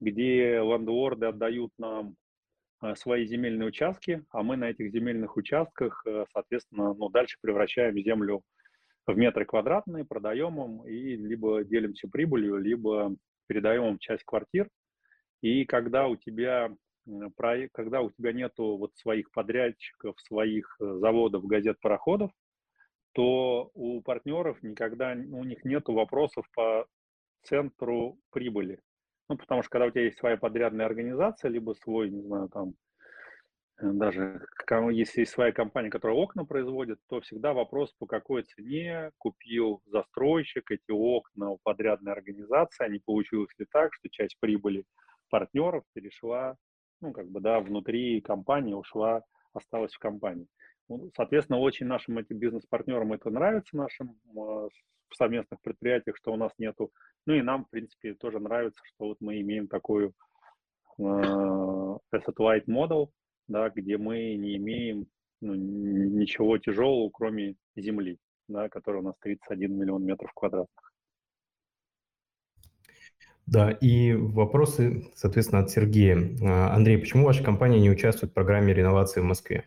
где 0.00 0.60
ландворды 0.60 1.26
отдают 1.26 1.72
нам 1.78 2.16
э, 2.82 2.94
свои 2.96 3.26
земельные 3.26 3.68
участки, 3.68 4.24
а 4.30 4.42
мы 4.42 4.56
на 4.56 4.70
этих 4.70 4.90
земельных 4.90 5.36
участках, 5.36 6.02
э, 6.06 6.24
соответственно, 6.32 6.94
ну, 6.94 7.10
дальше 7.10 7.36
превращаем 7.42 7.98
землю 7.98 8.42
в 9.06 9.16
метры 9.16 9.44
квадратные, 9.44 10.04
продаем 10.04 10.60
им 10.60 10.86
и 10.86 11.16
либо 11.16 11.64
делимся 11.64 12.08
прибылью, 12.08 12.56
либо 12.56 13.14
передаем 13.46 13.84
им 13.84 13.98
часть 13.98 14.24
квартир. 14.24 14.68
И 15.42 15.64
когда 15.64 16.06
у 16.08 16.16
тебя 16.16 16.74
проект, 17.36 17.74
когда 17.74 18.00
у 18.00 18.10
тебя 18.10 18.32
нету 18.32 18.76
вот 18.76 18.96
своих 18.96 19.30
подрядчиков, 19.30 20.18
своих 20.20 20.76
э, 20.80 20.98
заводов, 20.98 21.44
газет, 21.44 21.78
пароходов, 21.80 22.30
то 23.12 23.70
у 23.74 24.00
партнеров 24.00 24.62
никогда, 24.62 25.12
у 25.12 25.44
них 25.44 25.64
нету 25.64 25.92
вопросов 25.92 26.46
по 26.54 26.86
центру 27.42 28.18
прибыли. 28.30 28.80
Ну, 29.28 29.36
потому 29.36 29.62
что 29.62 29.70
когда 29.70 29.86
у 29.86 29.90
тебя 29.90 30.04
есть 30.04 30.18
своя 30.18 30.36
подрядная 30.36 30.86
организация, 30.86 31.50
либо 31.50 31.74
свой, 31.74 32.10
не 32.10 32.22
знаю, 32.22 32.48
там, 32.48 32.70
э, 32.70 32.72
даже 33.80 34.46
если 34.90 35.20
есть 35.20 35.32
своя 35.32 35.52
компания, 35.52 35.90
которая 35.90 36.16
окна 36.16 36.44
производит, 36.44 36.98
то 37.08 37.20
всегда 37.20 37.52
вопрос, 37.52 37.92
по 37.98 38.06
какой 38.06 38.42
цене 38.44 39.10
купил 39.18 39.82
застройщик 39.86 40.70
эти 40.70 40.90
окна 40.90 41.50
у 41.50 41.58
подрядной 41.62 42.12
организации, 42.12 42.84
а 42.84 42.88
не 42.88 43.00
получилось 43.00 43.50
ли 43.58 43.66
так, 43.70 43.92
что 43.94 44.08
часть 44.08 44.36
прибыли 44.40 44.84
партнеров 45.28 45.84
перешла 45.92 46.56
ну, 47.04 47.12
как 47.12 47.28
бы, 47.28 47.40
да, 47.40 47.60
внутри 47.60 48.20
компании 48.20 48.72
ушла, 48.72 49.22
осталась 49.52 49.92
в 49.92 49.98
компании. 49.98 50.46
Ну, 50.88 51.10
соответственно, 51.14 51.58
очень 51.58 51.86
нашим 51.86 52.18
этим 52.18 52.38
бизнес-партнерам 52.38 53.12
это 53.12 53.30
нравится, 53.30 53.76
нашим 53.76 54.18
в 54.34 54.70
совместных 55.16 55.60
предприятиях, 55.60 56.16
что 56.16 56.32
у 56.32 56.36
нас 56.36 56.52
нету. 56.58 56.90
Ну 57.26 57.34
и 57.34 57.42
нам, 57.42 57.66
в 57.66 57.70
принципе, 57.70 58.14
тоже 58.14 58.40
нравится, 58.40 58.80
что 58.84 59.08
вот 59.08 59.18
мы 59.20 59.40
имеем 59.40 59.68
такую 59.68 60.12
э, 60.98 61.02
asset 61.02 62.36
light 62.38 62.64
model, 62.66 63.10
да, 63.48 63.70
где 63.70 63.98
мы 63.98 64.34
не 64.34 64.56
имеем 64.56 65.06
ну, 65.40 65.54
ничего 65.54 66.58
тяжелого, 66.58 67.10
кроме 67.10 67.56
земли, 67.76 68.18
да, 68.48 68.68
которая 68.68 69.02
у 69.02 69.04
нас 69.04 69.14
31 69.20 69.76
миллион 69.76 70.04
метров 70.04 70.32
квадратных. 70.34 70.92
Да, 73.46 73.70
и 73.70 74.14
вопросы, 74.14 75.12
соответственно, 75.14 75.62
от 75.62 75.70
Сергея. 75.70 76.16
А, 76.42 76.74
Андрей, 76.74 76.96
почему 76.96 77.26
ваша 77.26 77.44
компания 77.44 77.78
не 77.78 77.90
участвует 77.90 78.32
в 78.32 78.34
программе 78.34 78.72
реновации 78.72 79.20
в 79.20 79.24
Москве? 79.24 79.64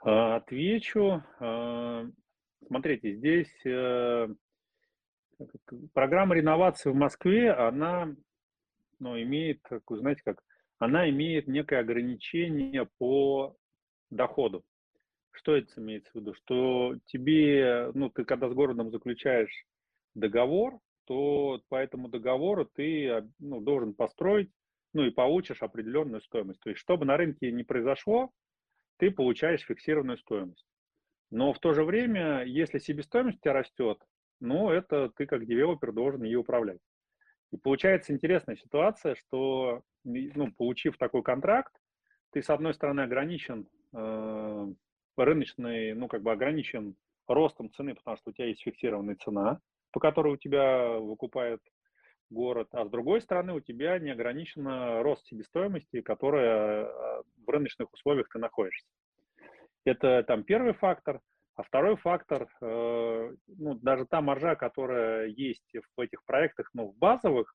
А, 0.00 0.36
отвечу. 0.36 1.22
А, 1.40 2.06
смотрите, 2.64 3.16
здесь 3.16 3.52
э, 3.66 4.28
программа 5.92 6.36
реновации 6.36 6.90
в 6.90 6.94
Москве, 6.94 7.50
она 7.52 8.14
ну, 9.00 9.20
имеет, 9.20 9.60
знаете, 9.88 10.22
как, 10.24 10.38
она 10.78 11.08
имеет 11.10 11.48
некое 11.48 11.80
ограничение 11.80 12.88
по 12.98 13.56
доходу. 14.10 14.64
Что 15.32 15.56
это 15.56 15.80
имеется 15.80 16.10
в 16.12 16.16
виду? 16.16 16.34
Что 16.34 16.96
тебе, 17.06 17.90
ну, 17.94 18.10
ты 18.10 18.24
когда 18.24 18.48
с 18.48 18.54
городом 18.54 18.90
заключаешь 18.90 19.66
договор, 20.14 20.78
то 21.04 21.60
по 21.68 21.76
этому 21.76 22.08
договору 22.08 22.66
ты 22.66 23.08
а, 23.08 23.28
ну, 23.38 23.60
должен 23.60 23.94
построить, 23.94 24.50
ну 24.92 25.04
и 25.04 25.10
получишь 25.10 25.62
определенную 25.62 26.20
стоимость. 26.22 26.60
То 26.60 26.70
есть, 26.70 26.80
чтобы 26.80 27.06
на 27.06 27.16
рынке 27.16 27.50
не 27.52 27.62
произошло, 27.62 28.30
ты 28.98 29.10
получаешь 29.10 29.62
фиксированную 29.62 30.18
стоимость. 30.18 30.66
Но 31.30 31.52
в 31.52 31.58
то 31.60 31.72
же 31.72 31.84
время, 31.84 32.44
если 32.44 32.78
себестоимость 32.78 33.38
у 33.38 33.40
тебя 33.40 33.52
растет, 33.52 33.98
ну, 34.40 34.70
это 34.70 35.10
ты 35.16 35.26
как 35.26 35.46
девелопер 35.46 35.92
должен 35.92 36.22
ее 36.22 36.38
управлять. 36.38 36.80
И 37.52 37.56
получается 37.56 38.12
интересная 38.12 38.56
ситуация, 38.56 39.14
что, 39.14 39.82
ну, 40.04 40.52
получив 40.52 40.98
такой 40.98 41.22
контракт, 41.22 41.72
ты, 42.30 42.42
с 42.42 42.50
одной 42.50 42.74
стороны, 42.74 43.02
ограничен 43.02 43.68
э, 43.94 44.66
рыночный, 45.16 45.94
ну, 45.94 46.08
как 46.08 46.22
бы 46.22 46.32
ограничен 46.32 46.94
ростом 47.26 47.70
цены, 47.72 47.94
потому 47.94 48.16
что 48.16 48.30
у 48.30 48.32
тебя 48.32 48.46
есть 48.46 48.62
фиксированная 48.62 49.16
цена, 49.16 49.60
по 49.92 50.00
которой 50.00 50.34
у 50.34 50.36
тебя 50.36 50.98
выкупает 50.98 51.60
город, 52.30 52.68
а 52.72 52.84
с 52.84 52.90
другой 52.90 53.20
стороны 53.20 53.54
у 53.54 53.60
тебя 53.60 53.98
не 53.98 54.10
ограничено 54.10 55.02
рост 55.02 55.26
себестоимости, 55.26 56.02
которая 56.02 56.84
а, 56.84 57.22
в 57.46 57.48
рыночных 57.48 57.92
условиях 57.92 58.28
ты 58.28 58.38
находишься. 58.38 58.86
Это 59.84 60.22
там 60.24 60.44
первый 60.44 60.74
фактор. 60.74 61.20
А 61.58 61.64
второй 61.64 61.96
фактор, 61.96 62.48
э, 62.60 63.34
ну, 63.48 63.74
даже 63.74 64.06
та 64.06 64.20
маржа, 64.20 64.54
которая 64.54 65.26
есть 65.26 65.68
в 65.96 66.00
этих 66.00 66.22
проектах, 66.24 66.70
ну, 66.72 66.92
в 66.92 66.96
базовых, 66.96 67.52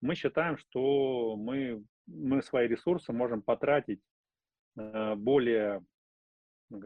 мы 0.00 0.16
считаем, 0.16 0.56
что 0.56 1.36
мы, 1.36 1.84
мы 2.08 2.42
свои 2.42 2.66
ресурсы 2.66 3.12
можем 3.12 3.42
потратить 3.42 4.00
э, 4.76 5.14
более, 5.14 5.84
ну, 6.68 6.82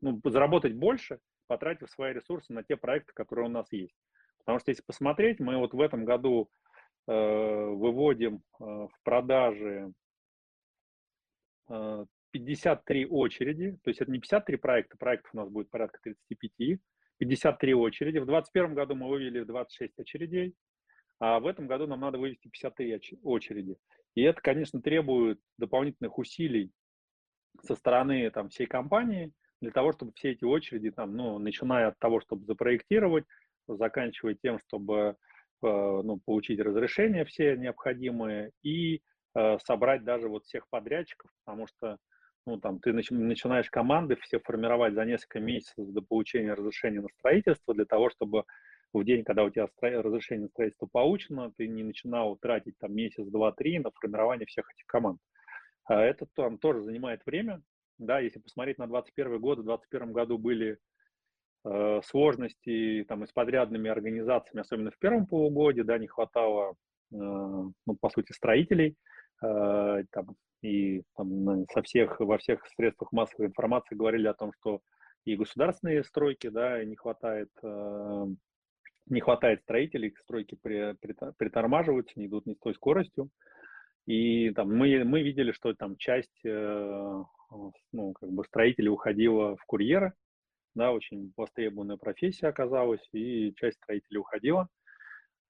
ну, 0.00 0.20
заработать 0.24 0.74
больше, 0.74 1.20
потратив 1.46 1.88
свои 1.88 2.14
ресурсы 2.14 2.52
на 2.52 2.64
те 2.64 2.76
проекты, 2.76 3.12
которые 3.12 3.46
у 3.46 3.52
нас 3.52 3.70
есть. 3.70 3.94
Потому 4.38 4.58
что 4.58 4.72
если 4.72 4.82
посмотреть, 4.82 5.38
мы 5.38 5.56
вот 5.56 5.72
в 5.72 5.80
этом 5.80 6.04
году 6.04 6.50
э, 7.06 7.12
выводим 7.12 8.42
в 8.58 8.90
продажи 9.04 9.92
53 12.32 13.06
очереди, 13.06 13.78
то 13.82 13.90
есть 13.90 14.00
это 14.00 14.10
не 14.10 14.20
53 14.20 14.56
проекта, 14.56 14.96
проектов 14.96 15.30
у 15.34 15.36
нас 15.36 15.48
будет 15.48 15.70
порядка 15.70 15.98
35, 16.02 16.78
53 17.18 17.74
очереди. 17.74 18.18
В 18.18 18.26
2021 18.26 18.74
году 18.74 18.94
мы 18.94 19.08
вывели 19.08 19.42
26 19.42 19.98
очередей, 19.98 20.54
а 21.18 21.40
в 21.40 21.46
этом 21.46 21.66
году 21.66 21.86
нам 21.86 22.00
надо 22.00 22.18
вывести 22.18 22.48
53 22.48 23.20
очереди. 23.22 23.76
И 24.14 24.22
это, 24.22 24.40
конечно, 24.40 24.80
требует 24.80 25.40
дополнительных 25.58 26.18
усилий 26.18 26.72
со 27.62 27.74
стороны 27.74 28.30
там, 28.30 28.48
всей 28.48 28.66
компании, 28.66 29.32
для 29.60 29.70
того, 29.72 29.92
чтобы 29.92 30.12
все 30.14 30.30
эти 30.30 30.44
очереди, 30.44 30.90
там, 30.90 31.14
ну, 31.14 31.38
начиная 31.38 31.88
от 31.88 31.98
того, 31.98 32.20
чтобы 32.20 32.46
запроектировать, 32.46 33.26
заканчивая 33.68 34.34
тем, 34.34 34.58
чтобы 34.58 35.16
ну, 35.62 36.18
получить 36.24 36.58
разрешения 36.60 37.26
все 37.26 37.56
необходимые 37.56 38.52
и 38.62 39.02
собрать 39.62 40.04
даже 40.04 40.28
вот 40.28 40.44
всех 40.46 40.66
подрядчиков, 40.70 41.30
потому 41.44 41.66
что 41.66 41.98
ну, 42.46 42.58
там, 42.58 42.80
ты 42.80 42.92
начинаешь 42.92 43.70
команды 43.70 44.16
все 44.16 44.40
формировать 44.40 44.94
за 44.94 45.04
несколько 45.04 45.40
месяцев 45.40 45.88
до 45.88 46.02
получения 46.02 46.54
разрешения 46.54 47.00
на 47.00 47.08
строительство 47.18 47.74
для 47.74 47.84
того, 47.84 48.10
чтобы 48.10 48.44
в 48.92 49.04
день, 49.04 49.24
когда 49.24 49.44
у 49.44 49.50
тебя 49.50 49.68
разрешение 49.80 50.44
на 50.44 50.48
строительство 50.48 50.88
получено, 50.90 51.52
ты 51.56 51.68
не 51.68 51.82
начинал 51.82 52.36
тратить 52.36 52.76
там 52.78 52.94
месяц, 52.94 53.24
два, 53.26 53.52
три 53.52 53.78
на 53.78 53.90
формирование 53.90 54.46
всех 54.46 54.70
этих 54.72 54.86
команд. 54.86 55.20
А 55.84 56.00
это 56.00 56.26
там 56.34 56.58
тоже 56.58 56.82
занимает 56.82 57.24
время. 57.26 57.62
Да, 57.98 58.18
если 58.18 58.38
посмотреть 58.38 58.78
на 58.78 58.86
2021 58.86 59.40
год, 59.40 59.58
в 59.58 59.64
2021 59.64 60.12
году 60.12 60.38
были 60.38 60.78
э, 61.64 62.00
сложности 62.04 63.04
там, 63.06 63.24
и 63.24 63.26
с 63.26 63.32
подрядными 63.32 63.90
организациями, 63.90 64.62
особенно 64.62 64.90
в 64.90 64.98
первом 64.98 65.26
полугодии, 65.26 65.82
да, 65.82 65.98
не 65.98 66.06
хватало, 66.06 66.76
э, 67.12 67.16
ну, 67.16 67.96
по 68.00 68.08
сути, 68.08 68.32
строителей, 68.32 68.96
э, 69.42 70.04
там, 70.10 70.36
и 70.62 71.02
там, 71.16 71.66
со 71.72 71.82
всех, 71.82 72.20
во 72.20 72.38
всех 72.38 72.66
средствах 72.76 73.12
массовой 73.12 73.46
информации 73.46 73.94
говорили 73.94 74.26
о 74.26 74.34
том, 74.34 74.52
что 74.60 74.80
и 75.24 75.36
государственные 75.36 76.04
стройки, 76.04 76.48
да, 76.48 76.82
не 76.84 76.96
хватает, 76.96 77.50
э, 77.62 78.26
не 79.06 79.20
хватает 79.20 79.60
строителей, 79.62 80.14
стройки 80.22 80.56
при, 80.62 80.94
при, 81.00 81.14
притормаживаются, 81.36 82.18
не 82.18 82.26
идут 82.26 82.46
не 82.46 82.54
с 82.54 82.58
той 82.58 82.74
скоростью. 82.74 83.30
И 84.06 84.50
там 84.50 84.74
мы, 84.74 85.04
мы 85.04 85.22
видели, 85.22 85.52
что 85.52 85.74
там 85.74 85.96
часть 85.96 86.44
э, 86.44 87.22
ну, 87.92 88.12
как 88.12 88.30
бы 88.30 88.44
строителей 88.44 88.88
уходила 88.88 89.56
в 89.56 89.64
курьеры, 89.66 90.14
да, 90.74 90.92
очень 90.92 91.32
востребованная 91.36 91.96
профессия 91.96 92.48
оказалась, 92.48 93.06
и 93.12 93.52
часть 93.56 93.78
строителей 93.78 94.18
уходила. 94.18 94.68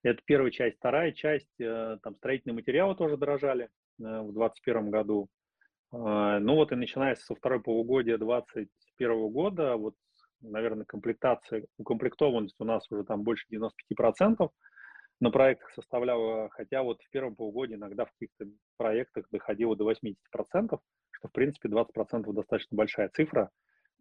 Это 0.03 0.21
первая 0.25 0.51
часть. 0.51 0.77
Вторая 0.77 1.11
часть, 1.11 1.59
э, 1.59 1.97
там 2.01 2.15
строительные 2.15 2.55
материалы 2.55 2.95
тоже 2.95 3.17
дорожали, 3.17 3.69
в 4.01 4.33
2021 4.33 4.89
году. 4.89 5.29
А, 5.91 6.39
ну 6.39 6.55
вот 6.55 6.71
и 6.71 6.75
начиная 6.75 7.15
со 7.15 7.35
второй 7.35 7.61
полугодия 7.61 8.17
2021 8.17 9.29
года, 9.29 9.75
вот, 9.75 9.95
наверное, 10.41 10.85
комплектация, 10.85 11.65
укомплектованность 11.77 12.55
у 12.59 12.65
нас 12.65 12.89
уже 12.91 13.03
там 13.03 13.23
больше 13.23 13.45
95% 13.51 14.49
на 15.19 15.29
проектах 15.29 15.71
составляла, 15.71 16.49
хотя 16.49 16.81
вот 16.81 17.01
в 17.01 17.09
первом 17.11 17.35
полугодии 17.35 17.75
иногда 17.75 18.05
в 18.05 18.11
каких-то 18.11 18.45
проектах 18.77 19.27
доходило 19.31 19.75
до 19.75 19.89
80%, 19.89 20.15
что, 20.31 21.27
в 21.27 21.31
принципе, 21.31 21.69
20% 21.69 22.33
достаточно 22.33 22.75
большая 22.75 23.09
цифра. 23.09 23.51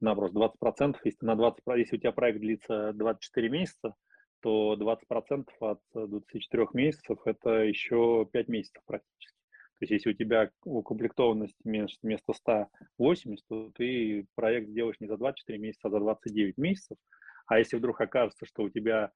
Наоборот, 0.00 0.32
20%, 0.32 0.96
если, 1.04 1.26
на 1.26 1.36
20, 1.36 1.60
если 1.76 1.96
у 1.96 1.98
тебя 1.98 2.12
проект 2.12 2.40
длится 2.40 2.92
24 2.94 3.48
месяца, 3.50 3.94
то 4.40 4.74
20% 4.76 5.46
от 5.60 5.80
24 5.92 6.68
месяцев– 6.72 7.18
это 7.26 7.50
еще 7.64 8.26
5 8.32 8.48
месяцев 8.48 8.82
практически. 8.86 9.39
То 9.80 9.84
есть 9.84 9.92
если 9.92 10.10
у 10.10 10.12
тебя 10.12 10.50
укомплектованность 10.62 11.56
вместо 11.64 12.34
180, 12.34 13.46
то 13.48 13.70
ты 13.74 14.26
проект 14.34 14.68
сделаешь 14.68 15.00
не 15.00 15.06
за 15.06 15.16
24 15.16 15.58
месяца, 15.58 15.88
а 15.88 15.90
за 15.90 16.00
29 16.00 16.58
месяцев. 16.58 16.98
А 17.46 17.58
если 17.58 17.78
вдруг 17.78 17.98
окажется, 17.98 18.44
что 18.44 18.62
у 18.62 18.68
тебя 18.68 19.10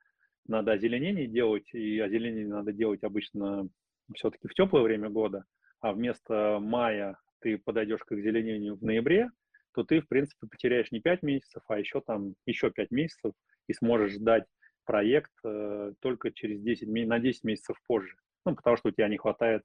надо 0.46 0.72
озеленение 0.72 1.26
делать, 1.26 1.68
и 1.74 2.00
озеленение 2.00 2.48
надо 2.48 2.72
делать 2.72 3.04
обычно 3.04 3.68
все-таки 4.14 4.48
в 4.48 4.54
теплое 4.54 4.82
время 4.82 5.10
года, 5.10 5.44
а 5.80 5.92
вместо 5.92 6.58
мая 6.62 7.18
ты 7.40 7.58
подойдешь 7.58 8.00
к 8.00 8.12
озеленению 8.12 8.76
в 8.76 8.82
ноябре, 8.82 9.28
то 9.74 9.84
ты, 9.84 10.00
в 10.00 10.08
принципе, 10.08 10.46
потеряешь 10.46 10.90
не 10.92 11.00
5 11.00 11.22
месяцев, 11.22 11.62
а 11.68 11.78
еще 11.78 12.00
там 12.00 12.36
еще 12.46 12.70
5 12.70 12.90
месяцев 12.90 13.34
и 13.66 13.74
сможешь 13.74 14.14
ждать 14.14 14.44
проект 14.86 15.32
э, 15.44 15.92
только 16.00 16.32
через 16.32 16.62
10, 16.62 16.88
на 17.06 17.18
10 17.18 17.44
месяцев 17.44 17.76
позже. 17.86 18.16
Ну, 18.46 18.56
потому 18.56 18.78
что 18.78 18.88
у 18.88 18.92
тебя 18.92 19.08
не 19.08 19.18
хватает 19.18 19.62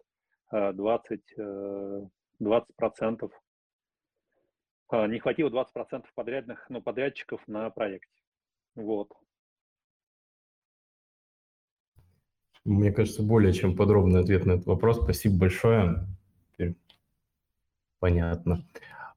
20, 0.51 1.21
20 2.39 2.69
э, 2.69 2.73
процентов, 2.75 3.31
а, 4.89 5.07
не 5.07 5.19
хватило 5.19 5.49
20 5.49 5.73
процентов 5.73 6.11
подрядных, 6.15 6.65
ну, 6.69 6.81
подрядчиков 6.81 7.41
на 7.47 7.69
проекте. 7.69 8.21
Вот. 8.75 9.11
Мне 12.65 12.91
кажется, 12.91 13.23
более 13.23 13.53
чем 13.53 13.75
подробный 13.75 14.21
ответ 14.21 14.45
на 14.45 14.53
этот 14.53 14.65
вопрос. 14.65 15.01
Спасибо 15.01 15.39
большое. 15.39 16.05
Понятно. 17.99 18.65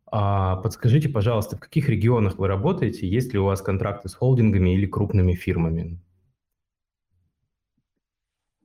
А 0.06 0.56
подскажите, 0.56 1.08
пожалуйста, 1.08 1.56
в 1.56 1.60
каких 1.60 1.88
регионах 1.88 2.38
вы 2.38 2.48
работаете? 2.48 3.08
Есть 3.08 3.32
ли 3.32 3.38
у 3.38 3.44
вас 3.44 3.62
контракты 3.62 4.08
с 4.08 4.14
холдингами 4.14 4.74
или 4.74 4.86
крупными 4.86 5.32
фирмами? 5.32 5.98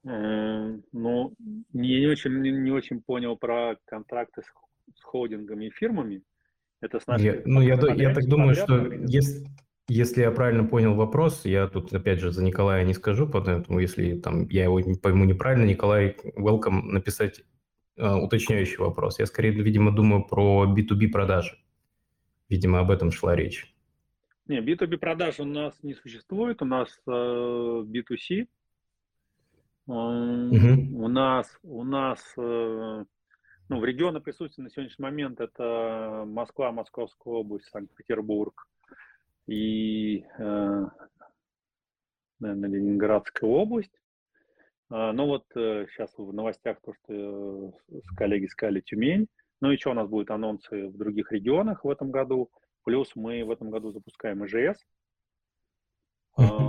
Ну, 0.07 1.35
не 1.73 2.07
очень, 2.07 2.41
не 2.41 2.71
очень 2.71 3.01
понял 3.01 3.35
про 3.35 3.75
контракты 3.85 4.41
с, 4.41 4.45
с 4.97 5.03
холдингами 5.03 5.65
и 5.65 5.69
фирмами. 5.71 6.23
Это 6.79 6.99
с 6.99 7.07
нашими... 7.07 7.27
Я, 7.27 7.41
ну, 7.45 7.61
я, 7.61 7.75
я 7.95 8.13
так 8.13 8.25
думаю, 8.25 8.55
что 8.55 8.91
если, 8.93 9.47
если 9.89 10.21
я 10.21 10.31
правильно 10.31 10.63
понял 10.63 10.95
вопрос, 10.95 11.43
я 11.45 11.67
тут, 11.67 11.93
опять 11.93 12.19
же, 12.19 12.31
за 12.31 12.43
Николая 12.43 12.85
не 12.85 12.93
скажу, 12.93 13.27
поэтому 13.27 13.79
если 13.79 14.17
там 14.19 14.47
я 14.49 14.63
его 14.63 14.81
пойму 15.01 15.25
неправильно, 15.25 15.65
Николай, 15.65 16.15
welcome 16.37 16.83
написать 16.83 17.43
э, 17.97 18.13
уточняющий 18.13 18.77
вопрос. 18.77 19.19
Я 19.19 19.25
скорее, 19.25 19.51
видимо, 19.51 19.91
думаю 19.93 20.23
про 20.23 20.73
B2B 20.73 21.09
продажи. 21.09 21.57
Видимо, 22.47 22.79
об 22.79 22.91
этом 22.91 23.11
шла 23.11 23.35
речь. 23.35 23.73
Не, 24.47 24.59
B2B 24.59 24.97
продаж 24.97 25.41
у 25.41 25.45
нас 25.45 25.77
не 25.83 25.95
существует, 25.95 26.61
у 26.61 26.65
нас 26.65 26.89
э, 27.07 27.11
B2C, 27.11 28.47
Угу. 29.87 31.03
У 31.03 31.07
нас, 31.07 31.59
у 31.63 31.83
нас 31.85 32.19
э, 32.37 33.05
ну, 33.69 33.79
в 33.79 33.85
регионах 33.85 34.23
присутствия 34.23 34.65
на 34.65 34.69
сегодняшний 34.69 35.03
момент 35.03 35.39
это 35.39 36.25
Москва, 36.27 36.73
Московская 36.73 37.33
область, 37.33 37.69
Санкт-Петербург 37.69 38.67
и, 39.47 40.25
э, 40.39 40.85
наверное, 42.39 42.69
Ленинградская 42.69 43.49
область. 43.49 43.97
А, 44.89 45.13
ну 45.13 45.27
вот 45.27 45.45
сейчас 45.53 46.11
э, 46.17 46.21
в 46.21 46.33
новостях 46.33 46.79
то, 46.81 46.93
что 46.93 47.73
коллеги 48.17 48.47
сказали 48.47 48.81
Тюмень. 48.81 49.27
Ну 49.61 49.75
что 49.77 49.91
у 49.91 49.93
нас 49.93 50.09
будут 50.09 50.31
анонсы 50.31 50.89
в 50.89 50.97
других 50.97 51.31
регионах 51.31 51.85
в 51.85 51.89
этом 51.89 52.11
году. 52.11 52.51
Плюс 52.83 53.15
мы 53.15 53.43
в 53.45 53.51
этом 53.51 53.69
году 53.69 53.91
запускаем 53.91 54.45
ИЖС. 54.45 54.85
Uh-huh. 56.37 56.66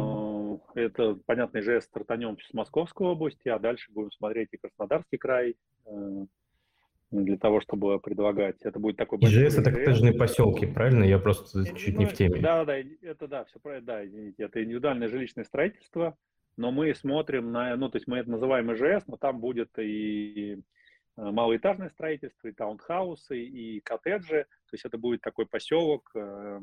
Это, 0.78 1.18
понятно, 1.26 1.58
ИЖС 1.58 1.84
стартанем 1.84 2.38
с 2.38 2.54
Московской 2.54 3.08
области, 3.08 3.48
а 3.48 3.58
дальше 3.58 3.90
будем 3.92 4.12
смотреть 4.12 4.48
и 4.52 4.56
Краснодарский 4.56 5.18
край 5.18 5.56
э, 5.86 6.26
для 7.10 7.36
того, 7.36 7.60
чтобы 7.60 7.98
предлагать. 7.98 8.56
Это 8.62 8.78
будет 8.78 8.96
такой 8.96 9.18
ИЖС– 9.18 9.58
это 9.58 9.72
коттеджные 9.72 10.14
поселки, 10.14 10.66
правильно? 10.66 11.02
Я 11.04 11.18
просто 11.18 11.64
чуть 11.74 11.98
не 11.98 12.06
в 12.06 12.12
теме. 12.14 12.40
Да, 12.40 12.64
да, 12.64 12.76
это 12.78 13.26
да, 13.26 13.44
все 13.44 13.58
правильно, 13.58 13.86
да, 13.86 14.06
извините. 14.06 14.44
Это 14.44 14.62
индивидуальное 14.62 15.08
жилищное 15.08 15.44
строительство, 15.44 16.16
но 16.56 16.70
мы 16.70 16.94
смотрим 16.94 17.50
на, 17.50 17.74
ну, 17.76 17.88
то 17.88 17.96
есть 17.96 18.06
мы 18.06 18.18
это 18.18 18.30
называем 18.30 18.72
ИЖС, 18.72 19.06
но 19.08 19.16
там 19.16 19.40
будет 19.40 19.76
и 19.78 20.54
э, 20.54 20.58
малоэтажное 21.16 21.90
строительство, 21.90 22.46
и 22.46 22.52
таунхаусы, 22.52 23.42
и 23.42 23.80
коттеджи. 23.80 24.44
То 24.70 24.74
есть 24.74 24.84
это 24.84 24.96
будет 24.96 25.22
такой 25.22 25.46
поселок 25.46 26.10
э, 26.14 26.60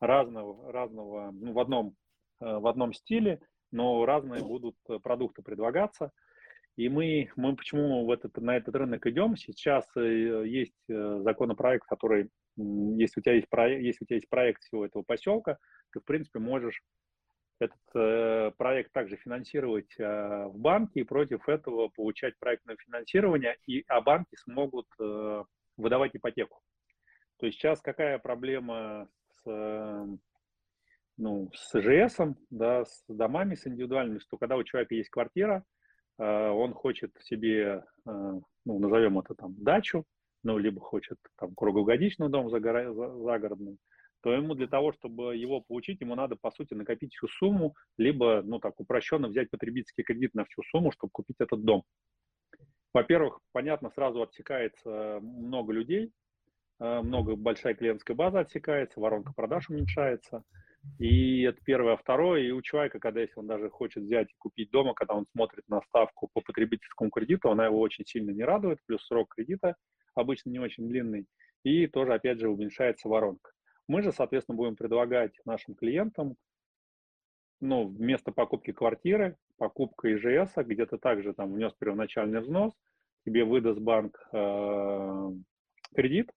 разного, 0.00 0.72
разного 0.72 1.32
ну, 1.32 1.52
в 1.52 1.58
одном 1.58 1.94
в 2.40 2.68
одном 2.68 2.92
стиле, 2.92 3.40
но 3.70 4.04
разные 4.04 4.42
будут 4.42 4.76
э, 4.88 4.98
продукты 4.98 5.42
предлагаться. 5.42 6.10
И 6.76 6.88
мы, 6.88 7.30
мы 7.36 7.56
почему 7.56 8.06
в 8.06 8.10
этот, 8.10 8.36
на 8.36 8.56
этот 8.56 8.74
рынок 8.76 9.06
идем? 9.06 9.36
Сейчас 9.36 9.84
э, 9.96 10.44
есть 10.46 10.76
законопроект, 10.86 11.86
который, 11.86 12.30
если 12.56 13.20
у 13.20 13.22
тебя 13.22 13.34
есть 13.34 13.48
проект, 13.48 13.82
если 13.82 14.04
у 14.04 14.06
тебя 14.06 14.16
есть 14.16 14.28
проект 14.28 14.62
всего 14.62 14.86
этого 14.86 15.02
поселка, 15.02 15.58
ты, 15.92 16.00
в 16.00 16.04
принципе, 16.04 16.38
можешь 16.38 16.82
этот 17.60 18.56
проект 18.56 18.92
также 18.92 19.16
финансировать 19.16 19.92
в 19.98 20.52
банке 20.54 21.00
и 21.00 21.04
против 21.04 21.48
этого 21.48 21.88
получать 21.88 22.38
проектное 22.38 22.76
финансирование, 22.76 23.56
и, 23.66 23.84
а 23.88 24.00
банки 24.00 24.36
смогут 24.36 24.86
выдавать 25.76 26.14
ипотеку. 26.14 26.60
То 27.38 27.46
есть 27.46 27.58
сейчас 27.58 27.80
какая 27.80 28.18
проблема 28.18 29.08
с 29.42 30.18
ну, 31.18 31.50
с 31.52 31.74
ИЖС, 31.74 32.18
да, 32.50 32.84
с 32.84 33.04
домами, 33.08 33.56
с 33.56 33.66
индивидуальными, 33.66 34.20
что 34.20 34.38
когда 34.38 34.56
у 34.56 34.62
человека 34.62 34.94
есть 34.94 35.10
квартира, 35.10 35.64
э, 36.18 36.24
он 36.24 36.72
хочет 36.72 37.12
себе, 37.20 37.84
э, 38.06 38.40
ну, 38.64 38.78
назовем 38.78 39.18
это 39.18 39.34
там, 39.34 39.54
дачу, 39.62 40.04
ну, 40.44 40.56
либо 40.56 40.80
хочет 40.80 41.18
там 41.36 41.54
круглогодичный 41.54 42.28
дом 42.28 42.48
загородный, 42.48 43.78
то 44.22 44.32
ему 44.32 44.54
для 44.54 44.68
того, 44.68 44.92
чтобы 44.92 45.36
его 45.36 45.60
получить, 45.60 46.00
ему 46.00 46.14
надо, 46.14 46.36
по 46.36 46.52
сути, 46.52 46.74
накопить 46.74 47.14
всю 47.14 47.26
сумму, 47.28 47.74
либо, 47.98 48.42
ну, 48.44 48.60
так, 48.60 48.78
упрощенно 48.80 49.28
взять 49.28 49.50
потребительский 49.50 50.04
кредит 50.04 50.34
на 50.34 50.44
всю 50.44 50.62
сумму, 50.70 50.92
чтобы 50.92 51.10
купить 51.10 51.36
этот 51.40 51.64
дом. 51.64 51.82
Во-первых, 52.94 53.40
понятно, 53.52 53.90
сразу 53.90 54.22
отсекается 54.22 55.18
много 55.20 55.72
людей, 55.72 56.12
э, 56.78 57.00
много, 57.00 57.34
большая 57.34 57.74
клиентская 57.74 58.16
база 58.16 58.40
отсекается, 58.40 59.00
воронка 59.00 59.32
продаж 59.34 59.68
уменьшается– 59.68 60.44
И 60.98 61.42
это 61.42 61.60
первое. 61.64 61.94
А 61.94 61.96
второе, 61.96 62.42
и 62.42 62.50
у 62.50 62.62
человека, 62.62 62.98
когда 62.98 63.20
если 63.20 63.38
он 63.38 63.46
даже 63.46 63.70
хочет 63.70 64.02
взять 64.02 64.30
и 64.30 64.36
купить 64.38 64.70
дома, 64.70 64.94
когда 64.94 65.14
он 65.14 65.26
смотрит 65.32 65.68
на 65.68 65.80
ставку 65.82 66.28
по 66.32 66.40
потребительскому 66.40 67.10
кредиту, 67.10 67.50
она 67.50 67.66
его 67.66 67.80
очень 67.80 68.04
сильно 68.04 68.30
не 68.30 68.42
радует, 68.42 68.78
плюс 68.86 69.06
срок 69.06 69.34
кредита 69.34 69.76
обычно 70.14 70.50
не 70.50 70.58
очень 70.58 70.88
длинный, 70.88 71.26
и 71.62 71.86
тоже, 71.86 72.14
опять 72.14 72.40
же, 72.40 72.48
уменьшается 72.48 73.08
воронка. 73.08 73.52
Мы 73.86 74.02
же, 74.02 74.12
соответственно, 74.12 74.56
будем 74.56 74.76
предлагать 74.76 75.32
нашим 75.44 75.74
клиентам, 75.74 76.36
ну, 77.60 77.86
вместо 77.86 78.32
покупки 78.32 78.72
квартиры, 78.72 79.36
покупка 79.56 80.14
ИЖС, 80.14 80.52
где 80.56 80.86
то 80.86 80.98
также 80.98 81.32
там 81.32 81.52
внес 81.52 81.72
первоначальный 81.78 82.40
взнос, 82.40 82.72
тебе 83.24 83.44
выдаст 83.44 83.80
банк 83.80 84.18
э, 84.32 85.30
кредит, 85.94 86.30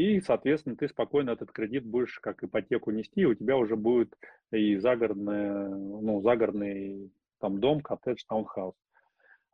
и, 0.00 0.20
соответственно, 0.22 0.76
ты 0.76 0.88
спокойно 0.88 1.32
этот 1.32 1.52
кредит 1.52 1.84
будешь 1.84 2.18
как 2.20 2.42
ипотеку 2.42 2.90
нести, 2.90 3.20
и 3.20 3.26
у 3.26 3.34
тебя 3.34 3.58
уже 3.58 3.76
будет 3.76 4.14
и 4.50 4.76
загородный, 4.76 5.68
ну, 5.68 6.22
загородный 6.22 7.12
там 7.38 7.60
дом, 7.60 7.82
коттедж, 7.82 8.22
таунхаус. 8.26 8.74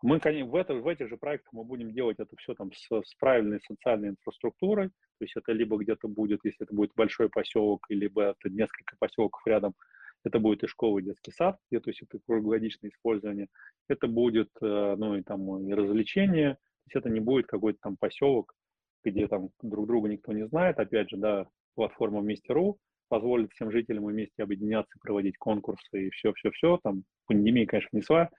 Мы, 0.03 0.21
конечно, 0.21 0.49
в, 0.49 0.55
это, 0.55 0.75
в 0.75 0.87
этих 0.87 1.09
же 1.09 1.17
проектах 1.17 1.53
мы 1.53 1.65
будем 1.65 1.91
делать 1.91 2.21
это 2.21 2.37
все 2.37 2.55
там 2.55 2.71
с, 2.73 2.87
с 2.89 3.15
правильной 3.19 3.61
социальной 3.61 4.11
инфраструктурой, 4.11 4.91
то 4.91 5.25
есть 5.25 5.35
это 5.37 5.51
либо 5.51 5.79
где-то 5.79 6.07
будет, 6.07 6.45
если 6.45 6.65
это 6.65 6.73
будет 6.73 6.93
большой 6.95 7.29
поселок, 7.29 7.85
либо 7.89 8.23
это 8.23 8.49
несколько 8.49 8.95
поселков 9.01 9.45
рядом, 9.47 9.75
это 10.23 10.39
будет 10.39 10.63
и 10.63 10.69
школа, 10.69 11.01
и 11.01 11.03
детский 11.03 11.33
сад, 11.33 11.59
где, 11.71 11.81
то 11.81 11.91
есть 11.91 12.03
это 12.03 12.21
круглогодичное 12.25 12.91
использование, 12.91 13.49
это 13.89 14.07
будет, 14.07 14.51
э, 14.63 14.95
ну, 14.97 15.17
и 15.17 15.23
там 15.25 15.69
и 15.69 15.73
развлечения, 15.73 16.55
то 16.55 16.83
есть 16.87 16.97
это 16.97 17.11
не 17.11 17.21
будет 17.21 17.49
какой-то 17.49 17.81
там 17.83 17.97
поселок, 17.97 18.55
где 19.11 19.29
там 19.29 19.51
друг 19.63 19.87
друга 19.87 20.09
никто 20.09 20.33
не 20.33 20.47
знает, 20.47 20.79
опять 20.79 21.11
же, 21.11 21.17
да, 21.17 21.47
платформа 21.75 22.21
Вместе.ру 22.21 22.79
позволит 23.09 23.53
всем 23.53 23.71
жителям 23.71 24.07
вместе 24.07 24.43
объединяться, 24.43 24.99
проводить 25.01 25.37
конкурсы 25.39 26.07
и 26.07 26.11
все-все-все, 26.11 26.79
там 26.83 27.05
пандемия, 27.27 27.67
конечно, 27.67 27.91
внесла 27.93 28.31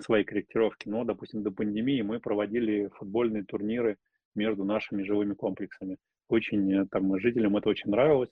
свои 0.00 0.24
корректировки, 0.24 0.88
но, 0.88 1.04
допустим, 1.04 1.42
до 1.42 1.50
пандемии 1.50 2.02
мы 2.02 2.20
проводили 2.20 2.88
футбольные 2.94 3.44
турниры 3.44 3.96
между 4.34 4.64
нашими 4.64 5.02
живыми 5.02 5.34
комплексами. 5.34 5.98
Очень 6.28 6.86
там 6.88 7.18
жителям 7.18 7.56
это 7.56 7.68
очень 7.68 7.90
нравилось, 7.90 8.30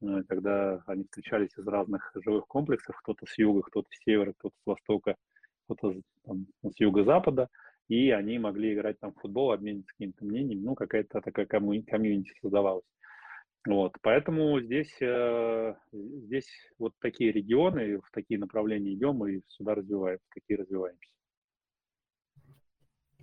э, 0.00 0.22
когда 0.28 0.82
они 0.86 1.04
встречались 1.04 1.56
из 1.58 1.66
разных 1.66 2.12
живых 2.24 2.46
комплексов, 2.46 2.96
кто-то 3.02 3.26
с 3.26 3.36
юга, 3.38 3.62
кто-то 3.62 3.88
с 3.90 4.02
севера, 4.04 4.32
кто-то 4.38 4.54
с 4.56 4.66
востока, 4.66 5.16
кто-то 5.64 5.94
с 6.62 6.80
юго-запада, 6.80 7.48
и 7.88 8.10
они 8.10 8.38
могли 8.38 8.74
играть 8.74 8.98
там 9.00 9.12
в 9.12 9.20
футбол, 9.20 9.52
обмениваться 9.52 9.92
какими-то 9.92 10.24
мнениями, 10.24 10.62
ну, 10.62 10.74
какая-то 10.74 11.20
такая 11.20 11.46
комьюнити 11.46 12.32
создавалась. 12.40 12.84
Вот, 13.66 13.96
поэтому 14.02 14.60
здесь, 14.60 14.94
э, 15.00 15.74
здесь 15.92 16.48
вот 16.78 16.92
такие 17.00 17.32
регионы, 17.32 17.98
в 17.98 18.10
такие 18.12 18.38
направления 18.38 18.92
идем 18.92 19.24
и 19.26 19.40
сюда 19.48 19.74
развиваемся, 19.74 20.24
такие 20.34 20.58
развиваемся. 20.58 21.08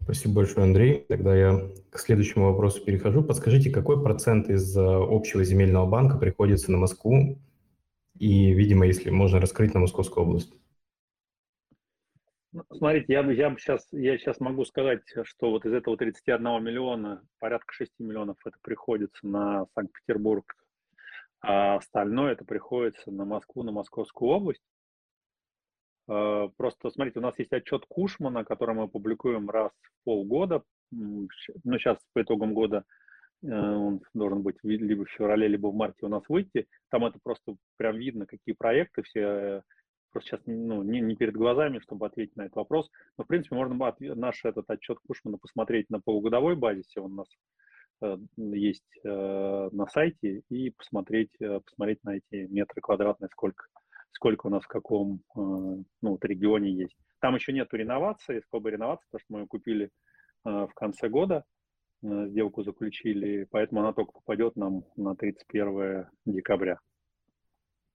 Спасибо 0.01 0.36
большое, 0.36 0.64
Андрей. 0.66 1.05
Тогда 1.07 1.36
я 1.36 1.59
к 1.91 1.99
следующему 1.99 2.45
вопросу 2.45 2.84
перехожу. 2.84 3.24
Подскажите, 3.24 3.70
какой 3.70 4.01
процент 4.01 4.49
из 4.49 4.76
э, 4.76 4.82
общего 4.82 5.43
земельного 5.43 5.88
банка 5.88 6.18
приходится 6.18 6.72
на 6.72 6.80
Москву 6.80 7.38
и, 8.18 8.51
видимо, 8.51 8.88
если 8.88 9.12
можно 9.12 9.39
раскрыть 9.39 9.76
на 9.76 9.80
Московскую 9.80 10.26
область? 10.26 10.53
Ну, 12.54 12.66
смотрите, 12.74 13.14
я, 13.14 13.22
я, 13.32 13.56
сейчас, 13.56 13.88
я 13.91 14.18
сейчас 14.18 14.41
могу 14.41 14.66
сказать, 14.66 15.04
что 15.24 15.52
вот 15.52 15.66
из 15.66 15.72
этого 15.72 15.95
31 15.95 16.43
миллиона 16.62 17.24
порядка 17.39 17.74
6 17.74 17.93
миллионов 17.99 18.38
это 18.45 18.58
приходится 18.62 19.26
на 19.26 19.68
Санкт-Петербург, 19.74 20.54
а 21.39 21.76
остальное 21.76 22.34
это 22.34 22.43
приходится 22.43 23.10
на 23.10 23.24
Москву, 23.24 23.64
на 23.64 23.72
Московскую 23.72 24.32
область. 24.32 24.64
А, 26.10 26.49
просто, 26.58 26.89
смотрите, 26.89 27.20
у 27.20 27.22
нас 27.22 27.39
есть 27.39 27.54
отчет 27.54 27.86
Кушмана, 27.88 28.43
который 28.43 28.76
мы 28.76 28.89
публикуем 28.89 29.49
раз 29.49 29.72
в 29.82 30.04
полгода. 30.04 30.62
Ну, 30.91 31.30
сейчас 31.78 31.99
по 32.12 32.22
итогам 32.22 32.54
года 32.54 32.84
э, 33.43 33.47
он 33.47 34.02
должен 34.14 34.41
быть 34.41 34.58
либо 34.64 35.06
в 35.06 35.10
феврале, 35.10 35.47
либо 35.47 35.68
в 35.68 35.74
марте 35.74 36.06
у 36.06 36.10
нас 36.10 36.24
выйти. 36.28 36.68
Там 36.89 37.06
это 37.06 37.18
просто 37.24 37.56
прям 37.78 37.95
видно, 37.95 38.26
какие 38.26 38.54
проекты 38.54 39.04
все 39.04 39.64
просто 40.12 40.30
сейчас 40.30 40.41
ну, 40.45 40.84
не, 40.84 41.01
не 41.01 41.16
перед 41.16 41.34
глазами, 41.36 41.80
чтобы 41.80 42.05
ответить 42.05 42.36
на 42.36 42.43
этот 42.43 42.55
вопрос. 42.55 42.89
Но, 43.18 43.24
в 43.24 43.28
принципе, 43.28 43.55
можно 43.55 43.93
наш 44.16 44.45
этот 44.45 44.70
отчет 44.70 44.97
Кушмана 45.07 45.38
посмотреть 45.38 45.89
на 45.89 45.99
полугодовой 45.99 46.55
базисе. 46.55 47.01
Он 47.01 47.14
у 47.14 47.16
нас 47.16 47.28
э, 48.01 48.18
есть 48.38 48.99
э, 49.03 49.70
на 49.72 49.88
сайте 49.88 50.41
и 50.49 50.72
посмотреть, 50.72 51.32
э, 51.39 51.59
посмотреть 51.59 52.03
на 52.03 52.18
эти 52.18 52.47
метры 52.51 52.82
квадратные, 52.82 53.30
сколько, 53.32 53.66
сколько 54.12 54.47
у 54.47 54.49
нас 54.49 54.64
в 54.64 54.68
каком 54.68 55.16
э, 55.16 55.20
ну, 55.36 55.86
вот 56.01 56.26
регионе 56.26 56.72
есть. 56.72 56.95
Там 57.20 57.36
еще 57.36 57.53
нету 57.53 57.78
реновации, 57.78 58.41
сколько 58.47 58.70
реновации, 58.70 59.05
потому 59.12 59.20
что 59.20 59.34
мы 59.34 59.39
ее 59.41 59.47
купили 59.47 59.86
э, 59.86 59.89
в 60.49 60.74
конце 60.76 61.09
года, 61.09 61.43
э, 62.03 62.28
сделку 62.28 62.64
заключили, 62.64 63.47
поэтому 63.49 63.82
она 63.82 63.93
только 63.93 64.12
попадет 64.14 64.55
нам 64.55 64.84
на 64.95 65.16
31 65.16 66.07
декабря. 66.26 66.80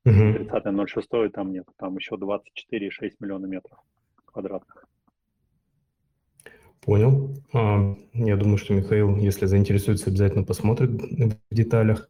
30.06 0.07 1.31
там 1.31 1.53
нет, 1.53 1.67
там 1.79 1.97
еще 1.97 2.15
24,6 2.15 3.13
миллиона 3.21 3.47
метров 3.47 3.79
квадратных. 4.25 4.87
Понял. 6.81 7.35
А, 7.53 7.97
я 8.13 8.37
думаю, 8.37 8.59
что 8.59 8.75
Михаил, 8.75 9.17
если 9.17 9.47
заинтересуется, 9.47 10.09
обязательно 10.09 10.45
посмотрит 10.45 10.91
в 10.91 11.37
деталях. 11.55 12.09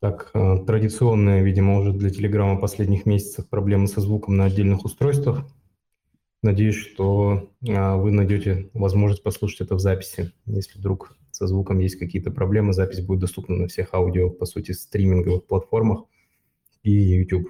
Так, 0.00 0.30
а, 0.32 0.56
традиционная, 0.64 1.42
видимо, 1.42 1.78
уже 1.78 1.92
для 1.92 2.08
Телеграма 2.08 2.58
последних 2.58 3.04
месяцев 3.04 3.48
проблемы 3.48 3.88
со 3.88 4.00
звуком 4.00 4.36
на 4.36 4.46
отдельных 4.46 4.86
устройствах. 4.86 5.46
Надеюсь, 6.42 6.76
что 6.76 7.50
а, 7.68 7.96
вы 7.96 8.10
найдете 8.10 8.70
возможность 8.72 9.22
послушать 9.22 9.60
это 9.60 9.74
в 9.74 9.80
записи. 9.80 10.32
Если 10.46 10.78
вдруг 10.78 11.14
со 11.30 11.46
звуком 11.46 11.78
есть 11.78 11.96
какие-то 11.96 12.30
проблемы, 12.30 12.72
запись 12.72 13.04
будет 13.04 13.20
доступна 13.20 13.56
на 13.56 13.68
всех 13.68 13.92
аудио, 13.92 14.30
по 14.30 14.46
сути, 14.46 14.72
стриминговых 14.72 15.46
платформах 15.46 16.04
и 16.82 16.90
YouTube. 16.90 17.48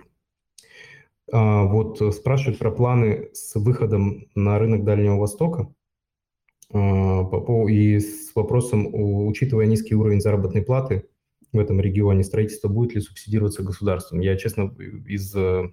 А, 1.30 1.64
вот 1.64 2.00
э, 2.00 2.10
спрашивают 2.12 2.58
про 2.58 2.70
планы 2.70 3.30
с 3.32 3.54
выходом 3.54 4.28
на 4.34 4.58
рынок 4.58 4.84
Дальнего 4.84 5.16
Востока 5.16 5.72
а, 6.72 7.22
и 7.68 7.98
с 7.98 8.34
вопросом, 8.34 8.88
учитывая 8.92 9.66
низкий 9.66 9.94
уровень 9.94 10.20
заработной 10.20 10.62
платы 10.62 11.08
в 11.52 11.58
этом 11.58 11.80
регионе, 11.80 12.22
строительство 12.22 12.68
будет 12.68 12.94
ли 12.94 13.00
субсидироваться 13.00 13.62
государством? 13.62 14.20
Я, 14.20 14.36
честно, 14.36 14.74
из 15.06 15.34
э, 15.34 15.72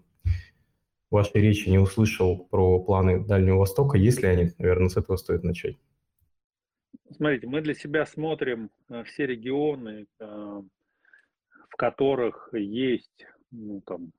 вашей 1.12 1.42
речи 1.42 1.68
не 1.68 1.80
услышал 1.80 2.48
про 2.50 2.80
планы 2.80 3.26
Дальнего 3.26 3.58
Востока. 3.58 3.98
Есть 3.98 4.22
ли 4.22 4.30
они? 4.30 4.52
Наверное, 4.60 4.90
с 4.90 4.96
этого 4.96 5.18
стоит 5.18 5.44
начать. 5.44 5.78
Смотрите, 7.12 7.48
мы 7.48 7.60
для 7.60 7.74
себя 7.74 8.06
смотрим 8.06 8.70
э, 8.90 9.04
все 9.04 9.26
регионы, 9.26 10.06
в 10.20 11.76
которых 11.76 12.50
есть 12.54 13.26
ну, 13.52 13.82
там, 13.82 14.12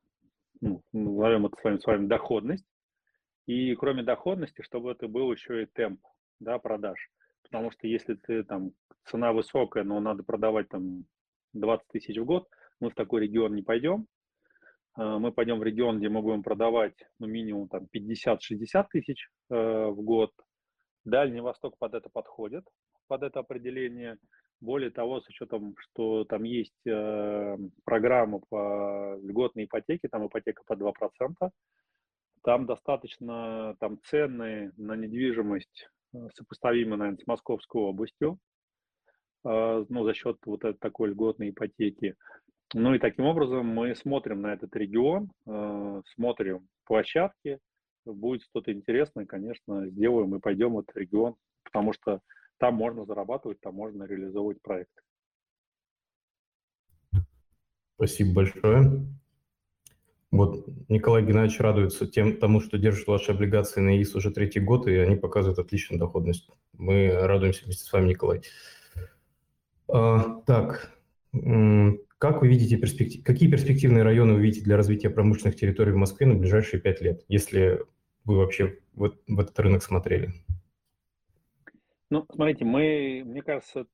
ну, 0.61 0.83
назовем 0.93 1.47
это 1.47 1.57
с 1.61 1.65
вами, 1.65 1.79
с 1.79 1.87
вами 1.87 2.07
доходность. 2.07 2.67
И 3.47 3.75
кроме 3.75 4.03
доходности, 4.03 4.63
чтобы 4.63 4.93
это 4.93 5.09
был 5.09 5.33
еще 5.33 5.63
и 5.63 5.67
темп 5.67 6.01
да, 6.39 6.59
продаж. 6.59 7.11
Потому 7.43 7.71
что 7.71 7.87
если 7.87 8.15
ты 8.15 8.45
там 8.45 8.73
цена 9.07 9.33
высокая, 9.33 9.85
но 9.85 9.99
надо 10.01 10.23
продавать 10.23 10.69
там 10.69 11.05
20 11.55 11.89
тысяч 11.89 12.17
в 12.17 12.25
год, 12.25 12.49
мы 12.81 12.91
в 12.91 12.95
такой 12.95 13.23
регион 13.23 13.55
не 13.55 13.63
пойдем. 13.63 14.07
А, 14.95 15.19
мы 15.19 15.33
пойдем 15.33 15.59
в 15.59 15.65
регион, 15.65 15.99
где 15.99 16.09
мы 16.09 16.23
будем 16.23 16.43
продавать 16.43 16.97
ну, 17.19 17.27
минимум 17.27 17.69
там 17.69 17.87
50-60 17.95 18.87
тысяч 18.91 19.29
э, 19.51 19.55
в 19.55 20.03
год. 20.03 20.33
Дальний 21.05 21.41
Восток 21.41 21.79
под 21.79 21.95
это 21.95 22.09
подходит, 22.11 22.65
под 23.09 23.23
это 23.23 23.41
определение. 23.41 24.19
Более 24.61 24.91
того, 24.91 25.21
с 25.21 25.29
учетом, 25.29 25.75
что 25.79 26.25
там 26.25 26.43
есть 26.43 26.87
э, 26.87 27.57
программа 27.85 28.41
по 28.51 29.19
льготной 29.23 29.65
ипотеке, 29.65 30.09
там 30.09 30.27
ипотека 30.27 30.63
по 30.67 30.75
2%, 30.75 31.51
там 32.43 32.67
достаточно 32.67 33.75
там 33.81 33.99
цены 34.05 34.73
на 34.77 34.97
недвижимость 34.97 35.89
э, 36.13 36.29
сопоставимы, 36.35 36.97
наверное, 36.97 37.23
с 37.23 37.27
Московской 37.27 37.81
областью, 37.81 38.39
э, 39.45 39.85
ну, 39.89 40.05
за 40.05 40.13
счет 40.13 40.37
вот 40.45 40.65
этой 40.65 40.79
такой 40.79 41.11
льготной 41.11 41.51
ипотеки. 41.51 42.17
Ну 42.75 42.95
и 42.95 42.99
таким 42.99 43.25
образом 43.25 43.67
мы 43.67 43.95
смотрим 43.95 44.43
на 44.43 44.53
этот 44.53 44.77
регион, 44.77 45.31
э, 45.47 46.03
смотрим 46.15 46.69
площадки, 46.85 47.59
будет 48.05 48.43
что-то 48.43 48.73
интересное, 48.73 49.27
конечно, 49.27 49.87
сделаем 49.89 50.35
и 50.35 50.41
пойдем 50.41 50.75
в 50.75 50.81
этот 50.81 50.97
регион, 50.97 51.37
потому 51.65 51.93
что 51.93 52.21
там 52.61 52.75
можно 52.75 53.07
зарабатывать, 53.07 53.61
там 53.61 53.75
можно 53.75 54.05
реализовывать 54.05 54.61
проекты. 54.61 55.03
Спасибо 57.97 58.35
большое. 58.35 59.07
Вот 60.31 60.69
Николай 60.89 61.25
Геннадьевич 61.25 61.59
радуется 61.59 62.07
тем, 62.07 62.37
тому, 62.37 62.61
что 62.61 62.79
держит 62.79 63.09
ваши 63.09 63.33
облигации 63.33 63.81
на 63.81 63.97
ИИС 63.97 64.15
уже 64.15 64.31
третий 64.31 64.61
год, 64.61 64.87
и 64.87 64.95
они 64.95 65.17
показывают 65.17 65.59
отличную 65.59 65.99
доходность. 65.99 66.49
Мы 66.75 67.11
радуемся 67.11 67.65
вместе 67.65 67.85
с 67.85 67.93
вами, 67.93 68.11
Николай. 68.11 68.43
А, 69.89 70.41
так, 70.47 70.93
как 71.33 72.43
вы 72.43 72.49
видите 72.49 72.77
перспектив... 72.77 73.25
какие 73.25 73.51
перспективные 73.51 74.05
районы 74.05 74.35
вы 74.35 74.43
видите 74.43 74.65
для 74.65 74.77
развития 74.77 75.11
промышленных 75.11 75.57
территорий 75.57 75.93
в 75.93 75.97
Москве 75.97 76.27
на 76.27 76.35
ближайшие 76.35 76.81
пять 76.81 77.01
лет, 77.01 77.25
если 77.27 77.85
вы 78.25 78.37
вообще 78.37 78.79
в, 78.93 79.13
в 79.27 79.41
этот 79.41 79.59
рынок 79.59 79.83
смотрели? 79.83 80.33
Ну, 82.11 82.27
смотрите, 82.35 82.65
мы, 82.65 83.23
мне 83.25 83.41
кажется, 83.41 83.87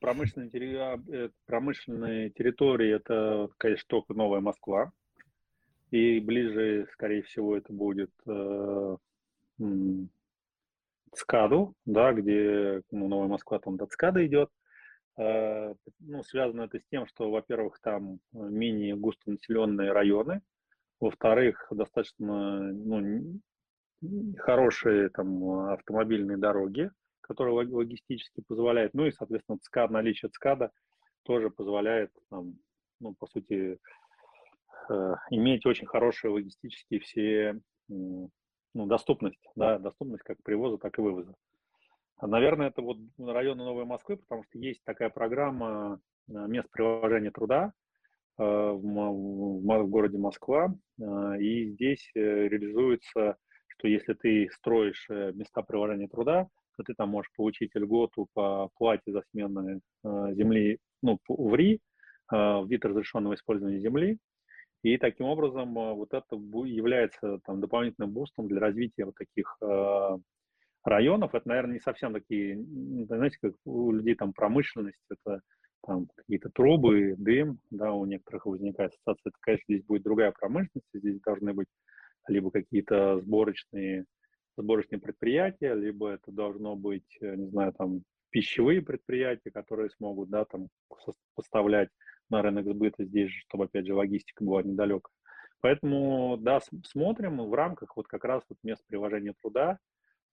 промышленные, 0.00 0.48
терри... 0.48 1.30
промышленные 1.44 2.30
территории 2.30 2.94
это, 2.94 3.50
конечно, 3.58 3.84
только 3.86 4.14
Новая 4.14 4.40
Москва. 4.40 4.92
И 5.90 6.20
ближе, 6.20 6.88
скорее 6.92 7.22
всего, 7.22 7.56
это 7.56 7.72
будет 7.72 8.10
э, 8.26 8.96
ЦКАДу, 11.12 11.74
да, 11.84 12.12
где 12.12 12.82
ну, 12.90 13.08
Новая 13.08 13.28
Москва 13.28 13.58
там 13.58 13.76
до 13.76 13.86
ЦКАДа 13.86 14.24
идет. 14.26 14.50
Э, 15.18 15.74
ну, 15.98 16.22
связано 16.22 16.62
это 16.62 16.78
с 16.78 16.84
тем, 16.90 17.06
что, 17.06 17.30
во-первых, 17.30 17.78
там 17.82 18.20
менее 18.32 18.96
густонаселенные 18.96 19.92
районы, 19.92 20.40
во-вторых, 20.98 21.66
достаточно 21.70 22.72
ну, 22.72 23.40
хорошие 24.38 25.10
там 25.10 25.44
автомобильные 25.72 26.38
дороги, 26.38 26.90
которые 27.30 27.54
логистически 27.54 28.42
позволяют, 28.48 28.92
ну 28.92 29.06
и, 29.06 29.12
соответственно, 29.12 29.58
ЦКАД, 29.62 29.92
наличие 29.92 30.30
ЦКАДа 30.30 30.72
тоже 31.22 31.48
позволяет, 31.48 32.10
там, 32.28 32.54
ну, 32.98 33.14
по 33.14 33.28
сути, 33.28 33.78
э, 34.90 35.14
иметь 35.30 35.64
очень 35.64 35.86
хорошие 35.86 36.32
логистические 36.32 36.98
все 36.98 37.60
ну, 37.88 38.30
доступность, 38.74 39.38
да, 39.54 39.78
доступность 39.78 40.24
как 40.24 40.42
привоза, 40.42 40.78
так 40.78 40.98
и 40.98 41.02
вывоза. 41.02 41.36
А, 42.16 42.26
наверное, 42.26 42.66
это 42.66 42.82
вот 42.82 42.98
районы 43.16 43.62
Новой 43.62 43.84
Москвы, 43.84 44.16
потому 44.16 44.42
что 44.42 44.58
есть 44.58 44.82
такая 44.82 45.08
программа 45.08 46.00
э, 46.28 46.32
мест 46.32 46.68
приложения 46.72 47.30
труда 47.30 47.72
э, 48.38 48.42
в 48.42 49.86
городе 49.86 50.18
Москва, 50.18 50.74
э, 50.98 51.40
и 51.40 51.70
здесь 51.70 52.10
реализуется, 52.14 53.36
что 53.68 53.86
если 53.86 54.14
ты 54.14 54.48
строишь 54.50 55.06
места 55.08 55.62
приложения 55.62 56.08
труда, 56.08 56.48
то 56.82 56.92
ты 56.92 56.94
там 56.94 57.10
можешь 57.10 57.30
получить 57.36 57.74
льготу 57.74 58.26
по 58.32 58.68
плате 58.76 59.12
за 59.12 59.22
смены 59.30 59.80
земли, 60.04 60.78
ну, 61.02 61.18
в 61.28 61.54
РИ, 61.54 61.80
вид 62.32 62.84
разрешенного 62.84 63.34
использования 63.34 63.80
земли, 63.80 64.18
и 64.82 64.96
таким 64.96 65.26
образом 65.26 65.78
э, 65.78 65.94
вот 65.94 66.14
это 66.14 66.36
является 66.36 67.38
там, 67.44 67.60
дополнительным 67.60 68.12
бустом 68.12 68.48
для 68.48 68.60
развития 68.60 69.04
вот 69.04 69.14
таких 69.14 69.56
э, 69.60 70.16
районов. 70.84 71.34
Это, 71.34 71.46
наверное, 71.48 71.74
не 71.74 71.80
совсем 71.80 72.14
такие, 72.14 72.58
знаете, 73.06 73.36
как 73.42 73.52
у 73.66 73.92
людей 73.92 74.14
там 74.14 74.32
промышленность, 74.32 75.02
это 75.10 75.40
там 75.86 76.06
какие-то 76.16 76.48
трубы, 76.50 77.14
дым, 77.18 77.58
да, 77.70 77.92
у 77.92 78.06
некоторых 78.06 78.46
возникает 78.46 78.92
ассоциация. 78.92 79.30
Это, 79.30 79.38
конечно, 79.40 79.64
здесь 79.68 79.84
будет 79.84 80.02
другая 80.02 80.32
промышленность, 80.32 80.88
здесь 80.94 81.20
должны 81.20 81.52
быть 81.52 81.68
либо 82.28 82.50
какие-то 82.50 83.20
сборочные, 83.20 84.06
сборочные 84.56 85.00
предприятия, 85.00 85.74
либо 85.74 86.10
это 86.10 86.32
должно 86.32 86.76
быть, 86.76 87.18
э, 87.20 87.34
не 87.36 87.48
знаю, 87.48 87.72
там 87.72 88.02
пищевые 88.30 88.82
предприятия, 88.82 89.50
которые 89.50 89.90
смогут, 89.90 90.30
да, 90.30 90.44
там 90.44 90.68
поставлять 91.34 91.88
на 92.28 92.42
рынок 92.42 92.66
сбыта 92.66 93.04
здесь 93.04 93.30
же, 93.30 93.40
чтобы, 93.40 93.64
опять 93.64 93.86
же, 93.86 93.94
логистика 93.94 94.44
была 94.44 94.62
недалека. 94.62 95.10
Поэтому, 95.60 96.36
да, 96.38 96.60
смотрим 96.86 97.38
в 97.38 97.54
рамках 97.54 97.96
вот 97.96 98.06
как 98.06 98.24
раз 98.24 98.42
вот 98.48 98.58
мест 98.62 98.82
приложения 98.86 99.34
труда 99.42 99.78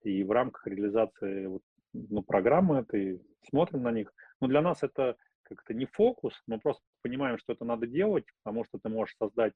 и 0.04 0.24
в 0.24 0.32
рамках 0.32 0.68
реализации 0.68 1.48
вот, 1.48 1.62
ну, 1.94 2.22
программы 2.22 2.80
этой, 2.80 3.22
смотрим 3.50 3.84
на 3.84 3.92
них. 3.92 4.14
Но 4.40 4.48
для 4.48 4.62
нас 4.62 4.84
это 4.84 5.18
как-то 5.44 5.74
не 5.74 5.86
фокус, 5.86 6.42
мы 6.46 6.60
просто 6.60 6.84
понимаем, 7.02 7.38
что 7.38 7.54
это 7.54 7.66
надо 7.66 7.88
делать, 7.88 8.26
потому 8.44 8.66
что 8.66 8.80
ты 8.80 8.90
можешь 8.90 9.16
создать, 9.18 9.54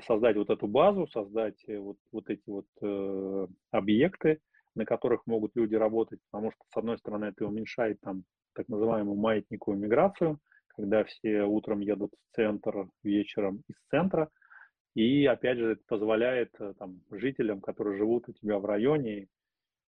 создать 0.00 0.36
вот 0.36 0.50
эту 0.50 0.66
базу, 0.66 1.06
создать 1.08 1.62
э, 1.66 1.78
вот, 1.78 1.96
вот 2.10 2.28
эти 2.30 2.42
вот 2.46 2.66
э, 2.80 3.46
объекты, 3.70 4.40
на 4.74 4.84
которых 4.84 5.26
могут 5.26 5.54
люди 5.54 5.74
работать, 5.74 6.20
потому 6.30 6.50
что, 6.52 6.60
с 6.72 6.76
одной 6.76 6.98
стороны, 6.98 7.26
это 7.26 7.46
уменьшает 7.46 8.00
там 8.00 8.24
так 8.54 8.68
называемую 8.68 9.16
маятниковую 9.16 9.78
миграцию, 9.78 10.38
когда 10.68 11.04
все 11.04 11.42
утром 11.42 11.80
едут 11.80 12.12
в 12.12 12.36
центр, 12.36 12.88
вечером 13.02 13.62
из 13.68 13.76
центра. 13.90 14.28
И, 14.94 15.24
опять 15.26 15.58
же, 15.58 15.72
это 15.72 15.82
позволяет 15.86 16.50
э, 16.58 16.74
там, 16.78 17.00
жителям, 17.10 17.60
которые 17.60 17.96
живут 17.96 18.28
у 18.28 18.32
тебя 18.32 18.58
в 18.58 18.64
районе, 18.64 19.28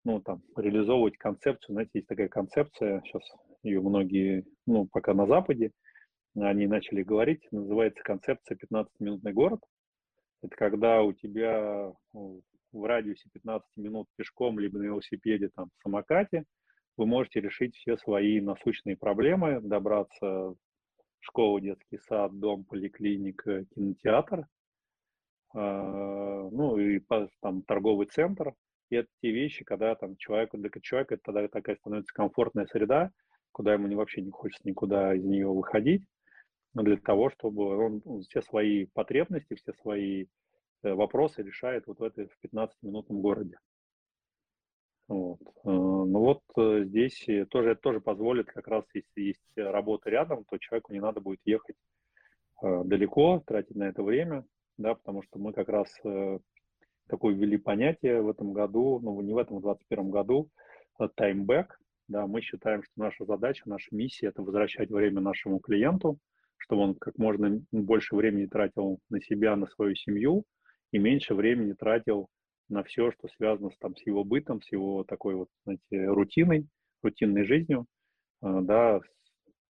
ну, 0.03 0.19
там, 0.21 0.41
реализовывать 0.55 1.17
концепцию. 1.17 1.73
Знаете, 1.73 1.91
есть 1.95 2.07
такая 2.07 2.27
концепция, 2.27 3.01
сейчас 3.05 3.23
ее 3.63 3.81
многие, 3.81 4.45
ну, 4.65 4.87
пока 4.87 5.13
на 5.13 5.27
Западе, 5.27 5.71
они 6.35 6.67
начали 6.67 7.03
говорить, 7.03 7.45
называется 7.51 8.03
концепция 8.03 8.57
15-минутный 8.57 9.33
город. 9.33 9.59
Это 10.41 10.55
когда 10.55 11.03
у 11.03 11.13
тебя 11.13 11.93
ну, 12.13 12.41
в 12.71 12.85
радиусе 12.85 13.29
15 13.33 13.67
минут 13.77 14.07
пешком, 14.15 14.59
либо 14.59 14.79
на 14.79 14.83
велосипеде, 14.83 15.49
там, 15.49 15.69
в 15.69 15.81
самокате, 15.83 16.45
вы 16.97 17.05
можете 17.05 17.41
решить 17.41 17.75
все 17.75 17.97
свои 17.97 18.41
насущные 18.41 18.97
проблемы, 18.97 19.61
добраться 19.61 20.55
школа, 21.19 21.61
детский 21.61 21.99
сад, 21.99 22.37
дом, 22.39 22.63
поликлиника, 22.65 23.65
кинотеатр, 23.75 24.47
а, 25.53 26.49
ну 26.51 26.77
и 26.77 27.01
там 27.41 27.61
торговый 27.63 28.07
центр. 28.07 28.53
И 28.89 28.95
это 28.95 29.07
те 29.21 29.31
вещи, 29.31 29.63
когда 29.63 29.95
там 29.95 30.17
человеку, 30.17 30.57
для 30.57 30.69
человека 30.81 31.15
это 31.15 31.23
тогда 31.23 31.47
такая 31.47 31.77
становится 31.77 32.13
комфортная 32.13 32.65
среда, 32.65 33.11
куда 33.51 33.73
ему 33.73 33.93
вообще 33.95 34.21
не 34.21 34.31
хочется 34.31 34.67
никуда 34.67 35.15
из 35.15 35.23
нее 35.23 35.47
выходить, 35.47 36.03
для 36.73 36.97
того, 36.97 37.29
чтобы 37.29 37.77
он 37.77 38.01
все 38.23 38.41
свои 38.41 38.85
потребности, 38.85 39.55
все 39.55 39.73
свои 39.73 40.25
э, 40.83 40.93
вопросы 40.93 41.43
решает 41.43 41.85
вот 41.87 41.99
в 41.99 42.03
этой 42.03 42.27
в 42.27 42.37
15-минутном 42.43 43.21
городе. 43.21 43.57
Вот. 45.07 45.41
Э, 45.41 45.69
ну 45.69 46.19
вот 46.19 46.41
э, 46.57 46.83
здесь 46.85 47.25
тоже, 47.49 47.71
это 47.71 47.81
тоже 47.81 47.99
позволит, 47.99 48.47
как 48.47 48.67
раз 48.67 48.85
если 48.93 49.21
есть 49.21 49.41
работа 49.57 50.09
рядом, 50.09 50.45
то 50.45 50.57
человеку 50.57 50.93
не 50.93 51.01
надо 51.01 51.19
будет 51.19 51.41
ехать 51.45 51.75
далеко, 52.61 53.41
тратить 53.47 53.75
на 53.75 53.85
это 53.85 54.03
время, 54.03 54.45
да, 54.77 54.93
потому 54.93 55.23
что 55.23 55.39
мы 55.39 55.51
как 55.51 55.67
раз 55.67 55.91
такое 57.07 57.33
ввели 57.33 57.57
понятие 57.57 58.21
в 58.21 58.29
этом 58.29 58.53
году, 58.53 58.99
ну 59.01 59.19
не 59.21 59.33
в 59.33 59.39
этом, 59.39 59.57
а 59.57 59.59
в 59.59 59.63
2021 59.63 60.11
году, 60.11 60.49
timeback, 60.99 61.69
да, 62.07 62.27
мы 62.27 62.41
считаем, 62.41 62.83
что 62.83 62.91
наша 62.97 63.25
задача, 63.25 63.63
наша 63.65 63.87
миссия– 63.95 64.27
это 64.27 64.43
возвращать 64.43 64.91
время 64.91 65.21
нашему 65.21 65.57
клиенту, 65.57 66.19
чтобы 66.61 66.83
он 66.83 66.95
как 66.95 67.17
можно 67.17 67.59
больше 67.71 68.15
времени 68.15 68.45
тратил 68.45 68.99
на 69.09 69.21
себя, 69.21 69.55
на 69.55 69.67
свою 69.67 69.95
семью, 69.95 70.43
и 70.91 70.99
меньше 70.99 71.33
времени 71.33 71.73
тратил 71.73 72.27
на 72.69 72.83
все, 72.83 73.11
что 73.11 73.27
связано 73.35 73.71
с, 73.71 73.77
там, 73.79 73.95
с 73.95 74.05
его 74.05 74.23
бытом, 74.23 74.61
с 74.61 74.71
его 74.71 75.03
такой 75.03 75.35
вот, 75.35 75.49
знаете, 75.65 76.07
рутиной, 76.07 76.67
рутинной 77.01 77.45
жизнью, 77.45 77.85
а, 78.41 78.61
да, 78.61 78.99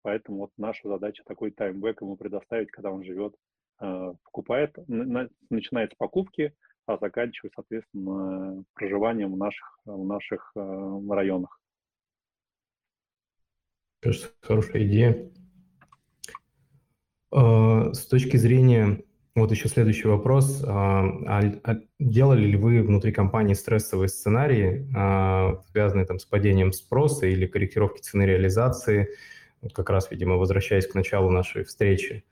поэтому 0.01 0.39
вот 0.39 0.51
наша 0.57 0.87
задача 0.87 1.23
такой 1.25 1.51
таймбэк 1.51 2.01
ему 2.01 2.17
предоставить, 2.17 2.71
когда 2.71 2.91
он 2.91 3.03
живет, 3.03 3.35
а, 3.77 4.13
покупает, 4.23 4.75
начинает 4.87 5.93
с 5.93 5.95
покупки, 5.95 6.53
а 6.87 6.97
заканчивает, 6.97 7.53
соответственно, 7.55 8.63
проживанием 8.73 9.33
в 9.33 9.37
наших, 9.37 9.79
в 9.85 10.05
наших 10.05 10.51
а, 10.55 10.99
районах. 11.09 11.59
Кажется, 14.01 14.29
хорошая 14.41 14.85
идея. 14.85 15.31
С 17.31 18.07
точки 18.07 18.37
зрения 18.37 19.03
вот 19.35 19.51
еще 19.51 19.69
следующий 19.69 20.07
вопрос. 20.07 20.63
А, 20.65 21.05
а, 21.27 21.41
а 21.63 21.77
делали 21.99 22.45
ли 22.45 22.57
вы 22.57 22.81
внутри 22.81 23.11
компании 23.11 23.53
стрессовые 23.53 24.09
сценарии, 24.09 24.87
связанные 25.71 26.05
там 26.05 26.19
с 26.19 26.25
падением 26.25 26.73
спроса 26.73 27.25
или 27.25 27.45
корректировки 27.45 28.01
цены 28.01 28.23
реализации? 28.23 29.09
Как 29.73 29.89
раз, 29.89 30.09
видимо, 30.11 30.35
возвращаясь 30.35 30.87
к 30.87 30.95
началу 30.95 31.29
нашей 31.29 31.63
встречи, 31.63 32.23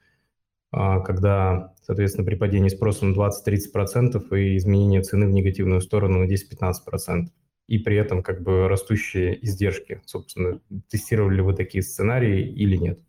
когда, 0.71 1.73
соответственно, 1.81 2.25
при 2.25 2.35
падении 2.35 2.69
спроса 2.69 3.05
на 3.05 3.13
20-30% 3.13 4.37
и 4.37 4.57
изменение 4.57 5.01
цены 5.01 5.27
в 5.27 5.31
негативную 5.31 5.81
сторону 5.81 6.19
на 6.19 6.25
10-15%. 6.25 7.27
И 7.67 7.79
при 7.79 7.97
этом 7.97 8.23
как 8.23 8.43
бы 8.43 8.69
растущие 8.69 9.43
издержки. 9.45 10.01
Собственно, 10.05 10.61
тестировали 10.89 11.35
ли 11.35 11.41
вы 11.41 11.53
такие 11.53 11.83
сценарии 11.83 12.41
или 12.41 12.77
нет? 12.77 12.99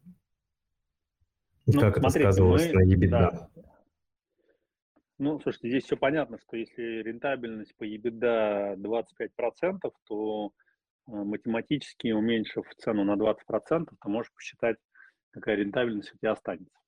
Ну, 1.71 1.81
как 1.81 1.99
смотрите, 1.99 2.21
это 2.21 2.33
сказывалось 2.33 2.73
мы, 2.73 2.85
на 2.85 2.95
EBITDA? 2.95 3.09
Да, 3.09 3.49
ну, 5.19 5.41
слушайте, 5.41 5.69
здесь 5.69 5.85
все 5.85 5.97
понятно, 5.97 6.39
что 6.39 6.57
если 6.57 7.03
рентабельность 7.03 7.77
по 7.77 7.85
EBITDA 7.85 8.77
25%, 8.77 9.93
то 10.07 10.47
э, 10.47 11.11
математически 11.11 12.13
уменьшив 12.13 12.65
цену 12.77 13.05
на 13.05 13.17
20%, 13.17 13.37
ты 14.01 14.09
можешь 14.09 14.33
посчитать, 14.33 14.77
какая 15.31 15.57
рентабельность 15.57 16.15
у 16.15 16.19
тебя 16.19 16.33
останется. 16.33 16.79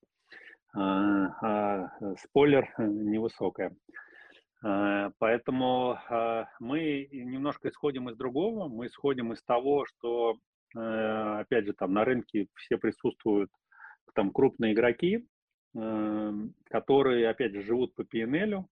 А, 0.72 1.26
а, 1.43 1.93
э, 2.01 2.14
спойлер 2.20 2.72
э, 2.78 2.87
невысокая. 2.87 3.76
А, 4.62 5.11
поэтому 5.18 5.99
а, 6.09 6.47
мы 6.61 7.09
немножко 7.11 7.68
исходим 7.68 8.09
из 8.09 8.16
другого. 8.16 8.68
Мы 8.68 8.87
исходим 8.87 9.33
из 9.33 9.43
того, 9.43 9.85
что, 9.87 10.37
а, 10.76 11.41
опять 11.41 11.66
же, 11.66 11.72
там 11.72 11.93
на 11.95 12.05
рынке 12.05 12.47
все 12.55 12.78
присутствуют 12.78 13.51
там 14.15 14.31
крупные 14.31 14.73
игроки, 14.73 15.27
эм, 15.75 16.55
которые, 16.65 17.29
опять 17.29 17.53
же, 17.53 17.63
живут 17.63 17.95
по 17.95 18.03
PNL, 18.03 18.65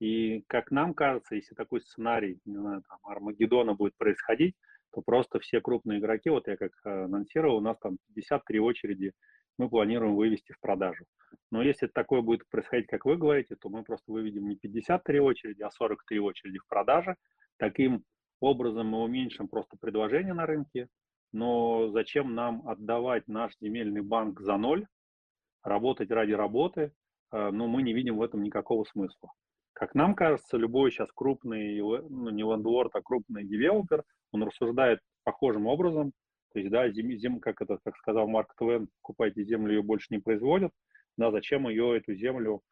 и, 0.00 0.44
как 0.46 0.70
нам 0.70 0.94
кажется, 0.94 1.34
если 1.34 1.54
такой 1.54 1.82
сценарий, 1.82 2.40
не 2.44 2.56
знаю, 2.56 2.82
там, 2.88 2.98
Армагеддона 3.04 3.74
будет 3.74 3.96
происходить, 3.96 4.54
то 4.92 5.02
просто 5.02 5.38
все 5.40 5.60
крупные 5.60 5.98
игроки, 5.98 6.30
вот 6.30 6.48
я 6.48 6.56
как 6.56 6.72
э, 6.84 7.04
анонсировал, 7.04 7.58
у 7.58 7.60
нас 7.60 7.78
там 7.78 7.98
53 8.14 8.60
очереди 8.60 9.12
мы 9.58 9.68
планируем 9.68 10.16
вывести 10.16 10.52
в 10.52 10.60
продажу. 10.60 11.04
Но 11.50 11.62
если 11.62 11.86
такое 11.86 12.22
будет 12.22 12.48
происходить, 12.48 12.86
как 12.86 13.04
вы 13.04 13.18
говорите, 13.18 13.56
то 13.56 13.68
мы 13.68 13.84
просто 13.84 14.10
выведем 14.10 14.48
не 14.48 14.56
53 14.56 15.20
очереди, 15.20 15.62
а 15.62 15.70
43 15.70 16.18
очереди 16.18 16.58
в 16.58 16.66
продаже. 16.66 17.16
Таким 17.58 18.02
образом 18.40 18.86
мы 18.88 19.02
уменьшим 19.02 19.48
просто 19.48 19.76
предложение 19.78 20.32
на 20.32 20.46
рынке, 20.46 20.88
но 21.32 21.88
зачем 21.90 22.34
нам 22.34 22.66
отдавать 22.68 23.28
наш 23.28 23.52
земельный 23.60 24.02
банк 24.02 24.40
за 24.40 24.56
ноль, 24.56 24.86
работать 25.62 26.10
ради 26.10 26.32
работы, 26.32 26.92
э, 27.32 27.50
но 27.50 27.66
мы 27.66 27.82
не 27.82 27.92
видим 27.92 28.16
в 28.16 28.22
этом 28.22 28.42
никакого 28.42 28.84
смысла. 28.84 29.32
Как 29.72 29.94
нам 29.94 30.14
кажется, 30.14 30.56
любой 30.56 30.90
сейчас 30.90 31.08
крупный, 31.14 31.80
ну 31.80 32.30
не 32.30 32.42
лендворд, 32.42 32.94
а 32.94 33.02
крупный 33.02 33.44
девелопер, 33.44 34.04
он 34.32 34.42
рассуждает 34.42 35.00
похожим 35.24 35.66
образом, 35.66 36.12
то 36.52 36.58
есть, 36.58 36.70
да, 36.70 36.90
зим, 36.90 37.12
зим, 37.16 37.40
как 37.40 37.62
это, 37.62 37.78
как 37.84 37.96
сказал 37.96 38.26
Марк 38.26 38.54
Твен, 38.56 38.88
покупайте 39.00 39.44
землю, 39.44 39.76
ее 39.76 39.82
больше 39.82 40.08
не 40.10 40.18
производят, 40.18 40.72
да, 41.16 41.30
зачем 41.30 41.68
ее, 41.68 41.96
эту 41.96 42.14
землю, 42.14 42.62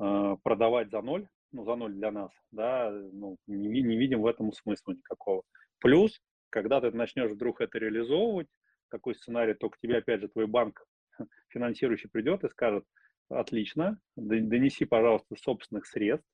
э, 0.00 0.36
продавать 0.42 0.90
за 0.90 1.00
ноль, 1.00 1.28
ну, 1.52 1.64
за 1.64 1.76
ноль 1.76 1.94
для 1.94 2.10
нас, 2.10 2.32
да, 2.50 2.90
ну, 2.90 3.36
не, 3.46 3.82
не 3.82 3.96
видим 3.96 4.22
в 4.22 4.26
этом 4.26 4.52
смысла 4.52 4.92
никакого. 4.92 5.42
Плюс, 5.78 6.20
когда 6.54 6.80
ты 6.80 6.92
начнешь 6.92 7.32
вдруг 7.32 7.60
это 7.60 7.78
реализовывать, 7.78 8.46
такой 8.88 9.16
сценарий, 9.16 9.54
то 9.54 9.68
к 9.70 9.78
тебе, 9.78 9.96
опять 9.98 10.20
же, 10.20 10.28
твой 10.28 10.46
банк 10.46 10.86
финансирующий 11.48 12.08
придет 12.08 12.44
и 12.44 12.48
скажет, 12.48 12.84
отлично, 13.28 13.98
донеси, 14.14 14.84
пожалуйста, 14.84 15.34
собственных 15.34 15.84
средств, 15.84 16.28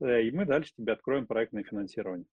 э, 0.00 0.22
и 0.22 0.30
мы 0.30 0.46
дальше 0.46 0.72
тебе 0.74 0.94
откроем 0.94 1.26
проектное 1.26 1.64
финансирование. 1.64 2.24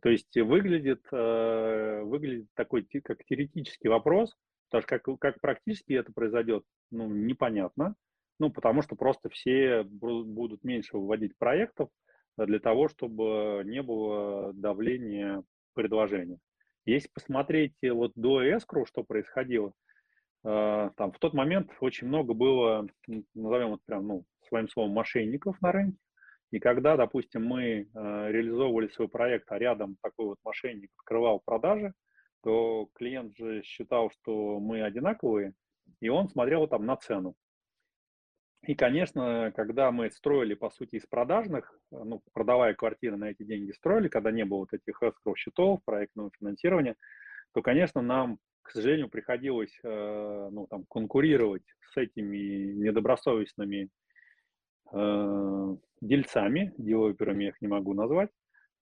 То 0.00 0.10
есть 0.10 0.32
выглядит, 0.36 1.04
э, 1.10 2.02
выглядит 2.04 2.46
такой 2.54 2.86
как 3.02 3.24
теоретический 3.24 3.88
вопрос, 3.88 4.36
потому 4.68 4.82
что 4.82 4.98
как, 5.00 5.18
как 5.18 5.40
практически 5.40 5.94
это 5.94 6.12
произойдет, 6.12 6.62
ну, 6.92 7.08
непонятно. 7.08 7.96
Ну, 8.38 8.50
потому 8.50 8.82
что 8.82 8.94
просто 8.94 9.28
все 9.28 9.82
будут 9.82 10.62
меньше 10.62 10.96
выводить 10.96 11.36
проектов 11.36 11.90
для 12.38 12.60
того, 12.60 12.88
чтобы 12.88 13.62
не 13.66 13.82
было 13.82 14.52
давления 14.54 15.42
предложения. 15.74 16.38
Если 16.86 17.08
посмотреть 17.08 17.74
вот 17.82 18.12
до 18.14 18.42
эскру, 18.56 18.86
что 18.86 19.04
происходило, 19.04 19.72
э, 20.44 20.90
там 20.96 21.12
в 21.12 21.18
тот 21.18 21.34
момент 21.34 21.70
очень 21.80 22.06
много 22.08 22.34
было, 22.34 22.86
назовем 23.34 23.74
это 23.74 23.82
прям, 23.86 24.06
ну, 24.06 24.24
своим 24.48 24.68
словом, 24.68 24.92
мошенников 24.92 25.60
на 25.60 25.72
рынке. 25.72 25.98
И 26.50 26.58
когда, 26.58 26.96
допустим, 26.96 27.44
мы 27.44 27.62
э, 27.62 27.86
реализовывали 27.94 28.88
свой 28.88 29.08
проект, 29.08 29.50
а 29.52 29.58
рядом 29.58 29.96
такой 30.02 30.26
вот 30.26 30.38
мошенник 30.44 30.90
открывал 30.98 31.40
продажи, 31.44 31.92
то 32.42 32.88
клиент 32.94 33.36
же 33.36 33.62
считал, 33.62 34.10
что 34.10 34.58
мы 34.58 34.82
одинаковые, 34.82 35.54
и 36.00 36.08
он 36.08 36.28
смотрел 36.28 36.66
там 36.66 36.86
на 36.86 36.96
цену. 36.96 37.34
И, 38.66 38.74
конечно, 38.74 39.52
когда 39.56 39.90
мы 39.90 40.10
строили, 40.10 40.54
по 40.54 40.70
сути, 40.70 40.96
из 40.96 41.06
продажных, 41.06 41.72
ну, 41.90 42.22
продавая 42.34 42.74
квартиры 42.74 43.16
на 43.16 43.30
эти 43.30 43.42
деньги 43.42 43.72
строили, 43.72 44.08
когда 44.08 44.30
не 44.30 44.44
было 44.44 44.58
вот 44.58 44.74
этих 44.74 45.02
escrow 45.02 45.34
счетов, 45.34 45.82
проектного 45.84 46.30
финансирования, 46.38 46.96
то, 47.52 47.62
конечно, 47.62 48.02
нам, 48.02 48.38
к 48.62 48.70
сожалению, 48.72 49.08
приходилось 49.08 49.76
э, 49.82 50.48
ну, 50.52 50.66
там, 50.66 50.84
конкурировать 50.90 51.64
с 51.92 51.96
этими 51.96 52.74
недобросовестными 52.74 53.88
э, 54.92 55.76
дельцами, 56.02 56.74
девелоперами 56.76 57.44
я 57.44 57.48
их 57.50 57.62
не 57.62 57.68
могу 57.68 57.94
назвать, 57.94 58.30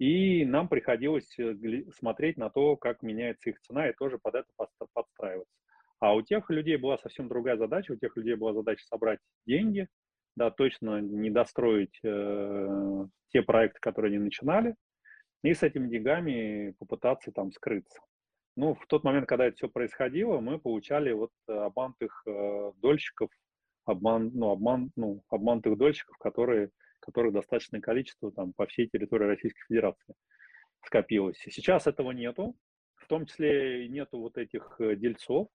и 0.01 0.45
нам 0.45 0.69
приходилось 0.69 1.39
э, 1.39 1.55
смотреть 1.97 2.37
на 2.37 2.51
то, 2.51 2.77
как 2.77 3.03
меняется 3.03 3.51
их 3.51 3.61
цена, 3.61 3.89
и 3.89 3.95
тоже 3.95 4.19
под 4.19 4.35
это 4.35 4.49
подстраиваться. 4.93 5.55
А 6.01 6.15
у 6.15 6.23
тех 6.23 6.49
людей 6.51 6.77
была 6.77 6.99
совсем 6.99 7.29
другая 7.29 7.57
задача, 7.57 7.93
у 7.93 7.97
тех 7.97 8.17
людей 8.17 8.35
была 8.35 8.55
задача 8.55 8.85
собрать 8.87 9.19
деньги, 9.47 9.89
да, 10.37 10.51
точно 10.51 11.01
не 11.01 11.31
достроить 11.31 11.99
э, 12.05 13.07
те 13.31 13.43
проекты, 13.43 13.81
которые 13.81 14.11
они 14.11 14.25
начинали, 14.25 14.75
и 15.43 15.53
с 15.55 15.63
этими 15.63 15.89
деньгами 15.89 16.75
попытаться 16.79 17.33
там 17.33 17.53
скрыться. 17.53 18.01
Ну, 18.57 18.75
в 18.75 18.87
тот 18.87 19.05
момент, 19.05 19.29
когда 19.29 19.47
это 19.47 19.57
все 19.57 19.69
происходило, 19.69 20.41
мы 20.41 20.59
получали 20.59 21.13
вот 21.13 21.33
обманутых 21.47 22.23
э, 22.27 22.73
дольщиков, 22.77 23.31
обман, 23.85 24.31
ну, 24.35 24.51
обман, 24.51 24.91
ну, 24.97 25.23
обманутых 25.29 25.77
дольщиков, 25.77 26.17
которые 26.19 26.71
которых 27.01 27.33
достаточное 27.33 27.81
количество 27.81 28.31
там, 28.33 28.53
по 28.53 28.67
всей 28.67 28.89
территории 28.89 29.25
Российской 29.25 29.65
Федерации 29.67 30.15
скопилось. 30.85 31.39
Сейчас 31.39 31.87
этого 31.87 32.11
нету, 32.13 32.57
в 32.97 33.07
том 33.07 33.27
числе 33.27 33.89
нету 33.89 34.19
вот 34.19 34.37
этих 34.37 34.77
э, 34.79 34.97
дельцов, 34.97 35.49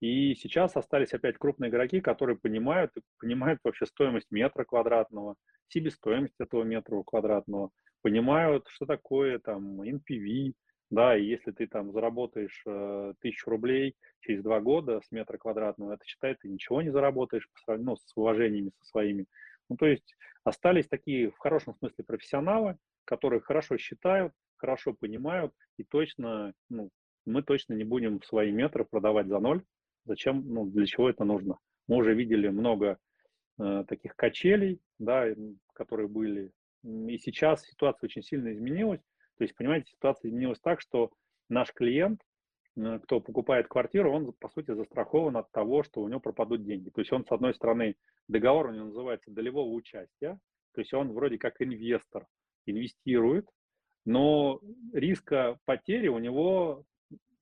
и 0.00 0.34
сейчас 0.34 0.76
остались 0.76 1.12
опять 1.12 1.38
крупные 1.38 1.70
игроки, 1.70 2.00
которые 2.00 2.38
понимают, 2.38 2.92
понимают 3.18 3.60
вообще 3.64 3.86
стоимость 3.86 4.30
метра 4.30 4.64
квадратного, 4.64 5.36
себестоимость 5.68 6.34
этого 6.38 6.62
метра 6.64 7.02
квадратного, 7.02 7.70
понимают, 8.02 8.66
что 8.68 8.86
такое 8.86 9.38
там 9.38 9.80
NPV, 9.80 10.52
да, 10.90 11.16
и 11.16 11.24
если 11.24 11.50
ты 11.50 11.66
там 11.66 11.92
заработаешь 11.92 12.62
э, 12.66 13.14
тысячу 13.20 13.50
рублей 13.50 13.96
через 14.20 14.42
два 14.42 14.60
года 14.60 15.00
с 15.04 15.10
метра 15.10 15.38
квадратного, 15.38 15.94
это 15.94 16.04
считай, 16.04 16.36
ты 16.36 16.48
ничего 16.48 16.82
не 16.82 16.90
заработаешь 16.90 17.48
по 17.52 17.60
сравнению 17.60 17.90
ну, 17.92 17.96
с 17.96 18.16
уважениями 18.16 18.70
со 18.78 18.90
своими 18.90 19.26
ну, 19.68 19.76
то 19.76 19.86
есть 19.86 20.14
остались 20.44 20.88
такие 20.88 21.30
в 21.30 21.38
хорошем 21.38 21.74
смысле 21.76 22.04
профессионалы, 22.04 22.78
которые 23.04 23.40
хорошо 23.40 23.76
считают, 23.76 24.32
хорошо 24.56 24.94
понимают, 24.94 25.52
и 25.76 25.84
точно, 25.84 26.52
ну, 26.68 26.90
мы 27.24 27.42
точно 27.42 27.74
не 27.74 27.84
будем 27.84 28.22
свои 28.22 28.52
метры 28.52 28.84
продавать 28.84 29.26
за 29.26 29.38
ноль. 29.38 29.64
Зачем, 30.06 30.44
ну, 30.46 30.66
для 30.66 30.86
чего 30.86 31.10
это 31.10 31.24
нужно? 31.24 31.58
Мы 31.88 31.96
уже 31.96 32.14
видели 32.14 32.48
много 32.48 32.98
э, 33.58 33.84
таких 33.86 34.16
качелей, 34.16 34.80
да, 34.98 35.26
которые 35.74 36.08
были. 36.08 36.50
И 36.82 37.18
сейчас 37.18 37.64
ситуация 37.66 38.06
очень 38.06 38.22
сильно 38.22 38.52
изменилась. 38.52 39.02
То 39.36 39.44
есть, 39.44 39.54
понимаете, 39.54 39.90
ситуация 39.90 40.30
изменилась 40.30 40.60
так, 40.60 40.80
что 40.80 41.10
наш 41.48 41.72
клиент 41.72 42.20
Э, 42.76 42.98
кто 43.02 43.20
покупает 43.20 43.68
квартиру, 43.68 44.12
он, 44.12 44.32
по 44.32 44.48
сути, 44.50 44.72
застрахован 44.74 45.36
от 45.36 45.50
того, 45.50 45.82
что 45.82 46.02
у 46.02 46.08
него 46.08 46.20
пропадут 46.20 46.64
деньги. 46.64 46.90
То 46.90 47.00
есть 47.00 47.12
он, 47.12 47.24
с 47.24 47.32
одной 47.32 47.54
стороны, 47.54 47.96
договор 48.28 48.68
у 48.68 48.72
него 48.72 48.86
называется 48.86 49.30
долевого 49.30 49.70
участия, 49.70 50.38
то 50.72 50.80
есть 50.80 50.92
он 50.92 51.12
вроде 51.12 51.38
как 51.38 51.60
инвестор, 51.60 52.26
инвестирует, 52.66 53.48
но 54.04 54.60
риска 54.92 55.58
потери 55.64 56.08
у 56.08 56.18
него 56.18 56.84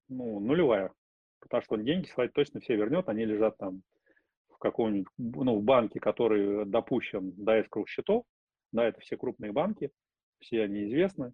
ну, 0.08 0.38
нулевая, 0.38 0.92
потому 1.44 1.62
что 1.62 1.74
он 1.74 1.84
деньги 1.84 2.06
свои 2.08 2.28
точно 2.28 2.60
все 2.60 2.74
вернет, 2.74 3.08
они 3.08 3.24
лежат 3.24 3.56
там 3.58 3.82
в 4.48 4.58
каком-нибудь, 4.58 5.08
ну, 5.18 5.58
в 5.58 5.62
банке, 5.62 6.00
который 6.00 6.64
допущен 6.64 7.32
до 7.36 7.60
escrow 7.60 7.86
счетов, 7.86 8.24
да, 8.72 8.86
это 8.86 9.00
все 9.00 9.16
крупные 9.16 9.52
банки, 9.52 9.90
все 10.40 10.62
они 10.62 10.84
известны, 10.84 11.32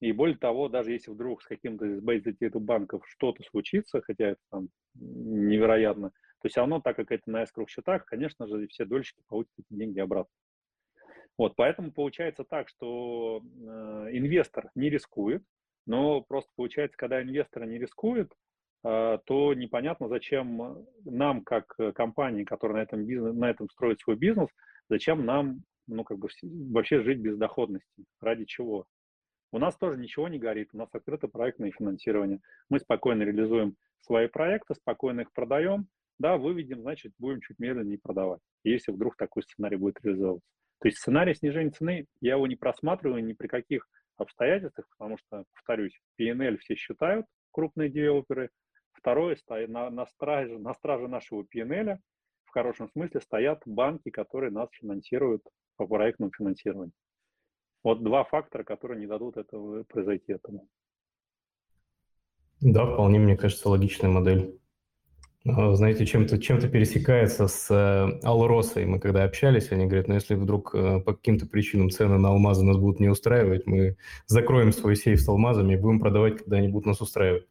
и 0.00 0.10
более 0.10 0.36
того, 0.36 0.68
даже 0.68 0.90
если 0.90 1.12
вдруг 1.12 1.42
с 1.42 1.46
каким-то 1.46 1.86
из 1.86 2.00
бейзитету 2.00 2.58
банков 2.58 3.04
что-то 3.06 3.42
случится, 3.44 4.02
хотя 4.02 4.30
это 4.30 4.40
там 4.50 4.68
невероятно, 4.94 6.10
то 6.40 6.48
все 6.48 6.60
равно, 6.60 6.80
так 6.80 6.96
как 6.96 7.12
это 7.12 7.30
на 7.30 7.44
escrow 7.44 7.68
счетах, 7.68 8.04
конечно 8.04 8.48
же, 8.48 8.66
все 8.66 8.84
дольщики 8.84 9.22
получат 9.28 9.52
эти 9.58 9.78
деньги 9.78 10.00
обратно. 10.00 10.32
Вот, 11.38 11.54
поэтому 11.56 11.92
получается 11.92 12.44
так, 12.44 12.68
что 12.68 13.42
э, 13.42 14.08
инвестор 14.12 14.70
не 14.74 14.90
рискует, 14.90 15.44
но 15.86 16.20
просто 16.20 16.50
получается, 16.56 16.96
когда 16.96 17.22
инвестор 17.22 17.64
не 17.66 17.78
рискует, 17.78 18.32
то 18.82 19.54
непонятно, 19.54 20.08
зачем 20.08 20.86
нам, 21.04 21.42
как 21.44 21.76
компании, 21.94 22.44
которая 22.44 22.78
на 22.78 22.82
этом, 22.82 23.06
бизнес, 23.06 23.34
на 23.34 23.50
этом 23.50 23.68
строит 23.70 24.00
свой 24.00 24.16
бизнес, 24.16 24.48
зачем 24.88 25.24
нам 25.24 25.62
ну, 25.86 26.04
как 26.04 26.18
бы 26.18 26.28
вообще 26.42 27.02
жить 27.02 27.18
без 27.18 27.36
доходности, 27.36 28.04
ради 28.20 28.44
чего? 28.44 28.86
У 29.52 29.58
нас 29.58 29.76
тоже 29.76 29.98
ничего 29.98 30.28
не 30.28 30.38
горит, 30.38 30.70
у 30.72 30.78
нас 30.78 30.88
открыто 30.92 31.28
проектное 31.28 31.70
финансирование. 31.70 32.40
Мы 32.70 32.80
спокойно 32.80 33.22
реализуем 33.22 33.76
свои 34.00 34.26
проекты, 34.26 34.74
спокойно 34.74 35.20
их 35.20 35.32
продаем, 35.32 35.86
да, 36.18 36.36
выведем, 36.36 36.80
значит, 36.80 37.12
будем 37.18 37.40
чуть 37.40 37.58
медленнее 37.58 37.98
продавать, 37.98 38.40
если 38.64 38.92
вдруг 38.92 39.16
такой 39.16 39.42
сценарий 39.42 39.76
будет 39.76 40.02
реализовываться. 40.02 40.48
То 40.80 40.88
есть 40.88 40.98
сценарий 40.98 41.34
снижения 41.34 41.70
цены, 41.70 42.06
я 42.20 42.32
его 42.34 42.46
не 42.46 42.56
просматриваю 42.56 43.24
ни 43.24 43.34
при 43.34 43.46
каких 43.46 43.86
обстоятельствах, 44.16 44.86
потому 44.96 45.18
что, 45.18 45.44
повторюсь, 45.54 46.00
PNL 46.18 46.56
все 46.58 46.74
считают, 46.74 47.26
крупные 47.52 47.90
девелоперы. 47.90 48.50
Второе, 49.02 49.36
на, 49.66 49.90
на, 49.90 50.06
страже, 50.06 50.58
на 50.60 50.74
страже 50.74 51.08
нашего 51.08 51.42
PNL 51.42 51.98
в 52.44 52.50
хорошем 52.50 52.88
смысле 52.92 53.20
стоят 53.20 53.60
банки, 53.66 54.10
которые 54.10 54.52
нас 54.52 54.68
финансируют 54.70 55.42
по 55.76 55.88
проектному 55.88 56.30
финансированию. 56.30 56.92
Вот 57.82 58.04
два 58.04 58.22
фактора, 58.22 58.62
которые 58.62 59.00
не 59.00 59.08
дадут 59.08 59.36
этого 59.36 59.82
произойти 59.82 60.32
этому. 60.32 60.68
Да, 62.60 62.86
вполне, 62.86 63.18
мне 63.18 63.36
кажется, 63.36 63.68
логичная 63.68 64.08
модель. 64.08 64.56
А, 65.44 65.74
знаете, 65.74 66.06
чем-то 66.06 66.38
чем 66.38 66.60
пересекается 66.60 67.48
с 67.48 67.68
э, 67.74 68.20
Алросой. 68.22 68.84
Мы 68.86 69.00
когда 69.00 69.24
общались, 69.24 69.72
они 69.72 69.86
говорят, 69.86 70.06
ну 70.06 70.14
если 70.14 70.36
вдруг 70.36 70.72
э, 70.76 71.00
по 71.00 71.14
каким-то 71.14 71.46
причинам 71.46 71.90
цены 71.90 72.18
на 72.18 72.28
алмазы 72.28 72.64
нас 72.64 72.76
будут 72.76 73.00
не 73.00 73.08
устраивать, 73.08 73.66
мы 73.66 73.96
закроем 74.28 74.70
свой 74.70 74.94
сейф 74.94 75.20
с 75.20 75.28
алмазами 75.28 75.72
и 75.72 75.76
будем 75.76 75.98
продавать, 75.98 76.38
когда 76.38 76.58
они 76.58 76.68
будут 76.68 76.86
нас 76.86 77.00
устраивать. 77.00 77.48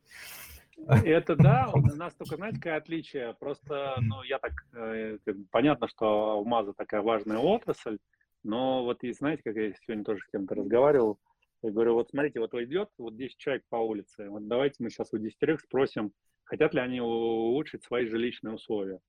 Это 1.05 1.35
да, 1.35 1.69
у 1.73 1.95
нас 1.95 2.13
только, 2.15 2.35
знаете, 2.35 2.57
какое 2.57 2.77
отличие? 2.77 3.33
Просто, 3.39 3.95
ну, 4.01 4.23
я 4.23 4.39
так, 4.39 4.51
э, 4.73 5.17
понятно, 5.49 5.87
что 5.87 6.31
алмазы 6.31 6.73
такая 6.73 7.01
важная 7.01 7.37
отрасль, 7.37 7.97
но 8.43 8.83
вот, 8.83 9.01
и 9.03 9.13
знаете, 9.13 9.41
как 9.43 9.55
я 9.55 9.73
сегодня 9.73 10.03
тоже 10.03 10.21
с 10.21 10.31
кем-то 10.31 10.55
разговаривал, 10.55 11.17
я 11.61 11.71
говорю, 11.71 11.93
вот 11.93 12.09
смотрите, 12.09 12.41
вот 12.41 12.53
идет 12.55 12.89
вот 12.97 13.15
10 13.15 13.37
человек 13.37 13.63
по 13.69 13.77
улице, 13.77 14.29
вот 14.29 14.47
давайте 14.47 14.83
мы 14.83 14.89
сейчас 14.89 15.13
у 15.13 15.17
10 15.17 15.61
спросим, 15.61 16.11
хотят 16.43 16.73
ли 16.73 16.81
они 16.81 16.99
улучшить 16.99 17.83
свои 17.83 18.07
жилищные 18.07 18.55
условия. 18.55 18.99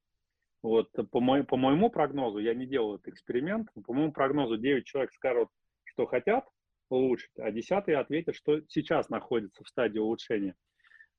Вот 0.62 0.90
по, 1.10 1.20
мой, 1.20 1.42
по 1.42 1.56
моему 1.56 1.90
прогнозу, 1.90 2.38
я 2.38 2.54
не 2.54 2.66
делал 2.66 2.94
этот 2.94 3.08
эксперимент, 3.08 3.68
по 3.84 3.92
моему 3.92 4.12
прогнозу 4.12 4.56
9 4.56 4.84
человек 4.84 5.12
скажут, 5.12 5.48
что 5.82 6.06
хотят 6.06 6.46
улучшить, 6.90 7.32
а 7.38 7.50
10 7.50 7.72
ответят, 7.88 8.36
что 8.36 8.60
сейчас 8.68 9.08
находится 9.08 9.64
в 9.64 9.68
стадии 9.68 9.98
улучшения. 9.98 10.54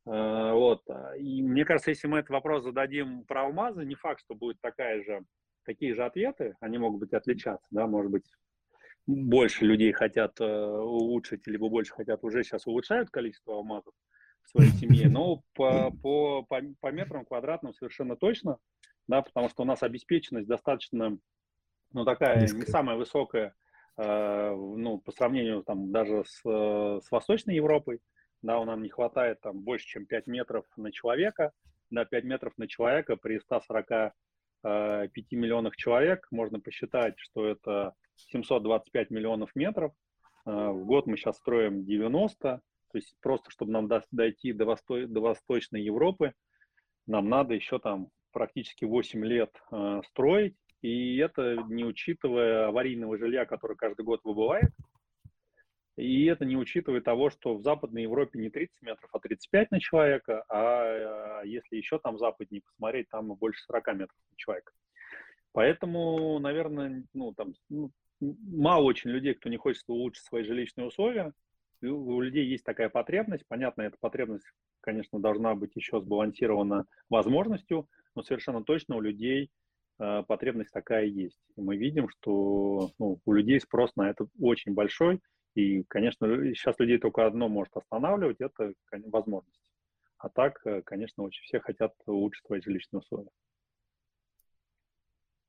Э, 0.06 0.52
вот. 0.54 0.84
И 1.18 1.42
мне 1.42 1.66
кажется, 1.66 1.92
если 1.92 2.08
мы 2.08 2.20
этот 2.20 2.32
вопрос 2.32 2.64
зададим 2.64 3.24
про 3.26 3.44
алмазы, 3.44 3.86
не 3.86 3.96
факт, 3.96 4.22
что 4.22 4.36
будет 4.36 4.60
такая 4.62 5.04
же, 5.04 5.24
такие 5.66 5.96
же 5.96 6.04
ответы, 6.04 6.56
они 6.60 6.78
могут 6.78 7.00
быть 7.00 7.14
отличаться, 7.14 7.68
да, 7.72 7.88
может 7.88 8.12
быть, 8.12 8.26
больше 9.06 9.66
людей 9.66 9.92
хотят 9.92 10.40
э, 10.40 10.46
улучшить, 10.46 11.46
либо 11.48 11.70
больше 11.70 11.94
хотят 11.94 12.24
уже 12.24 12.44
сейчас 12.44 12.68
улучшают 12.68 13.10
количество 13.10 13.56
алмазов 13.56 13.94
в 14.44 14.50
своей 14.50 14.72
семье, 14.80 15.10
но 15.10 15.44
по, 15.54 15.92
по, 15.92 16.44
по, 16.44 16.62
по 16.80 16.92
метрам 16.92 17.26
квадратным 17.26 17.74
совершенно 17.74 18.16
точно, 18.16 18.58
да, 19.08 19.22
потому 19.22 19.50
что 19.50 19.64
у 19.64 19.66
нас 19.66 19.84
обеспеченность 19.84 20.48
достаточно, 20.48 21.18
ну, 21.92 22.06
такая 22.06 22.42
Низкая. 22.42 22.62
не 22.62 22.68
самая 22.68 22.98
высокая, 22.98 23.56
э, 23.98 24.56
ну, 24.56 25.00
по 25.00 25.12
сравнению 25.12 25.64
там 25.64 25.92
даже 25.92 26.24
с, 26.26 26.42
с 26.42 27.12
Восточной 27.12 27.56
Европой, 27.56 28.00
да, 28.44 28.60
у 28.60 28.66
нам 28.66 28.84
не 28.84 28.90
хватает 28.90 29.42
там 29.42 29.62
больше, 29.62 29.88
чем 29.88 30.06
5 30.06 30.28
метров 30.28 30.66
на 30.76 30.92
человека, 30.92 31.52
да, 31.90 32.06
5 32.06 32.24
метров 32.26 32.54
на 32.58 32.68
человека 32.68 33.16
при 33.16 33.40
145 33.40 34.14
э, 34.64 35.08
миллионах 35.32 35.76
человек, 35.76 36.28
можно 36.30 36.60
посчитать, 36.60 37.16
что 37.18 37.48
это 37.48 37.96
725 38.16 39.10
миллионов 39.10 39.56
метров, 39.56 39.94
э, 40.46 40.52
в 40.52 40.86
год 40.86 41.08
мы 41.08 41.18
сейчас 41.18 41.38
строим 41.38 41.86
90, 41.86 42.40
то 42.40 42.62
есть 42.98 43.16
просто, 43.22 43.50
чтобы 43.50 43.72
нам 43.72 43.90
дойти 44.12 44.54
до, 44.54 44.66
Восто... 44.66 45.08
до 45.08 45.22
Восточной 45.22 45.82
Европы, 45.82 46.34
нам 47.08 47.30
надо 47.30 47.54
еще 47.54 47.80
там 47.80 48.10
практически 48.32 48.84
8 48.84 49.26
лет 49.26 49.52
э, 49.72 50.02
строить, 50.10 50.58
и 50.82 51.18
это 51.18 51.56
не 51.70 51.86
учитывая 51.86 52.68
аварийного 52.68 53.18
жилья, 53.18 53.46
которое 53.46 53.76
каждый 53.76 54.04
год 54.04 54.20
выбывает, 54.26 54.72
и 55.96 56.26
это 56.26 56.46
не 56.46 56.58
учитывая 56.58 57.02
того, 57.02 57.30
что 57.30 57.56
в 57.56 57.62
Западной 57.62 58.04
Европе 58.04 58.40
не 58.40 58.50
30 58.50 58.82
метров, 58.82 59.10
а 59.12 59.20
35 59.20 59.72
на 59.72 59.80
человека, 59.80 60.44
а, 60.50 61.42
а 61.42 61.46
если 61.46 61.76
еще 61.76 62.00
там 62.00 62.18
западнее 62.18 62.62
посмотреть, 62.62 63.10
там 63.10 63.28
больше 63.36 63.62
40 63.64 63.88
метров 63.94 64.18
на 64.32 64.38
человека. 64.38 64.72
Поэтому, 65.52 66.40
наверное, 66.40 67.04
ну, 67.14 67.34
там, 67.34 67.54
ну, 67.70 67.92
мало 68.20 68.84
очень 68.84 69.12
людей, 69.12 69.36
кто 69.36 69.50
не 69.50 69.58
хочет 69.58 69.84
улучшить 69.88 70.26
свои 70.26 70.44
жилищные 70.44 70.88
условия. 70.88 71.32
У 71.82 72.22
людей 72.22 72.46
есть 72.46 72.64
такая 72.64 72.90
потребность. 72.90 73.46
Понятно, 73.48 73.84
эта 73.84 73.98
потребность, 74.00 74.46
конечно, 74.82 75.20
должна 75.20 75.54
быть 75.54 75.76
еще 75.76 76.00
сбалансирована 76.00 76.86
возможностью, 77.10 77.88
но 78.16 78.24
совершенно 78.24 78.64
точно 78.64 78.96
у 78.96 79.02
людей 79.02 79.52
э, 80.00 80.24
потребность 80.28 80.72
такая 80.72 81.06
есть. 81.06 81.40
И 81.56 81.62
мы 81.62 81.76
видим, 81.78 82.10
что 82.10 82.92
ну, 82.98 83.20
у 83.24 83.34
людей 83.34 83.60
спрос 83.60 83.96
на 83.96 84.10
это 84.10 84.28
очень 84.40 84.74
большой, 84.74 85.20
и, 85.56 85.84
конечно, 85.84 86.28
сейчас 86.54 86.80
людей 86.80 86.98
только 86.98 87.26
одно 87.26 87.48
может 87.48 87.76
останавливать, 87.76 88.42
это 88.42 88.74
возможность. 89.08 89.72
А 90.18 90.30
так, 90.30 90.66
э, 90.66 90.82
конечно, 90.84 91.24
очень 91.24 91.44
все 91.44 91.60
хотят 91.60 91.94
улучшить 92.06 92.46
свои 92.46 92.62
жилищные 92.62 93.02
условия. 93.02 93.30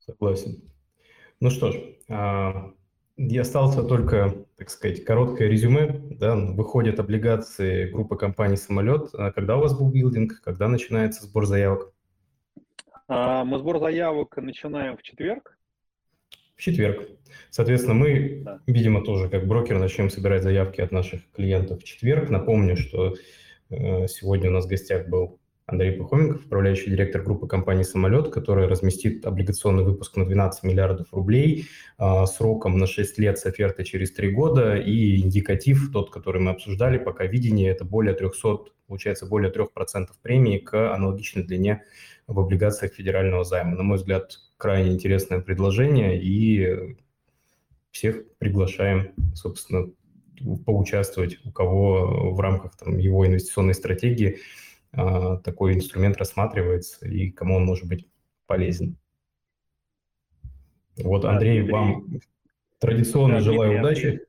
Согласен. 0.01 0.71
Ну 1.41 1.51
что 1.51 1.73
ж, 1.73 1.77
а, 2.09 2.75
и 3.17 3.39
остался 3.39 3.85
только, 3.85 4.47
так 4.57 4.69
сказать, 4.71 5.05
короткое 5.05 5.49
резюме. 5.49 6.01
Да, 6.11 6.35
выходят 6.35 6.99
облигации 6.99 7.91
группы 7.91 8.17
компаний 8.17 8.57
«Самолет». 8.57 9.15
А 9.15 9.31
когда 9.33 9.57
у 9.57 9.61
вас 9.61 9.79
был 9.79 9.91
билдинг? 9.91 10.41
Когда 10.43 10.69
начинается 10.69 11.25
сбор 11.25 11.47
заявок? 11.47 11.93
А, 13.07 13.45
мы 13.45 13.59
сбор 13.59 13.79
заявок 13.79 14.37
начинаем 14.37 14.97
в 14.97 15.03
четверг 15.03 15.57
в 16.57 16.63
четверг. 16.63 17.09
Соответственно, 17.51 17.95
мы, 17.95 18.43
да. 18.45 18.61
видимо, 18.67 19.05
тоже 19.05 19.29
как 19.29 19.47
брокер 19.47 19.79
начнем 19.79 20.11
собирать 20.11 20.43
заявки 20.43 20.81
от 20.81 20.93
наших 20.93 21.21
клиентов 21.33 21.81
в 21.81 21.85
четверг. 21.85 22.31
Напомню, 22.31 22.77
что 22.77 23.15
э, 23.71 24.07
сегодня 24.09 24.51
у 24.51 24.53
нас 24.53 24.67
в 24.67 24.69
гостях 24.69 25.09
был 25.09 25.39
Андрей 25.67 25.93
Пахоменков, 25.93 26.45
управляющий 26.45 26.91
директор 26.91 27.23
группы 27.23 27.47
компании 27.47 27.85
«Самолет», 27.85 28.29
который 28.29 28.67
разместит 28.67 29.25
облигационный 29.25 29.83
выпуск 29.83 30.17
на 30.17 30.27
12 30.27 30.63
миллиардов 30.63 31.07
рублей 31.13 31.67
э, 31.99 32.27
сроком 32.27 32.77
на 32.77 32.87
6 32.87 33.19
лет 33.19 33.39
с 33.39 33.47
офертой 33.47 33.87
через 33.87 34.13
3 34.13 34.31
года. 34.33 34.77
И 34.77 35.17
индикатив, 35.17 35.91
тот, 35.91 36.11
который 36.11 36.43
мы 36.43 36.51
обсуждали, 36.51 36.99
пока 36.99 37.25
видение, 37.25 37.71
это 37.71 37.87
более 37.87 38.15
300, 38.15 38.59
получается, 38.87 39.25
более 39.25 39.51
3% 39.51 40.09
премии 40.21 40.59
к 40.59 40.95
аналогичной 40.95 41.45
длине 41.45 41.83
в 42.27 42.39
облигациях 42.39 42.93
федерального 42.93 43.45
займа. 43.45 43.75
На 43.75 43.83
мой 43.83 43.97
взгляд, 43.97 44.39
крайне 44.65 44.93
интересное 44.93 45.43
предложение, 45.43 46.19
и 46.19 46.97
всех 47.91 48.25
приглашаем, 48.39 49.13
собственно, 49.35 49.93
поучаствовать, 50.65 51.39
у 51.45 51.53
кого 51.53 52.33
в 52.33 52.41
рамках 52.41 52.75
там, 52.79 52.97
его 52.97 53.27
инвестиционной 53.27 53.75
стратегии 53.75 54.39
а, 54.93 55.37
такой 55.37 55.75
инструмент 55.75 56.17
рассматривается 56.17 57.07
и 57.07 57.31
кому 57.31 57.57
он 57.57 57.67
может 57.67 57.87
быть 57.87 58.09
полезен. 58.47 58.97
Вот, 60.97 61.27
Андрей, 61.27 61.59
Дмитрий, 61.59 61.73
вам 61.73 62.21
традиционно 62.79 63.35
да, 63.35 63.41
желаю 63.41 63.73
Дмитрий, 63.73 63.87
удачи. 63.87 64.07
Андрей, 64.07 64.27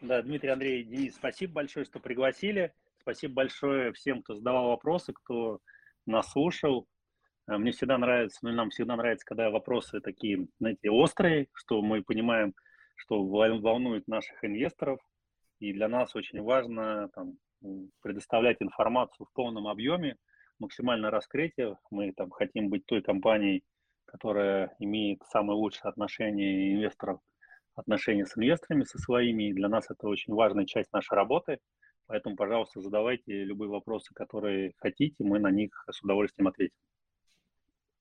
да, 0.00 0.22
Дмитрий, 0.22 0.48
Андрей, 0.48 0.84
Денис, 0.84 1.14
спасибо 1.16 1.52
большое, 1.52 1.84
что 1.84 2.00
пригласили. 2.00 2.72
Спасибо 3.02 3.34
большое 3.34 3.92
всем, 3.92 4.22
кто 4.22 4.36
задавал 4.36 4.68
вопросы, 4.68 5.12
кто 5.12 5.60
нас 6.06 6.32
слушал. 6.32 6.86
А, 7.50 7.58
мне 7.58 7.72
всегда 7.72 7.98
нравится, 7.98 8.38
ну, 8.42 8.52
нам 8.52 8.70
всегда 8.70 8.94
нравится, 8.94 9.26
когда 9.26 9.50
вопросы 9.50 10.00
такие, 10.00 10.46
знаете, 10.60 10.88
острые, 10.88 11.48
что 11.52 11.82
мы 11.82 12.00
понимаем, 12.00 12.54
что 12.94 13.24
волнует 13.24 14.06
наших 14.06 14.44
инвесторов, 14.44 15.00
и 15.58 15.72
для 15.72 15.88
нас 15.88 16.14
очень 16.14 16.40
важно 16.42 17.08
там, 17.12 17.38
предоставлять 18.02 18.58
информацию 18.60 19.26
в 19.26 19.32
полном 19.32 19.66
объеме, 19.66 20.16
максимально 20.60 21.10
раскрытие. 21.10 21.76
Мы 21.90 22.12
там 22.12 22.30
хотим 22.30 22.68
быть 22.68 22.86
той 22.86 23.02
компанией, 23.02 23.64
которая 24.04 24.76
имеет 24.78 25.20
самые 25.24 25.56
лучшие 25.56 25.88
отношения 25.88 26.74
инвесторов, 26.74 27.18
отношения 27.74 28.26
с 28.26 28.38
инвесторами, 28.38 28.84
со 28.84 28.98
своими, 28.98 29.48
и 29.48 29.54
для 29.54 29.68
нас 29.68 29.90
это 29.90 30.06
очень 30.06 30.34
важная 30.34 30.66
часть 30.66 30.92
нашей 30.92 31.14
работы. 31.14 31.58
Поэтому, 32.06 32.36
пожалуйста, 32.36 32.80
задавайте 32.80 33.42
любые 33.42 33.70
вопросы, 33.70 34.14
которые 34.14 34.72
хотите, 34.76 35.24
мы 35.24 35.40
на 35.40 35.50
них 35.50 35.72
с 35.90 36.00
удовольствием 36.00 36.46
ответим. 36.46 36.76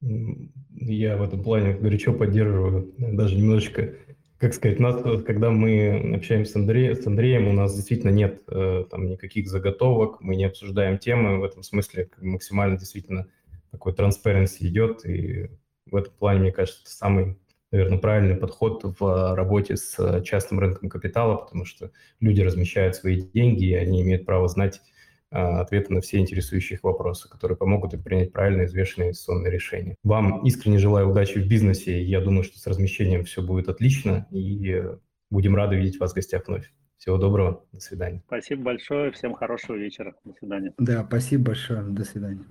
Я 0.02 1.18
в 1.18 1.24
этом 1.24 1.44
плане 1.44 1.74
горячо 1.74 2.14
поддерживаю, 2.14 2.94
даже 2.98 3.36
немножечко, 3.36 3.96
как 4.38 4.54
сказать, 4.54 4.80
нас, 4.80 5.02
когда 5.26 5.52
мы 5.52 6.14
общаемся 6.16 6.54
с, 6.54 6.56
Андреем, 6.56 6.96
с 6.96 7.06
Андреем, 7.06 7.48
у 7.50 7.54
нас 7.54 7.76
действительно 7.76 8.12
нет 8.12 8.42
э, 8.48 8.86
там 8.90 9.08
никаких 9.08 9.50
заготовок, 9.50 10.22
мы 10.22 10.38
не 10.38 10.46
обсуждаем 10.46 10.98
темы, 10.98 11.40
в 11.40 11.44
этом 11.44 11.64
смысле 11.64 12.10
максимально 12.22 12.78
действительно 12.78 13.28
такой 13.72 13.92
transparency 13.94 14.62
идет, 14.62 15.06
и 15.06 15.50
в 15.86 15.96
этом 15.98 16.14
плане, 16.18 16.40
мне 16.40 16.52
кажется, 16.54 16.82
это 16.84 16.92
самый, 16.92 17.38
наверное, 17.72 17.98
правильный 17.98 18.36
подход 18.38 18.82
в 19.00 19.36
работе 19.36 19.76
с 19.76 20.22
частным 20.24 20.62
рынком 20.62 20.88
капитала, 20.88 21.36
потому 21.36 21.66
что 21.66 21.92
люди 22.22 22.40
размещают 22.40 22.96
свои 22.96 23.22
деньги, 23.22 23.66
и 23.66 23.74
они 23.74 24.02
имеют 24.02 24.26
право 24.26 24.48
знать, 24.48 24.80
ответы 25.32 25.94
на 25.94 26.02
все 26.02 26.18
интересующие 26.18 26.78
их 26.78 26.84
вопросы, 26.84 27.30
которые 27.30 27.58
помогут 27.58 27.94
им 27.94 28.04
принять 28.04 28.32
правильное 28.32 28.66
взвешенное 28.66 29.08
инвестиционное 29.08 29.52
решение. 29.52 29.96
Вам 30.04 30.46
искренне 30.46 30.78
желаю 30.80 31.10
удачи 31.10 31.38
в 31.40 31.48
бизнесе. 31.48 32.02
Я 32.04 32.22
думаю, 32.22 32.44
что 32.44 32.60
с 32.60 32.68
размещением 32.68 33.24
все 33.24 33.42
будет 33.42 33.70
отлично, 33.70 34.28
и 34.32 34.84
будем 35.30 35.56
рады 35.56 35.76
видеть 35.76 36.00
вас 36.00 36.12
в 36.12 36.16
гостях 36.16 36.48
вновь. 36.48 36.72
Всего 36.98 37.18
доброго, 37.18 37.64
до 37.72 37.80
свидания. 37.80 38.22
Спасибо 38.28 38.64
большое, 38.64 39.12
всем 39.12 39.34
хорошего 39.34 39.78
вечера, 39.78 40.16
до 40.26 40.34
свидания. 40.34 40.74
Да, 40.78 41.06
спасибо 41.08 41.46
большое, 41.46 41.82
до 41.84 42.04
свидания. 42.04 42.46